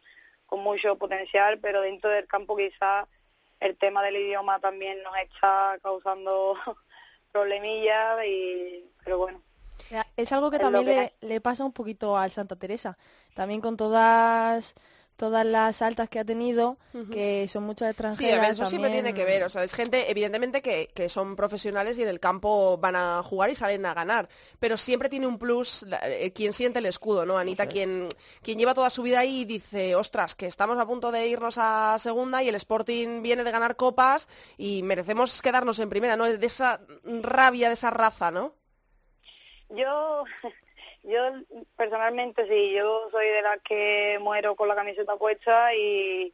mucho 0.60 1.00
potencial, 1.00 1.58
pero 1.60 1.82
dentro 1.82 2.12
del 2.12 2.28
campo 2.28 2.56
quizás 2.56 3.08
el 3.64 3.78
tema 3.78 4.04
del 4.04 4.18
idioma 4.18 4.60
también 4.60 5.02
nos 5.04 5.16
está 5.18 5.78
causando 5.82 6.56
problemillas 7.32 8.26
y 8.26 8.90
pero 9.04 9.18
bueno 9.18 9.42
Es 10.16 10.32
algo 10.32 10.52
que 10.52 10.58
Es 10.58 10.62
también 10.62 10.86
que 10.86 11.14
le, 11.22 11.28
le 11.28 11.42
pasa 11.42 11.64
un 11.64 11.74
poquito 11.74 12.18
al 12.18 12.32
Santa 12.32 12.56
Teresa. 12.56 12.98
También 13.34 13.62
con 13.62 13.78
todas 13.78 14.76
todas 15.16 15.46
las 15.46 15.82
altas 15.82 16.10
que 16.10 16.20
ha 16.20 16.26
tenido, 16.26 16.78
que 17.12 17.48
son 17.48 17.64
muchas 17.64 17.88
Sí, 17.88 17.92
extranjeras. 17.92 18.38
a 18.38 18.42
ver, 18.42 18.52
eso 18.52 18.66
siempre 18.66 18.90
tiene 18.92 19.14
que 19.14 19.24
ver. 19.26 19.44
O 19.44 19.50
sea, 19.50 19.64
es 19.64 19.74
gente, 19.74 20.10
evidentemente, 20.12 20.62
que, 20.62 20.90
que 20.94 21.08
son 21.10 21.36
profesionales 21.36 21.98
y 22.00 22.04
en 22.04 22.10
el 22.10 22.20
campo 22.20 22.78
van 22.78 22.96
a 22.96 23.22
jugar 23.24 23.50
y 23.50 23.56
salen 23.56 23.86
a 23.86 23.94
ganar. 23.94 24.28
Pero 24.60 24.76
siempre 24.78 25.10
tiene 25.10 25.28
un 25.28 25.38
plus 25.38 25.84
la- 25.84 26.00
eh, 26.10 26.34
quien 26.34 26.52
siente 26.54 26.80
el 26.80 26.86
escudo, 26.88 27.26
¿no? 27.26 27.38
Anita, 27.38 27.68
quien, 27.68 28.10
quien 28.42 28.58
lleva 28.58 28.74
toda 28.74 28.90
su 28.90 29.02
vida 29.04 29.20
ahí 29.20 29.42
y 29.42 29.46
dice, 29.46 29.96
ostras, 29.96 30.36
que 30.36 30.48
estamos 30.48 30.78
a 30.78 30.86
punto 30.86 31.12
de 31.12 31.28
irnos 31.28 31.58
a 31.60 31.96
segunda 32.00 32.42
y 32.44 32.50
el 32.50 32.56
Sporting 32.56 33.22
viene 33.22 33.44
de 33.44 33.52
ganar 33.52 33.76
copas 33.76 34.30
y 34.58 34.84
merecemos 34.84 35.42
quedarnos 35.42 35.80
en 35.80 35.90
primera, 35.90 36.16
¿no? 36.18 36.26
De 36.26 36.46
esa 36.46 36.82
rabia, 37.04 37.68
de 37.68 37.74
esa 37.76 37.90
raza, 37.92 38.32
¿no? 38.32 38.56
yo 39.70 40.24
yo 41.04 41.20
personalmente 41.76 42.48
sí 42.48 42.74
yo 42.74 43.10
soy 43.12 43.28
de 43.28 43.42
las 43.42 43.60
que 43.62 44.18
muero 44.22 44.56
con 44.56 44.68
la 44.68 44.76
camiseta 44.76 45.18
puesta 45.18 45.74
y 45.76 46.34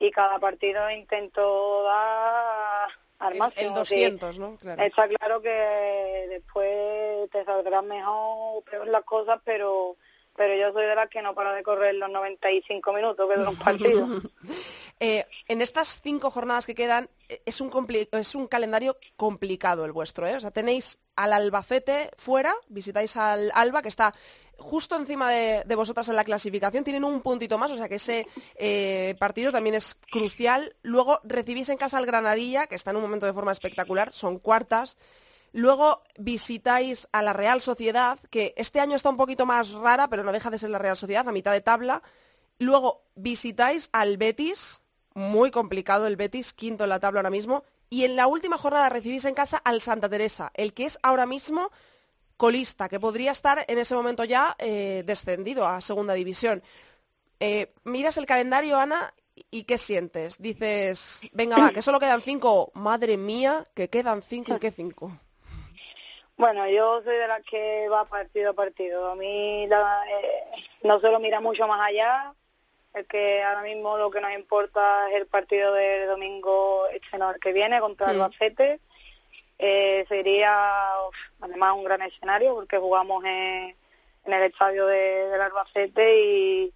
y 0.00 0.10
cada 0.10 0.38
partido 0.38 0.90
intento 0.90 1.82
dar 1.84 2.88
al 3.18 3.32
El, 3.32 3.38
máximo 3.38 3.78
el 3.78 3.86
sí. 3.86 3.94
200, 3.96 4.38
¿no? 4.38 4.56
Claro. 4.56 4.82
Está 4.82 5.08
claro 5.08 5.40
que 5.40 6.26
después 6.28 7.28
te 7.30 7.44
saldrán 7.44 7.88
mejor 7.88 8.58
o 8.58 8.62
peor 8.62 8.86
las 8.88 9.02
cosas, 9.02 9.40
pero 9.44 9.96
pero 10.36 10.54
yo 10.54 10.72
soy 10.72 10.86
de 10.86 10.94
las 10.94 11.08
que 11.08 11.20
no 11.20 11.34
para 11.34 11.52
de 11.52 11.64
correr 11.64 11.96
los 11.96 12.10
95 12.10 12.92
minutos 12.92 13.28
que 13.28 13.36
dura 13.36 13.50
un 13.50 13.58
partido. 13.58 14.06
Eh, 15.00 15.26
en 15.46 15.62
estas 15.62 16.00
cinco 16.02 16.30
jornadas 16.30 16.66
que 16.66 16.74
quedan, 16.74 17.08
eh, 17.28 17.42
es 17.46 17.60
un, 17.60 17.70
es 18.12 18.34
un 18.34 18.46
calendario 18.48 18.96
complicado 19.16 19.84
el 19.84 19.92
vuestro. 19.92 20.26
¿eh? 20.26 20.36
O 20.36 20.40
sea, 20.40 20.50
tenéis 20.50 20.98
al 21.16 21.32
Albacete 21.32 22.10
fuera, 22.16 22.54
visitáis 22.68 23.16
al 23.16 23.52
Alba, 23.54 23.82
que 23.82 23.88
está 23.88 24.14
justo 24.58 24.96
encima 24.96 25.30
de, 25.30 25.74
vosotras 25.76 26.08
en 26.08 26.16
la 26.16 26.24
clasificación, 26.24 26.82
tienen 26.82 27.04
un 27.04 27.20
puntito 27.20 27.58
más, 27.58 27.70
o 27.70 27.76
sea 27.76 27.88
que 27.88 27.94
ese 27.94 28.26
partido 29.16 29.52
también 29.52 29.76
es 29.76 29.96
crucial. 30.10 30.74
Luego 30.82 31.20
recibís 31.22 31.68
en 31.68 31.76
casa 31.76 31.96
al 31.96 32.06
Granadilla, 32.06 32.66
que 32.66 32.74
está 32.74 32.90
en 32.90 32.96
un 32.96 33.02
momento 33.02 33.26
de 33.26 33.32
forma 33.32 33.52
espectacular, 33.52 34.10
son 34.10 34.40
cuartas. 34.40 34.98
Luego 35.52 36.02
visitáis 36.18 37.08
a 37.12 37.22
la 37.22 37.32
Real 37.32 37.60
Sociedad, 37.60 38.18
que 38.30 38.52
este 38.56 38.80
año 38.80 38.96
está 38.96 39.10
un 39.10 39.16
poquito 39.16 39.46
más 39.46 39.72
rara, 39.72 40.08
pero 40.08 40.24
no 40.24 40.32
deja 40.32 40.50
de 40.50 40.58
ser 40.58 40.70
la 40.70 40.78
Real 40.78 40.96
Sociedad, 40.96 41.28
a 41.28 41.32
mitad 41.32 41.52
de 41.52 41.60
tabla. 41.60 42.02
Luego 42.58 43.04
visitáis 43.14 43.88
al 43.92 44.16
Betis, 44.16 44.82
muy 45.18 45.50
complicado 45.50 46.06
el 46.06 46.16
Betis, 46.16 46.52
quinto 46.52 46.84
en 46.84 46.90
la 46.90 47.00
tabla 47.00 47.20
ahora 47.20 47.30
mismo. 47.30 47.64
Y 47.90 48.04
en 48.04 48.16
la 48.16 48.26
última 48.26 48.56
jornada 48.58 48.88
recibís 48.88 49.24
en 49.24 49.34
casa 49.34 49.58
al 49.58 49.82
Santa 49.82 50.08
Teresa, 50.08 50.50
el 50.54 50.72
que 50.72 50.84
es 50.84 50.98
ahora 51.02 51.26
mismo 51.26 51.70
colista, 52.36 52.88
que 52.88 53.00
podría 53.00 53.32
estar 53.32 53.64
en 53.66 53.78
ese 53.78 53.94
momento 53.94 54.24
ya 54.24 54.54
eh, 54.58 55.02
descendido 55.04 55.66
a 55.66 55.80
segunda 55.80 56.14
división. 56.14 56.62
Eh, 57.40 57.72
miras 57.84 58.16
el 58.16 58.26
calendario, 58.26 58.78
Ana, 58.78 59.12
y 59.50 59.64
¿qué 59.64 59.78
sientes? 59.78 60.38
Dices, 60.38 61.20
venga, 61.32 61.58
va, 61.58 61.70
que 61.70 61.82
solo 61.82 62.00
quedan 62.00 62.22
cinco. 62.22 62.70
Madre 62.74 63.16
mía, 63.16 63.64
que 63.74 63.88
quedan 63.88 64.22
cinco 64.22 64.54
y 64.54 64.58
qué 64.58 64.70
cinco. 64.70 65.12
Bueno, 66.36 66.68
yo 66.68 67.02
soy 67.02 67.16
de 67.16 67.26
las 67.26 67.42
que 67.42 67.88
va 67.88 68.04
partido 68.04 68.50
a 68.50 68.54
partido. 68.54 69.10
A 69.10 69.16
mí 69.16 69.64
eh, 69.64 69.68
no 70.84 71.00
se 71.00 71.10
lo 71.10 71.18
mira 71.18 71.40
mucho 71.40 71.66
más 71.66 71.80
allá. 71.80 72.32
Es 72.94 73.06
que 73.06 73.42
ahora 73.42 73.62
mismo 73.62 73.96
lo 73.98 74.10
que 74.10 74.20
nos 74.20 74.32
importa 74.32 75.10
es 75.10 75.20
el 75.20 75.26
partido 75.26 75.72
del 75.74 76.08
domingo 76.08 76.86
este 76.88 77.18
que 77.40 77.52
viene 77.52 77.80
contra 77.80 78.10
el 78.10 78.20
Albacete. 78.20 78.80
Eh, 79.58 80.06
sería 80.08 80.90
además 81.40 81.74
un 81.74 81.84
gran 81.84 82.02
escenario 82.02 82.54
porque 82.54 82.78
jugamos 82.78 83.24
en, 83.24 83.74
el 84.24 84.42
estadio 84.42 84.86
de, 84.86 85.28
del 85.28 85.40
Albacete 85.40 86.20
y, 86.20 86.74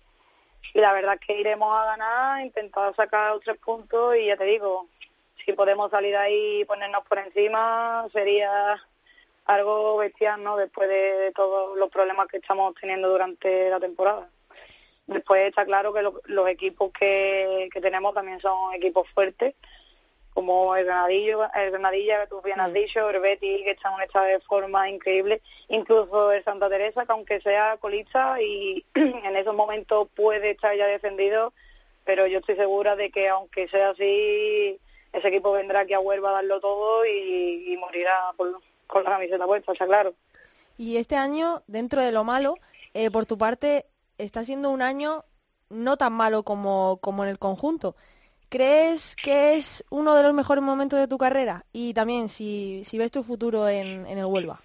la 0.74 0.92
verdad 0.92 1.18
es 1.20 1.26
que 1.26 1.40
iremos 1.40 1.74
a 1.76 1.84
ganar, 1.84 2.40
intentar 2.44 2.94
sacar 2.96 3.38
tres 3.40 3.58
puntos 3.58 4.16
y 4.16 4.26
ya 4.26 4.36
te 4.36 4.44
digo, 4.44 4.88
si 5.44 5.52
podemos 5.52 5.90
salir 5.90 6.16
ahí 6.16 6.60
y 6.60 6.64
ponernos 6.64 7.04
por 7.04 7.18
encima 7.18 8.06
sería 8.12 8.80
algo 9.46 9.98
bestial, 9.98 10.42
¿no? 10.42 10.56
Después 10.56 10.88
de, 10.88 11.32
todos 11.34 11.76
los 11.76 11.90
problemas 11.90 12.26
que 12.26 12.38
estamos 12.38 12.74
teniendo 12.80 13.08
durante 13.08 13.70
la 13.70 13.80
temporada. 13.80 14.28
Después 15.07 15.48
está 15.48 15.64
claro 15.64 15.92
que 15.92 16.03
los 16.24 16.48
equipos 16.48 16.92
que, 16.92 17.68
que 17.72 17.80
tenemos 17.80 18.14
también 18.14 18.40
son 18.40 18.74
equipos 18.74 19.09
fuertes 19.14 19.55
como 20.34 20.74
el 20.76 20.86
Granadillo, 20.86 21.42
el 21.55 21.70
Granadilla 21.70 22.22
que 22.22 22.26
tú 22.28 22.40
bien 22.42 22.61
has 22.61 22.70
mm. 22.70 22.74
dicho, 22.74 23.11
el 23.11 23.20
Betis 23.20 23.62
que 23.62 23.72
está 23.72 23.90
en 23.90 23.94
un 23.96 24.03
estado 24.03 24.26
de 24.26 24.40
forma 24.40 24.88
increíble, 24.88 25.42
incluso 25.68 26.32
el 26.32 26.42
Santa 26.44 26.68
Teresa 26.68 27.05
que 27.05 27.12
aunque 27.12 27.40
sea 27.40 27.76
colista 27.78 28.40
y 28.40 28.84
en 28.94 29.36
esos 29.36 29.55
momentos 29.55 30.09
puede 30.14 30.50
estar 30.50 30.76
ya 30.76 30.86
defendido, 30.86 31.53
pero 32.05 32.26
yo 32.26 32.38
estoy 32.38 32.57
segura 32.57 32.96
de 32.96 33.11
que 33.11 33.28
aunque 33.28 33.68
sea 33.68 33.90
así, 33.90 34.78
ese 35.12 35.28
equipo 35.28 35.53
vendrá 35.53 35.80
aquí 35.80 35.92
a 35.92 36.00
Huelva 36.00 36.30
a 36.30 36.34
darlo 36.34 36.61
todo 36.61 37.05
y, 37.05 37.76
morirá 37.78 38.14
por, 38.36 38.61
con 38.86 39.05
la 39.05 39.11
camiseta 39.11 39.46
puesta, 39.46 39.72
está 39.72 39.86
claro. 39.86 40.14
Y 40.78 40.96
este 40.96 41.16
año, 41.16 41.62
dentro 41.66 42.00
de 42.00 42.12
lo 42.12 42.24
malo, 42.24 42.57
eh, 42.94 43.11
por 43.11 43.26
tu 43.26 43.36
parte, 43.36 43.84
está 44.24 44.44
siendo 44.44 44.70
un 44.70 44.82
año 44.82 45.24
no 45.68 45.96
tan 45.96 46.12
malo 46.12 46.42
como, 46.42 46.98
como 47.00 47.24
en 47.24 47.30
el 47.30 47.38
conjunto. 47.38 47.96
¿Crees 48.48 49.16
que 49.16 49.56
es 49.56 49.82
uno 49.88 50.14
de 50.14 50.22
los 50.22 50.34
mejores 50.34 50.62
momentos 50.62 50.98
de 50.98 51.08
tu 51.08 51.16
carrera? 51.16 51.64
Y 51.72 51.94
también 51.94 52.28
si, 52.28 52.82
si 52.84 52.98
ves 52.98 53.10
tu 53.10 53.22
futuro 53.22 53.68
en, 53.68 54.06
en 54.06 54.18
el 54.18 54.26
Huelva. 54.26 54.60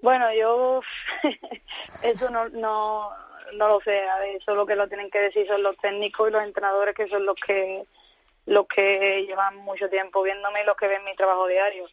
Bueno, 0.00 0.32
yo 0.32 0.80
eso 2.02 2.30
no, 2.30 2.48
no, 2.48 3.10
no 3.54 3.68
lo 3.68 3.80
sé. 3.82 4.02
Eso 4.34 4.54
lo 4.54 4.66
que 4.66 4.76
lo 4.76 4.88
tienen 4.88 5.10
que 5.10 5.20
decir 5.20 5.46
son 5.46 5.62
los 5.62 5.76
técnicos 5.76 6.28
y 6.28 6.32
los 6.32 6.42
entrenadores 6.42 6.94
que 6.94 7.08
son 7.08 7.26
los 7.26 7.36
que 7.36 7.84
los 8.46 8.66
que 8.66 9.24
llevan 9.24 9.56
mucho 9.58 9.88
tiempo 9.88 10.22
viéndome 10.22 10.62
y 10.62 10.66
los 10.66 10.76
que 10.76 10.88
ven 10.88 11.04
mi 11.04 11.14
trabajo 11.14 11.46
diario. 11.46 11.86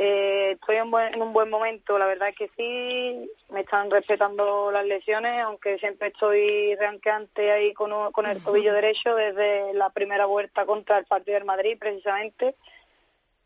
Eh, 0.00 0.52
estoy 0.52 0.76
en, 0.76 1.20
un 1.20 1.32
buen 1.32 1.50
momento, 1.50 1.98
la 1.98 2.06
verdad 2.06 2.28
es 2.28 2.36
que 2.36 2.48
sí, 2.56 3.28
me 3.50 3.62
están 3.62 3.90
respetando 3.90 4.70
las 4.70 4.84
lesiones, 4.84 5.42
aunque 5.42 5.76
siempre 5.80 6.08
estoy 6.08 6.76
ranqueante 6.76 7.50
ahí 7.50 7.74
con, 7.74 8.12
con 8.12 8.26
el 8.26 8.40
tobillo 8.40 8.72
derecho 8.74 9.16
desde 9.16 9.74
la 9.74 9.90
primera 9.90 10.26
vuelta 10.26 10.64
contra 10.66 10.98
el 10.98 11.04
partido 11.04 11.34
del 11.34 11.46
Madrid 11.46 11.76
precisamente. 11.80 12.54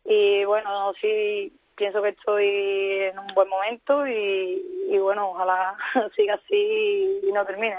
Y 0.05 0.45
bueno, 0.45 0.93
sí, 1.01 1.51
pienso 1.73 2.03
que 2.03 2.09
estoy 2.09 2.45
en 2.45 3.17
un 3.17 3.33
buen 3.33 3.49
momento 3.49 4.07
y, 4.07 4.95
bueno, 4.99 5.31
ojalá 5.31 5.75
siga 6.15 6.35
así 6.35 7.19
y 7.23 7.31
no 7.31 7.43
termine. 7.47 7.77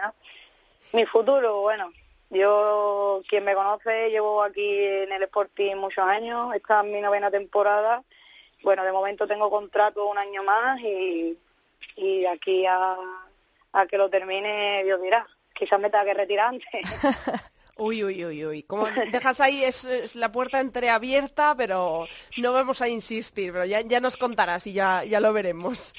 Mi 0.92 1.06
futuro, 1.06 1.60
bueno, 1.60 1.92
yo, 2.30 3.22
quien 3.28 3.44
me 3.44 3.54
conoce, 3.54 4.10
llevo 4.10 4.42
aquí 4.42 4.82
en 4.82 5.12
el 5.12 5.22
Sporting 5.22 5.76
muchos 5.76 6.04
años, 6.04 6.52
esta 6.56 6.80
es 6.80 6.86
mi 6.86 7.00
novena 7.00 7.30
temporada 7.30 8.02
bueno, 8.64 8.82
de 8.82 8.92
momento 8.92 9.26
tengo 9.26 9.50
contrato 9.50 10.06
un 10.06 10.18
año 10.18 10.42
más 10.42 10.80
y, 10.80 11.38
y 11.96 12.26
aquí 12.26 12.66
a, 12.66 12.96
a 13.72 13.86
que 13.86 13.98
lo 13.98 14.08
termine 14.08 14.82
Dios 14.84 15.00
dirá. 15.00 15.26
Quizás 15.52 15.78
me 15.78 15.90
tenga 15.90 16.04
que 16.06 16.14
retirar 16.14 16.48
antes. 16.48 16.68
Uy, 17.76 18.04
uy, 18.04 18.24
uy, 18.24 18.46
uy. 18.46 18.62
Como 18.62 18.86
dejas 18.86 19.40
ahí 19.40 19.64
es, 19.64 20.14
la 20.14 20.30
puerta 20.30 20.60
entreabierta, 20.60 21.56
pero 21.56 22.06
no 22.36 22.52
vamos 22.52 22.80
a 22.80 22.88
insistir, 22.88 23.52
pero 23.52 23.64
ya, 23.64 23.80
ya 23.80 24.00
nos 24.00 24.16
contarás 24.16 24.66
y 24.68 24.74
ya, 24.74 25.02
ya 25.04 25.18
lo 25.18 25.32
veremos. 25.32 25.92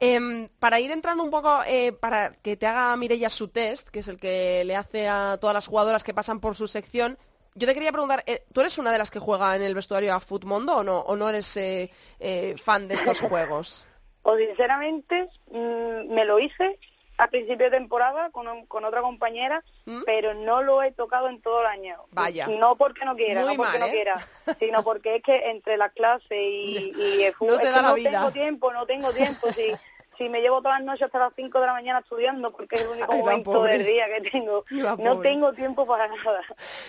Em, 0.00 0.48
para 0.58 0.80
ir 0.80 0.90
entrando 0.90 1.22
un 1.24 1.30
poco, 1.30 1.60
eh, 1.66 1.92
para 1.92 2.30
que 2.30 2.56
te 2.56 2.66
haga 2.66 2.96
Mirella 2.96 3.28
su 3.28 3.48
test, 3.48 3.88
que 3.88 3.98
es 3.98 4.08
el 4.08 4.18
que 4.18 4.62
le 4.64 4.74
hace 4.74 5.08
a 5.08 5.36
todas 5.38 5.52
las 5.52 5.66
jugadoras 5.66 6.02
que 6.02 6.14
pasan 6.14 6.40
por 6.40 6.54
su 6.54 6.66
sección, 6.66 7.18
yo 7.58 7.66
te 7.66 7.74
quería 7.74 7.92
preguntar, 7.92 8.22
eh, 8.26 8.44
¿tú 8.52 8.60
eres 8.60 8.78
una 8.78 8.92
de 8.92 8.98
las 8.98 9.10
que 9.10 9.18
juega 9.18 9.56
en 9.56 9.62
el 9.62 9.74
vestuario 9.74 10.14
a 10.14 10.20
Futmundo 10.20 10.76
o 10.76 10.84
no, 10.84 11.00
o 11.00 11.16
no 11.16 11.28
eres 11.28 11.56
eh, 11.56 11.90
eh, 12.20 12.54
fan 12.56 12.88
de 12.88 12.94
estos 12.94 13.20
juegos? 13.20 13.86
O 14.22 14.36
sinceramente 14.36 15.28
mm, 15.50 16.14
me 16.14 16.24
lo 16.24 16.38
hice 16.38 16.78
a 17.18 17.28
principio 17.28 17.66
de 17.66 17.76
temporada 17.76 18.30
con, 18.30 18.66
con 18.66 18.84
otra 18.84 19.02
compañera, 19.02 19.64
¿Mm? 19.86 20.02
pero 20.06 20.34
no 20.34 20.62
lo 20.62 20.84
he 20.84 20.92
tocado 20.92 21.28
en 21.28 21.42
todo 21.42 21.62
el 21.62 21.66
año. 21.66 21.96
Vaya. 22.12 22.46
No 22.46 22.76
porque 22.76 23.04
no 23.04 23.16
quiera, 23.16 23.42
no 23.42 23.54
porque 23.54 23.78
no 23.80 23.88
quiera, 23.88 24.28
sino 24.60 24.84
porque 24.84 25.16
es 25.16 25.22
que 25.22 25.50
entre 25.50 25.76
las 25.76 25.92
clases 25.92 26.30
y, 26.30 26.92
y 26.96 27.24
el 27.24 27.34
fútbol, 27.34 27.58
no, 27.82 27.94
tengo 27.94 28.30
tiempo, 28.30 28.72
no 28.72 28.86
tengo 28.86 29.12
tiempo. 29.12 29.48
Si, 29.52 29.72
si 30.18 30.28
me 30.28 30.40
llevo 30.40 30.60
todas 30.60 30.80
las 30.80 30.86
noches 30.86 31.06
hasta 31.06 31.20
las 31.20 31.32
5 31.34 31.60
de 31.60 31.66
la 31.66 31.72
mañana 31.72 32.00
estudiando 32.00 32.50
porque 32.50 32.76
es 32.76 32.82
el 32.82 32.88
único 32.88 33.12
momento 33.16 33.62
del 33.62 33.86
día 33.86 34.06
que 34.06 34.30
tengo. 34.30 34.64
No 34.98 35.20
tengo 35.20 35.52
tiempo 35.52 35.86
para 35.86 36.08
nada. 36.08 36.40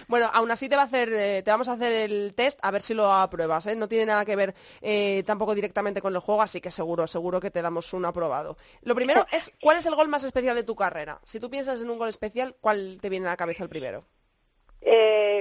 Bueno, 0.07 0.29
aún 0.33 0.49
así 0.49 0.67
te 0.67 0.75
va 0.75 0.83
a 0.83 0.85
hacer, 0.85 1.09
eh, 1.13 1.43
te 1.43 1.51
vamos 1.51 1.69
a 1.69 1.73
hacer 1.73 1.91
el 1.91 2.33
test 2.33 2.59
a 2.61 2.71
ver 2.71 2.81
si 2.81 2.93
lo 2.93 3.11
apruebas. 3.11 3.67
¿eh? 3.67 3.75
No 3.75 3.87
tiene 3.87 4.07
nada 4.07 4.25
que 4.25 4.35
ver 4.35 4.55
eh, 4.81 5.23
tampoco 5.25 5.53
directamente 5.53 6.01
con 6.01 6.13
el 6.13 6.21
juego, 6.21 6.41
así 6.41 6.59
que 6.59 6.71
seguro, 6.71 7.05
seguro 7.05 7.39
que 7.39 7.51
te 7.51 7.61
damos 7.61 7.93
un 7.93 8.05
aprobado. 8.05 8.57
Lo 8.81 8.95
primero 8.95 9.25
es, 9.31 9.51
¿cuál 9.61 9.77
es 9.77 9.85
el 9.85 9.95
gol 9.95 10.07
más 10.07 10.23
especial 10.23 10.55
de 10.55 10.63
tu 10.63 10.75
carrera? 10.75 11.19
Si 11.23 11.39
tú 11.39 11.49
piensas 11.49 11.81
en 11.81 11.89
un 11.89 11.99
gol 11.99 12.09
especial, 12.09 12.55
¿cuál 12.59 12.97
te 12.99 13.09
viene 13.09 13.27
a 13.27 13.31
la 13.31 13.37
cabeza 13.37 13.63
el 13.63 13.69
primero? 13.69 14.05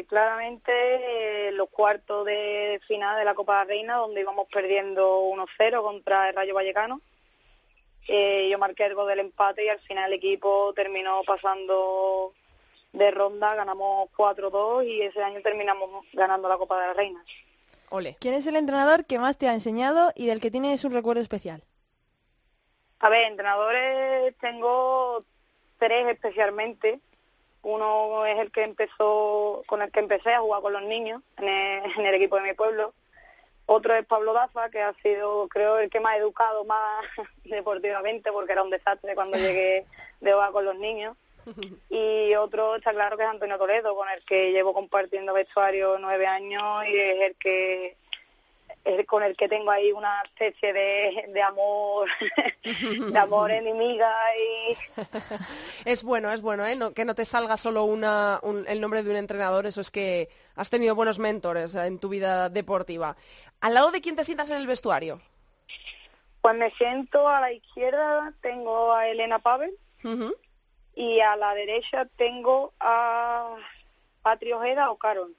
claramente 0.06 1.50
los 1.52 1.68
cuartos 1.70 2.24
de 2.24 2.80
final 2.86 3.18
de 3.18 3.24
la 3.24 3.34
Copa 3.34 3.58
de 3.58 3.64
Reina, 3.66 3.96
donde 3.96 4.20
íbamos 4.20 4.46
perdiendo 4.46 5.22
1-0 5.22 5.82
contra 5.82 6.28
el 6.28 6.36
Rayo 6.36 6.54
Vallecano 6.54 7.02
eh, 8.06 8.48
yo 8.50 8.58
marqué 8.58 8.86
el 8.86 8.94
gol 8.94 9.08
del 9.08 9.20
empate 9.20 9.64
y 9.64 9.68
al 9.68 9.80
final 9.80 10.12
el 10.12 10.18
equipo 10.18 10.72
terminó 10.74 11.22
pasando 11.26 12.32
de 12.92 13.10
ronda, 13.10 13.54
ganamos 13.54 14.08
4-2 14.16 14.86
y 14.86 15.02
ese 15.02 15.22
año 15.22 15.40
terminamos 15.42 16.06
ganando 16.12 16.48
la 16.48 16.56
Copa 16.56 16.80
de 16.80 16.86
las 16.88 16.96
Reinas. 16.96 17.24
Ole. 17.90 18.16
¿Quién 18.20 18.34
es 18.34 18.46
el 18.46 18.56
entrenador 18.56 19.04
que 19.04 19.18
más 19.18 19.36
te 19.38 19.48
ha 19.48 19.54
enseñado 19.54 20.12
y 20.14 20.26
del 20.26 20.40
que 20.40 20.50
tienes 20.50 20.84
un 20.84 20.92
recuerdo 20.92 21.22
especial? 21.22 21.62
A 23.00 23.08
ver, 23.08 23.26
entrenadores 23.26 24.34
tengo 24.40 25.24
tres 25.78 26.06
especialmente. 26.06 27.00
Uno 27.62 28.24
es 28.26 28.38
el 28.38 28.50
que 28.50 28.62
empezó, 28.62 29.62
con 29.66 29.82
el 29.82 29.90
que 29.90 30.00
empecé 30.00 30.32
a 30.32 30.40
jugar 30.40 30.62
con 30.62 30.72
los 30.72 30.82
niños 30.82 31.22
en 31.38 32.06
el 32.06 32.14
equipo 32.14 32.36
de 32.36 32.42
mi 32.42 32.54
pueblo, 32.54 32.94
otro 33.70 33.94
es 33.94 34.06
Pablo 34.06 34.32
Daza, 34.32 34.70
que 34.70 34.80
ha 34.80 34.94
sido, 35.02 35.46
creo, 35.48 35.78
el 35.78 35.90
que 35.90 36.00
me 36.00 36.08
ha 36.08 36.16
educado 36.16 36.64
más 36.64 37.04
deportivamente, 37.44 38.32
porque 38.32 38.52
era 38.52 38.62
un 38.62 38.70
desastre 38.70 39.14
cuando 39.14 39.36
llegué 39.38 39.84
de 40.20 40.32
hogar 40.32 40.52
con 40.52 40.64
los 40.64 40.76
niños. 40.76 41.16
Y 41.88 42.34
otro 42.34 42.76
está 42.76 42.92
claro 42.92 43.16
que 43.16 43.22
es 43.22 43.28
Antonio 43.28 43.58
Toledo, 43.58 43.94
con 43.96 44.08
el 44.08 44.22
que 44.24 44.52
llevo 44.52 44.74
compartiendo 44.74 45.32
vestuario 45.32 45.98
nueve 45.98 46.26
años 46.26 46.86
y 46.86 46.96
es 46.96 47.20
el 47.22 47.36
que 47.36 47.96
es 48.84 49.06
con 49.06 49.22
el 49.22 49.36
que 49.36 49.48
tengo 49.48 49.70
ahí 49.70 49.92
una 49.92 50.22
especie 50.22 50.72
de, 50.72 51.30
de 51.32 51.42
amor, 51.42 52.08
de 52.62 53.18
amor 53.18 53.50
enemiga 53.50 54.10
y... 54.36 54.76
es 55.84 56.02
bueno, 56.02 56.30
es 56.32 56.40
bueno, 56.40 56.66
¿eh? 56.66 56.78
que 56.94 57.04
no 57.04 57.14
te 57.14 57.24
salga 57.24 57.56
solo 57.56 57.84
una, 57.84 58.40
el 58.66 58.80
nombre 58.80 59.02
de 59.02 59.10
un 59.10 59.16
entrenador, 59.16 59.66
eso 59.66 59.80
es 59.80 59.90
que 59.90 60.28
has 60.56 60.70
tenido 60.70 60.94
buenos 60.94 61.18
mentores 61.18 61.74
en 61.74 61.98
tu 61.98 62.08
vida 62.08 62.48
deportiva. 62.48 63.16
¿Al 63.60 63.74
lado 63.74 63.90
de 63.90 64.00
quién 64.00 64.16
te 64.16 64.24
sientas 64.24 64.50
en 64.50 64.58
el 64.58 64.66
vestuario? 64.66 65.20
Pues 66.40 66.54
me 66.54 66.70
siento 66.72 67.28
a 67.28 67.40
la 67.40 67.52
izquierda, 67.52 68.32
tengo 68.40 68.92
a 68.92 69.08
Elena 69.08 69.38
Pavel 69.38 69.76
y 70.94 71.20
a 71.20 71.36
la 71.36 71.54
derecha 71.54 72.06
tengo 72.16 72.72
a 72.80 73.56
Patrio 74.22 74.58
Ojeda 74.58 74.90
o 74.90 74.96
Carol. 74.96 75.34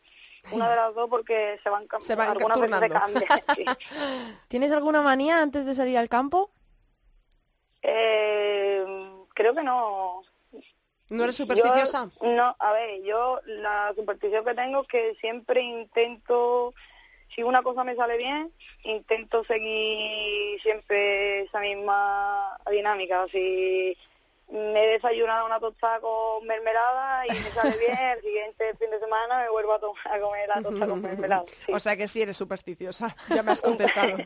Una 0.52 0.70
de 0.70 0.76
las 0.76 0.96
dos 0.96 1.10
porque 1.10 1.60
se 1.64 1.70
van, 1.70 1.88
se 2.02 2.16
van 2.16 2.30
algunas 2.30 2.60
veces 2.60 2.80
se 2.80 2.90
cambian. 2.90 3.28
¿Tienes 4.48 4.72
alguna 4.72 5.02
manía 5.02 5.42
antes 5.42 5.66
de 5.66 5.76
salir 5.76 5.98
al 5.98 6.10
campo? 6.10 6.50
Eh, 7.82 8.86
creo 9.34 9.54
que 9.54 9.64
no. 9.64 10.24
¿No 11.10 11.24
eres 11.24 11.38
supersticiosa? 11.38 12.10
no, 12.22 12.56
a 12.60 12.72
ver, 12.72 13.02
yo 13.02 13.42
la 13.46 13.94
superstición 13.96 14.46
que 14.46 14.54
tengo 14.54 14.82
es 14.82 14.88
que 14.88 15.16
siempre 15.20 15.62
intento, 15.62 16.74
si 17.36 17.44
una 17.44 17.62
cosa 17.62 17.84
me 17.84 17.96
sale 17.96 18.18
bien, 18.18 18.52
intento 18.84 19.44
seguir 19.46 20.62
siempre 20.62 21.42
esa 21.42 21.60
misma 21.60 22.58
dinámica. 22.70 23.26
Si 23.32 23.96
me 24.52 24.84
he 24.84 24.88
desayunado 24.94 25.46
una 25.46 25.60
tostada 25.60 26.00
con 26.00 26.46
mermelada 26.48 27.28
y 27.28 27.32
me 27.32 27.52
sale 27.52 27.78
bien, 27.80 27.98
el 27.98 28.22
siguiente 28.22 28.76
fin 28.80 28.90
de 28.90 29.00
semana 29.00 29.44
me 29.44 29.50
vuelvo 29.50 29.74
a, 29.74 29.80
comer 29.80 30.48
la 30.48 30.62
tostada 30.62 30.88
con 30.88 31.02
mermelada. 31.02 31.46
O 31.74 31.80
sea 31.80 31.96
que 31.96 32.08
sí 32.08 32.22
eres 32.22 32.38
supersticiosa, 32.38 33.16
ya 33.30 33.44
me 33.44 33.52
has 33.52 33.62
contestado. 33.62 34.18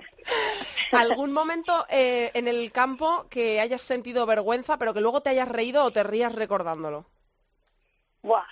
¿Algún 0.91 1.33
momento 1.33 1.85
eh, 1.89 2.31
en 2.33 2.47
el 2.47 2.71
campo 2.71 3.25
que 3.29 3.59
hayas 3.59 3.81
sentido 3.81 4.25
vergüenza, 4.25 4.77
pero 4.77 4.93
que 4.93 5.01
luego 5.01 5.21
te 5.21 5.31
hayas 5.31 5.49
reído 5.49 5.83
o 5.83 5.91
te 5.91 6.03
rías 6.03 6.33
recordándolo? 6.33 7.05
Buah, 8.21 8.45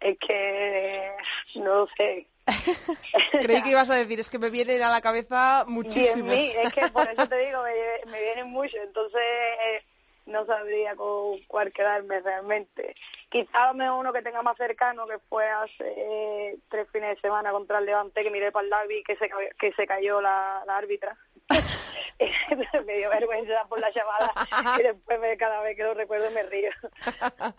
es 0.00 0.18
que 0.18 1.16
no 1.54 1.86
sé. 1.96 2.28
Creí 3.30 3.62
que 3.62 3.70
ibas 3.70 3.90
a 3.90 3.94
decir, 3.94 4.20
es 4.20 4.30
que 4.30 4.38
me 4.38 4.50
vienen 4.50 4.82
a 4.82 4.90
la 4.90 5.00
cabeza 5.00 5.64
muchísimo. 5.66 6.32
es 6.32 6.72
que 6.72 6.88
por 6.88 7.08
eso 7.08 7.28
te 7.28 7.38
digo, 7.46 7.62
me, 7.62 8.10
me 8.10 8.20
vienen 8.20 8.50
mucho, 8.50 8.76
entonces... 8.82 9.22
Eh, 9.22 9.84
no 10.26 10.46
sabría 10.46 10.96
con 10.96 11.38
cuál 11.46 11.72
quedarme 11.72 12.20
realmente. 12.20 12.94
Quizá 13.28 13.72
uno 13.72 14.12
que 14.12 14.22
tenga 14.22 14.42
más 14.42 14.56
cercano, 14.56 15.06
que 15.06 15.18
fue 15.28 15.46
hace 15.46 16.58
tres 16.70 16.88
fines 16.92 17.16
de 17.16 17.20
semana 17.20 17.50
contra 17.52 17.78
el 17.78 17.86
Levante, 17.86 18.22
que 18.22 18.30
miré 18.30 18.52
para 18.52 18.64
el 18.64 18.70
derby 18.70 19.02
que 19.02 19.16
se, 19.16 19.30
que 19.58 19.72
se 19.72 19.86
cayó 19.86 20.20
la, 20.20 20.62
la 20.66 20.76
árbitra. 20.76 21.16
me 22.86 22.96
dio 22.96 23.10
vergüenza 23.10 23.66
por 23.68 23.80
la 23.80 23.90
llamada 23.90 24.32
y 24.78 24.82
después 24.82 25.18
me, 25.20 25.36
cada 25.36 25.60
vez 25.62 25.76
que 25.76 25.82
lo 25.82 25.94
recuerdo 25.94 26.30
me 26.30 26.42
río. 26.44 26.70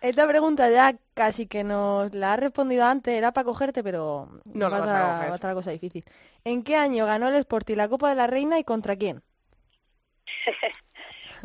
Esta 0.00 0.28
pregunta 0.28 0.70
ya 0.70 0.96
casi 1.14 1.46
que 1.46 1.64
nos 1.64 2.14
la 2.14 2.34
ha 2.34 2.36
respondido 2.36 2.84
antes, 2.84 3.14
era 3.14 3.32
para 3.32 3.44
cogerte, 3.44 3.82
pero 3.82 4.28
no 4.44 4.70
va, 4.70 4.78
a, 4.78 4.80
va 4.80 5.32
a 5.32 5.34
estar 5.34 5.50
la 5.50 5.54
cosa 5.54 5.70
difícil. 5.72 6.04
¿En 6.44 6.62
qué 6.62 6.76
año 6.76 7.04
ganó 7.06 7.28
el 7.28 7.34
Sporting 7.36 7.76
la 7.76 7.88
Copa 7.88 8.10
de 8.10 8.14
la 8.14 8.26
Reina 8.26 8.58
y 8.58 8.64
contra 8.64 8.96
quién? 8.96 9.22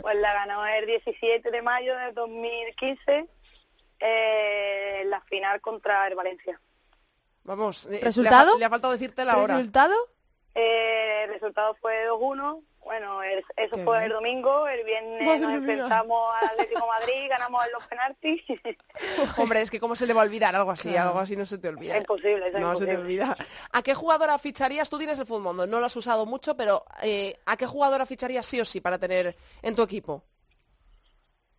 Pues 0.01 0.15
la 0.15 0.33
ganó 0.33 0.65
el 0.65 0.87
17 0.87 1.51
de 1.51 1.61
mayo 1.61 1.95
de 1.95 2.13
2015 2.13 3.27
eh, 3.99 5.03
la 5.05 5.21
final 5.21 5.61
contra 5.61 6.07
el 6.07 6.15
Valencia. 6.15 6.59
Vamos, 7.43 7.87
eh, 7.91 7.99
¿resultado? 8.01 8.57
Le 8.57 8.65
ha, 8.65 8.69
faltado 8.69 8.93
decirte 8.93 9.23
la 9.23 9.37
hora. 9.37 9.55
¿Resultado? 9.55 9.93
Eh, 10.55 11.23
el 11.23 11.29
resultado 11.29 11.75
fue 11.75 12.07
2-1 12.09 12.63
bueno, 12.83 13.21
eso 13.23 13.77
fue 13.83 14.05
el 14.05 14.11
domingo, 14.11 14.67
el 14.67 14.83
viernes 14.83 15.39
nos 15.39 15.53
enfrentamos 15.53 16.35
al 16.41 16.49
Atlético 16.49 16.87
Madrid, 16.87 17.27
ganamos 17.29 17.61
los 17.71 17.87
penaltis. 17.87 18.41
Hombre, 19.37 19.61
es 19.61 19.71
que 19.71 19.79
cómo 19.79 19.95
se 19.95 20.05
le 20.05 20.13
va 20.13 20.21
a 20.21 20.25
olvidar 20.25 20.55
algo 20.55 20.71
así, 20.71 20.95
algo 20.95 21.19
así 21.19 21.35
no 21.35 21.45
se 21.45 21.57
te 21.57 21.69
olvida. 21.69 21.93
Es 21.93 22.01
imposible, 22.01 22.47
es 22.47 22.53
No 22.53 22.75
se 22.75 22.85
te 22.85 22.97
olvida. 22.97 23.35
¿A 23.71 23.81
qué 23.81 23.93
jugadora 23.93 24.37
ficharías? 24.37 24.89
Tú 24.89 24.97
tienes 24.97 25.17
el 25.19 25.25
fútbol, 25.25 25.69
no 25.69 25.79
lo 25.79 25.85
has 25.85 25.95
usado 25.95 26.25
mucho, 26.25 26.55
pero 26.55 26.85
eh, 27.01 27.37
¿a 27.45 27.57
qué 27.57 27.65
jugadora 27.65 28.05
ficharías 28.05 28.45
sí 28.45 28.59
o 28.59 28.65
sí 28.65 28.81
para 28.81 28.97
tener 28.97 29.35
en 29.61 29.75
tu 29.75 29.81
equipo? 29.81 30.23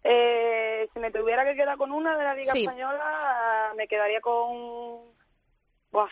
Eh, 0.03 0.89
si 0.93 1.01
me 1.01 1.11
tuviera 1.11 1.45
que 1.45 1.57
quedar 1.57 1.79
con 1.79 1.91
una 1.91 2.17
de 2.19 2.25
la 2.25 2.35
Liga 2.35 2.53
Española, 2.53 3.73
me 3.77 3.89
quedaría 3.89 4.21
con... 4.21 5.15
Buah, 5.91 6.09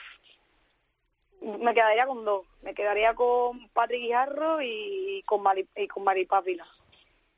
me 1.43 1.75
quedaría 1.75 2.07
con 2.07 2.25
dos. 2.25 2.47
Me 2.63 2.75
quedaría 2.75 3.15
con 3.15 3.69
Patrick 3.71 4.01
Guijarro 4.01 4.63
y 4.63 5.23
con, 5.27 5.43
Mari, 5.43 5.69
y 5.77 5.89
con 5.89 6.05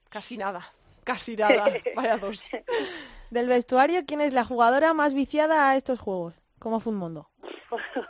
Casi 0.09 0.37
nada, 0.37 0.73
casi 1.03 1.37
nada. 1.37 1.67
Vaya 1.97 2.17
dos. 2.19 2.51
Del 3.31 3.49
vestuario, 3.49 4.05
¿quién 4.07 4.21
es 4.21 4.33
la 4.33 4.45
jugadora 4.45 4.95
más 4.95 5.15
viciada 5.15 5.71
a 5.71 5.77
estos 5.77 5.99
juegos? 5.99 6.35
¿Cómo 6.59 6.81
fue 6.81 6.93
un 6.93 6.99
mundo? 6.99 7.31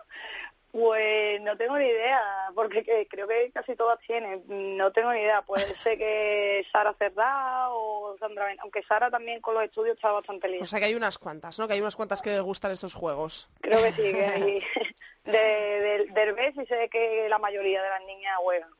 Pues 0.74 1.40
no 1.42 1.56
tengo 1.56 1.78
ni 1.78 1.84
idea, 1.84 2.20
porque 2.52 3.06
creo 3.08 3.28
que 3.28 3.52
casi 3.54 3.76
todas 3.76 3.96
tienen. 4.00 4.42
No 4.76 4.90
tengo 4.90 5.12
ni 5.12 5.20
idea. 5.20 5.40
Puede 5.42 5.66
ser 5.84 5.96
que 5.96 6.66
Sara 6.72 6.92
Cerdá 6.98 7.68
o 7.70 8.16
Sandra 8.18 8.46
Ben... 8.46 8.58
Aunque 8.58 8.82
Sara 8.82 9.08
también 9.08 9.40
con 9.40 9.54
los 9.54 9.62
estudios 9.62 9.94
está 9.94 10.10
bastante 10.10 10.48
lista. 10.48 10.64
O 10.64 10.66
sea 10.66 10.80
que 10.80 10.86
hay 10.86 10.96
unas 10.96 11.16
cuantas, 11.16 11.60
¿no? 11.60 11.68
Que 11.68 11.74
hay 11.74 11.80
unas 11.80 11.94
cuantas 11.94 12.20
que 12.22 12.30
les 12.30 12.42
gustan 12.42 12.72
estos 12.72 12.92
juegos. 12.92 13.48
Creo 13.60 13.80
que 13.84 13.92
sí, 13.92 14.02
que 14.02 14.26
hay... 14.26 14.62
de, 15.24 16.08
de, 16.12 16.52
y 16.56 16.66
sé 16.66 16.88
que 16.90 17.28
la 17.28 17.38
mayoría 17.38 17.80
de 17.80 17.90
las 17.90 18.04
niñas 18.04 18.36
juegan. 18.38 18.70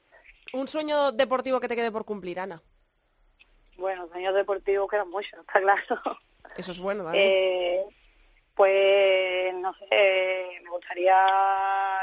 ¿Un 0.53 0.67
sueño 0.67 1.13
deportivo 1.13 1.61
que 1.61 1.69
te 1.69 1.77
quede 1.77 1.93
por 1.93 2.05
cumplir, 2.05 2.41
Ana? 2.41 2.61
Bueno, 3.77 4.09
sueños 4.09 4.35
deportivos 4.35 4.91
quedan 4.91 5.11
muchos, 5.11 5.39
está 5.39 5.61
claro. 5.61 6.03
Eso 6.57 6.73
es 6.73 6.79
bueno, 6.81 7.05
¿vale? 7.05 7.19
Eh, 7.21 7.85
pues 8.55 9.55
no 9.55 9.75
sé, 9.75 10.61
me 10.63 10.71
gustaría 10.71 11.15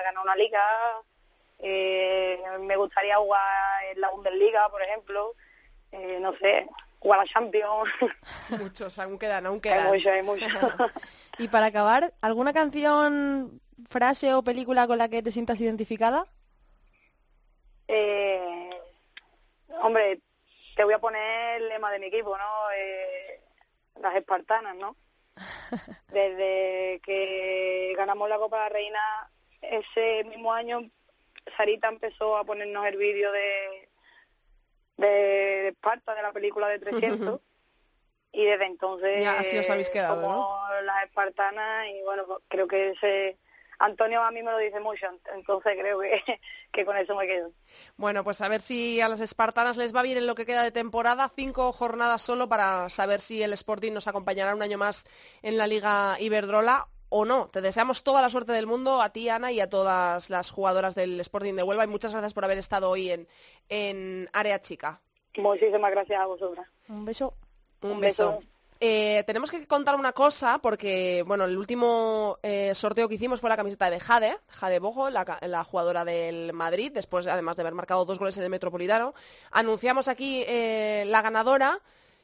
ganar 0.04 0.24
una 0.24 0.36
liga, 0.36 0.62
eh, 1.60 2.42
me 2.60 2.76
gustaría 2.76 3.16
jugar 3.18 3.86
en 3.92 4.02
la 4.02 4.10
Bundesliga, 4.10 4.70
por 4.70 4.82
ejemplo, 4.82 5.36
eh, 5.92 6.20
no 6.22 6.34
sé, 6.38 6.68
jugar 7.00 7.20
a 7.20 7.24
la 7.24 7.30
Champions. 7.30 7.90
Muchos, 8.60 9.00
aún 9.00 9.18
quedan, 9.18 9.46
aún 9.46 9.62
quedan. 9.62 9.86
Hay 9.86 9.92
muchos, 9.92 10.12
hay 10.12 10.24
muchos. 10.24 10.52
y 11.38 11.48
para 11.48 11.68
acabar, 11.68 12.14
¿alguna 12.22 12.54
canción, 12.54 13.62
frase 13.90 14.34
o 14.34 14.44
película 14.44 14.88
con 14.88 14.98
la 14.98 15.10
que 15.10 15.24
te 15.24 15.32
sientas 15.32 15.62
identificada? 15.62 16.26
Eh, 17.88 18.70
hombre, 19.82 20.22
te 20.76 20.84
voy 20.84 20.94
a 20.94 21.00
poner 21.00 21.62
el 21.62 21.70
lema 21.70 21.92
de 21.92 22.00
mi 22.00 22.08
equipo, 22.08 22.38
¿no? 22.38 22.72
Eh, 22.76 23.42
las 24.02 24.16
espartanas, 24.16 24.76
¿no? 24.76 24.96
Desde 26.12 27.00
que 27.04 27.94
ganamos 27.98 28.30
la 28.30 28.38
Copa 28.38 28.58
de 28.58 28.64
la 28.64 28.70
Reina 28.70 29.32
ese 29.62 30.24
mismo 30.26 30.54
año, 30.54 30.82
Sarita 31.58 31.88
empezó 31.88 32.38
a 32.38 32.44
ponernos 32.44 32.86
el 32.86 32.98
vídeo 32.98 33.32
de, 33.32 33.90
de, 34.98 35.68
Esparta, 35.70 36.16
de 36.16 36.22
la 36.22 36.32
película 36.32 36.68
de 36.68 36.80
300. 36.80 37.40
y 38.34 38.46
desde 38.46 38.66
entonces 38.66 39.28
así 39.28 39.58
os 39.58 39.70
habéis 39.70 39.90
quedado, 39.90 40.22
como 40.22 40.58
las 40.84 41.04
espartanas 41.06 41.88
y 41.88 42.02
bueno 42.04 42.26
pues 42.26 42.40
creo 42.48 42.68
que 42.68 42.92
ese 42.92 43.38
Antonio 43.86 44.22
a 44.22 44.32
mí 44.32 44.44
me 44.44 44.52
lo 44.52 44.58
dice 44.58 44.80
mucho, 44.80 45.08
entonces 45.34 45.76
creo 45.80 46.00
que, 46.00 46.22
que, 46.72 46.86
con 46.86 46.96
eso 46.98 47.16
me 47.16 47.28
quedo. 47.28 47.52
Bueno, 47.98 48.24
pues 48.24 48.42
a 48.42 48.48
ver 48.48 48.62
si 48.62 49.02
a 49.02 49.10
las 49.10 49.22
espartanas 49.22 49.78
les 49.78 49.96
va 49.96 50.02
bien 50.02 50.18
en 50.18 50.28
lo 50.28 50.36
que 50.36 50.46
queda 50.46 50.64
de 50.64 50.72
temporada, 50.72 51.32
cinco 51.36 51.72
jornadas 51.72 52.22
solo 52.22 52.48
para 52.48 52.90
saber 52.90 53.22
si 53.22 53.42
el 53.42 53.54
Sporting 53.54 53.92
nos 53.92 54.08
acompañará 54.08 54.56
un 54.56 54.62
año 54.62 54.78
más 54.78 55.06
en 55.42 55.58
la 55.58 55.68
Liga 55.68 56.18
Iberdrola 56.20 56.88
o 57.10 57.26
no. 57.26 57.50
Te 57.50 57.62
deseamos 57.62 58.04
toda 58.04 58.22
la 58.22 58.30
suerte 58.30 58.54
del 58.54 58.68
mundo 58.68 59.02
a 59.02 59.12
ti, 59.12 59.30
Ana, 59.30 59.52
y 59.52 59.60
a 59.60 59.70
todas 59.70 60.30
las 60.30 60.50
jugadoras 60.50 60.96
del 60.96 61.20
Sporting 61.20 61.56
de 61.56 61.64
Huelva 61.64 61.84
y 61.84 61.88
muchas 61.88 62.12
gracias 62.12 62.34
por 62.34 62.46
haber 62.46 62.58
estado 62.58 62.90
hoy 62.90 63.12
en, 63.12 63.28
en 63.70 64.30
Área 64.34 64.62
Chica. 64.62 65.02
Muchísimas 65.38 65.92
gracias 65.92 66.20
a 66.20 66.26
vosotras. 66.26 66.68
Un 66.88 67.06
beso. 67.06 67.34
Un, 67.82 68.00
beso. 68.00 68.40
Eh, 68.84 69.24
tenemos 69.28 69.52
que 69.52 69.68
contar 69.68 69.96
una 69.96 70.12
cosa 70.12 70.58
porque, 70.58 71.24
bueno, 71.28 71.46
el 71.46 71.56
último 71.56 72.40
eh, 72.42 72.74
sorteo 72.74 73.08
que 73.08 73.14
hicimos 73.14 73.40
fue 73.40 73.48
la 73.48 73.56
camiseta 73.56 73.92
de 73.92 74.00
Jade, 74.00 74.40
Jade 74.48 74.80
Bojo, 74.80 75.12
la, 75.12 75.64
jugadora 75.64 76.04
del 76.04 76.52
Madrid, 76.52 76.92
después 76.92 77.28
además 77.28 77.56
de 77.56 77.62
haber 77.62 77.76
marcado 77.76 78.06
dos 78.06 78.18
goles 78.18 78.36
en 78.38 78.44
el 78.44 78.50
Metropolitano. 78.50 79.14
Anunciamos 79.52 80.08
aquí 80.08 80.44
eh, 80.48 81.04
la 81.06 81.22
ganadora. 81.22 81.80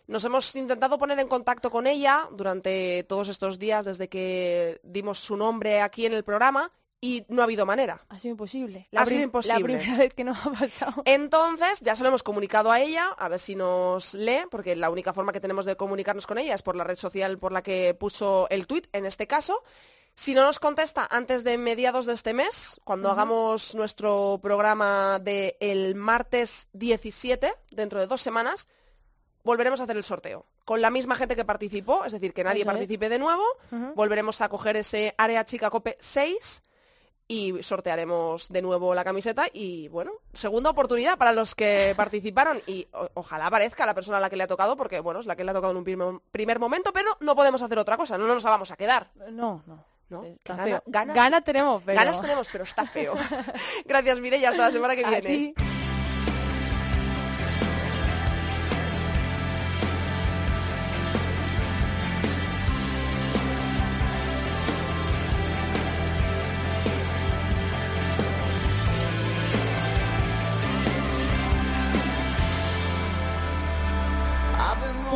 Nos 0.08 0.26
hemos 0.26 0.56
intentado 0.56 0.98
poner 0.98 1.20
en 1.20 1.28
contacto 1.28 1.70
con 1.70 1.86
ella 1.86 2.28
durante 2.32 3.04
todos 3.04 3.30
estos 3.30 3.60
días 3.60 3.86
desde 3.86 4.08
que 4.08 4.80
dimos 4.82 5.20
su 5.20 5.38
nombre 5.38 5.82
aquí 5.82 6.08
en 6.08 6.14
el 6.14 6.24
programa 6.24 6.72
y 7.00 7.26
no 7.30 7.42
ha 7.42 7.46
habido 7.46 7.66
manera. 7.66 8.04
Ha 8.10 8.20
sido 8.20 8.32
imposible. 8.32 8.88
La 8.92 9.02
ha 9.02 9.06
sido 9.06 9.24
imposible. 9.24 9.60
La 9.60 9.64
primera 9.64 9.98
vez 9.98 10.14
que 10.14 10.24
nos 10.24 10.38
ha 10.46 10.52
pasado. 10.52 11.04
Entonces, 11.06 11.82
ya 11.82 11.96
se 11.96 12.04
lo 12.04 12.10
hemos 12.10 12.24
comunicado 12.24 12.72
a 12.72 12.80
ella, 12.80 13.10
a 13.18 13.30
ver 13.30 13.40
si 13.40 13.56
nos 13.56 14.14
lee, 14.14 14.46
porque 14.50 14.76
la 14.76 14.90
única 14.90 15.14
forma 15.14 15.32
que 15.32 15.40
tenemos 15.40 15.66
de 15.66 15.76
comunicarnos 15.76 16.26
con 16.26 16.38
ella 16.38 16.56
es 16.56 16.64
por 16.64 16.76
la 16.76 16.84
red 16.84 16.96
social 16.96 17.38
por 17.38 17.52
la 17.52 17.62
que 17.62 17.94
puso 17.94 18.48
el 18.50 18.66
tuit, 18.68 18.88
en 18.94 19.06
este 19.06 19.28
caso. 19.28 19.64
Si 20.16 20.34
no 20.34 20.44
nos 20.44 20.58
contesta 20.60 21.08
antes 21.12 21.44
de 21.44 21.60
mediados 21.60 22.08
de 22.08 22.14
este 22.14 22.34
mes, 22.34 22.82
cuando 22.84 23.12
hagamos 23.12 23.76
nuestro 23.76 24.40
programa 24.42 25.20
del 25.20 25.56
el 25.60 25.94
martes 25.94 26.70
17, 26.74 27.54
dentro 27.70 28.00
de 28.00 28.08
dos 28.08 28.22
semanas, 28.22 28.68
volveremos 29.44 29.80
a 29.80 29.84
hacer 29.84 29.96
el 29.96 30.04
sorteo. 30.04 30.48
Con 30.66 30.82
la 30.82 30.90
misma 30.90 31.16
gente 31.16 31.36
que 31.36 31.46
participó, 31.46 32.04
es 32.04 32.14
decir, 32.14 32.34
que 32.34 32.44
nadie 32.44 32.64
Eso 32.64 32.72
es. 32.72 32.74
participe 32.74 33.10
de 33.10 33.20
nuevo, 33.20 33.44
volveremos 33.94 34.42
a 34.42 34.50
coger 34.50 34.76
ese 34.78 35.14
área 35.20 35.46
chica 35.46 35.70
cope 35.70 35.98
6 36.00 36.64
y 37.28 37.62
sortearemos 37.62 38.48
de 38.50 38.62
nuevo 38.62 38.96
la 38.96 39.04
camiseta 39.04 39.48
y 39.52 39.88
bueno, 39.90 40.12
segunda 40.34 40.70
oportunidad 40.70 41.18
para 41.18 41.34
los 41.34 41.56
que 41.56 41.94
participaron 41.98 42.62
y 42.68 42.88
ojalá 43.16 43.48
aparezca 43.48 43.86
la 43.86 43.94
persona 43.94 44.18
a 44.18 44.22
la 44.22 44.30
que 44.30 44.38
le 44.38 44.44
ha 44.44 44.48
tocado 44.48 44.78
porque 44.78 45.00
bueno, 45.02 45.20
es 45.20 45.26
la 45.26 45.36
que 45.36 45.44
le 45.44 45.52
ha 45.52 45.54
tocado 45.54 45.72
en 45.72 45.78
un 45.78 45.84
primer, 45.84 46.08
primer 46.32 46.60
momento, 46.60 46.94
pero 46.94 47.18
no 47.20 47.36
podemos 47.36 47.62
hacer 47.62 47.78
otra 47.80 47.98
cosa, 47.98 48.18
no 48.18 48.28
nos 48.28 48.44
vamos 48.44 48.72
a 48.72 48.76
quedar. 48.78 49.10
No, 49.32 49.62
no. 49.68 49.84
¿no? 50.10 50.24
Está 50.24 50.54
Gana- 50.54 50.64
feo. 50.64 50.84
ganas- 50.86 51.16
Ganas 51.16 51.44
tenemos, 51.44 51.84
pero... 51.86 52.00
Ganas 52.00 52.22
tenemos, 52.22 52.48
pero 52.50 52.64
está 52.64 52.86
feo. 52.86 53.14
Gracias, 53.86 54.20
Mireia, 54.22 54.50
hasta 54.50 54.62
la 54.62 54.72
semana 54.72 54.96
que 54.96 55.04
viene. 55.04 55.54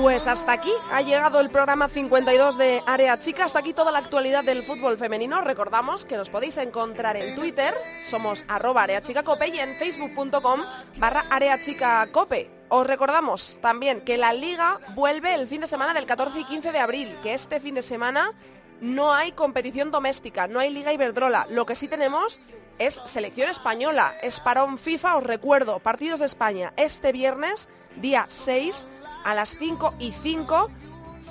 Pues 0.02 0.26
hasta 0.26 0.54
aquí 0.54 0.72
ha 0.92 1.02
llegado 1.02 1.40
el 1.40 1.52
programa 1.52 1.88
52 1.88 2.58
de 2.58 2.82
Área 2.88 3.20
Chica. 3.20 3.46
Hasta 3.46 3.60
aquí 3.60 3.72
toda 3.72 3.92
la 3.92 4.00
actualidad 4.00 4.44
del 4.44 4.64
fútbol 4.64 4.98
femenino. 4.98 5.42
Recordamos 5.42 6.06
que 6.06 6.18
nos 6.18 6.32
podéis 6.32 6.58
encontrar 6.58 7.18
en 7.18 7.36
Twitter, 7.36 7.76
somos 8.10 8.44
arroba 8.48 8.82
areachicacope 8.82 9.50
y 9.50 9.60
en 9.60 9.76
facebook.com 9.76 10.62
barra 10.98 11.26
areachicacope. 11.30 12.50
Os 12.70 12.88
recordamos 12.88 13.60
también 13.62 14.02
que 14.02 14.18
la 14.18 14.34
liga 14.34 14.80
vuelve 14.96 15.36
el 15.36 15.48
fin 15.48 15.62
de 15.62 15.68
semana 15.68 15.94
del 15.94 16.08
14 16.08 16.40
y 16.40 16.46
15 16.46 16.72
de 16.72 16.80
abril, 16.80 17.16
que 17.22 17.36
este 17.36 17.60
fin 17.60 17.76
de 17.76 17.84
semana 17.84 18.34
no 18.80 19.14
hay 19.14 19.34
competición 19.34 19.92
doméstica, 19.92 20.48
no 20.48 20.60
hay 20.60 20.72
Liga 20.72 20.92
Iberdrola. 20.92 21.46
Lo 21.52 21.68
que 21.68 21.76
sí 21.76 21.88
tenemos 21.88 22.42
es 22.80 23.00
selección 23.06 23.52
española, 23.52 24.16
es 24.24 24.40
parón 24.40 24.80
FIFA, 24.80 25.18
os 25.18 25.24
recuerdo, 25.24 25.78
partidos 25.78 26.20
de 26.20 26.26
España 26.26 26.74
este 26.76 27.12
viernes, 27.12 27.70
día 27.98 28.26
6, 28.28 28.88
a 29.24 29.36
las 29.36 29.56
5 29.58 29.96
y 30.00 30.12
5, 30.12 30.70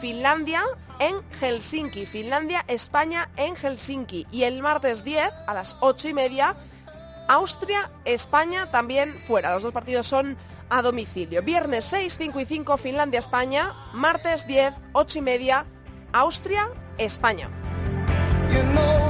Finlandia 0.00 0.62
en 0.98 1.16
Helsinki, 1.40 2.06
Finlandia, 2.06 2.64
España 2.68 3.30
en 3.36 3.56
Helsinki. 3.56 4.26
Y 4.30 4.44
el 4.44 4.62
martes 4.62 5.04
10, 5.04 5.30
a 5.46 5.54
las 5.54 5.76
8 5.80 6.08
y 6.08 6.14
media, 6.14 6.54
Austria, 7.28 7.90
España 8.04 8.70
también 8.70 9.18
fuera. 9.26 9.52
Los 9.54 9.62
dos 9.62 9.72
partidos 9.72 10.06
son 10.06 10.36
a 10.68 10.82
domicilio. 10.82 11.42
Viernes 11.42 11.84
6, 11.86 12.16
5 12.18 12.40
y 12.40 12.46
5, 12.46 12.76
Finlandia, 12.76 13.18
España. 13.18 13.72
Martes 13.92 14.46
10, 14.46 14.74
8 14.92 15.18
y 15.18 15.22
media, 15.22 15.66
Austria, 16.12 16.68
España. 16.98 17.50
You 18.52 18.62
know 18.72 19.00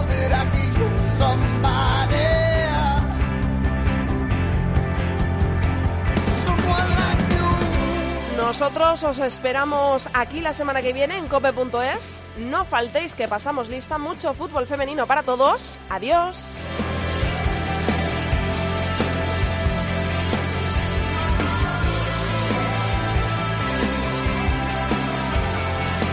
Nosotros 8.51 9.05
os 9.05 9.19
esperamos 9.21 10.09
aquí 10.13 10.41
la 10.41 10.53
semana 10.53 10.83
que 10.83 10.93
viene 10.93 11.17
en 11.17 11.29
cope.es. 11.29 12.21
No 12.37 12.65
faltéis 12.65 13.15
que 13.15 13.29
pasamos 13.29 13.69
lista 13.69 13.97
mucho 13.97 14.35
fútbol 14.35 14.67
femenino 14.67 15.07
para 15.07 15.23
todos. 15.23 15.79
Adiós. 15.89 16.43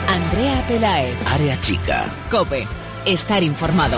Andrea 0.08 0.64
Pelae. 0.68 1.16
Área 1.34 1.60
chica. 1.60 2.06
Cope. 2.30 2.68
Estar 3.04 3.42
informado. 3.42 3.98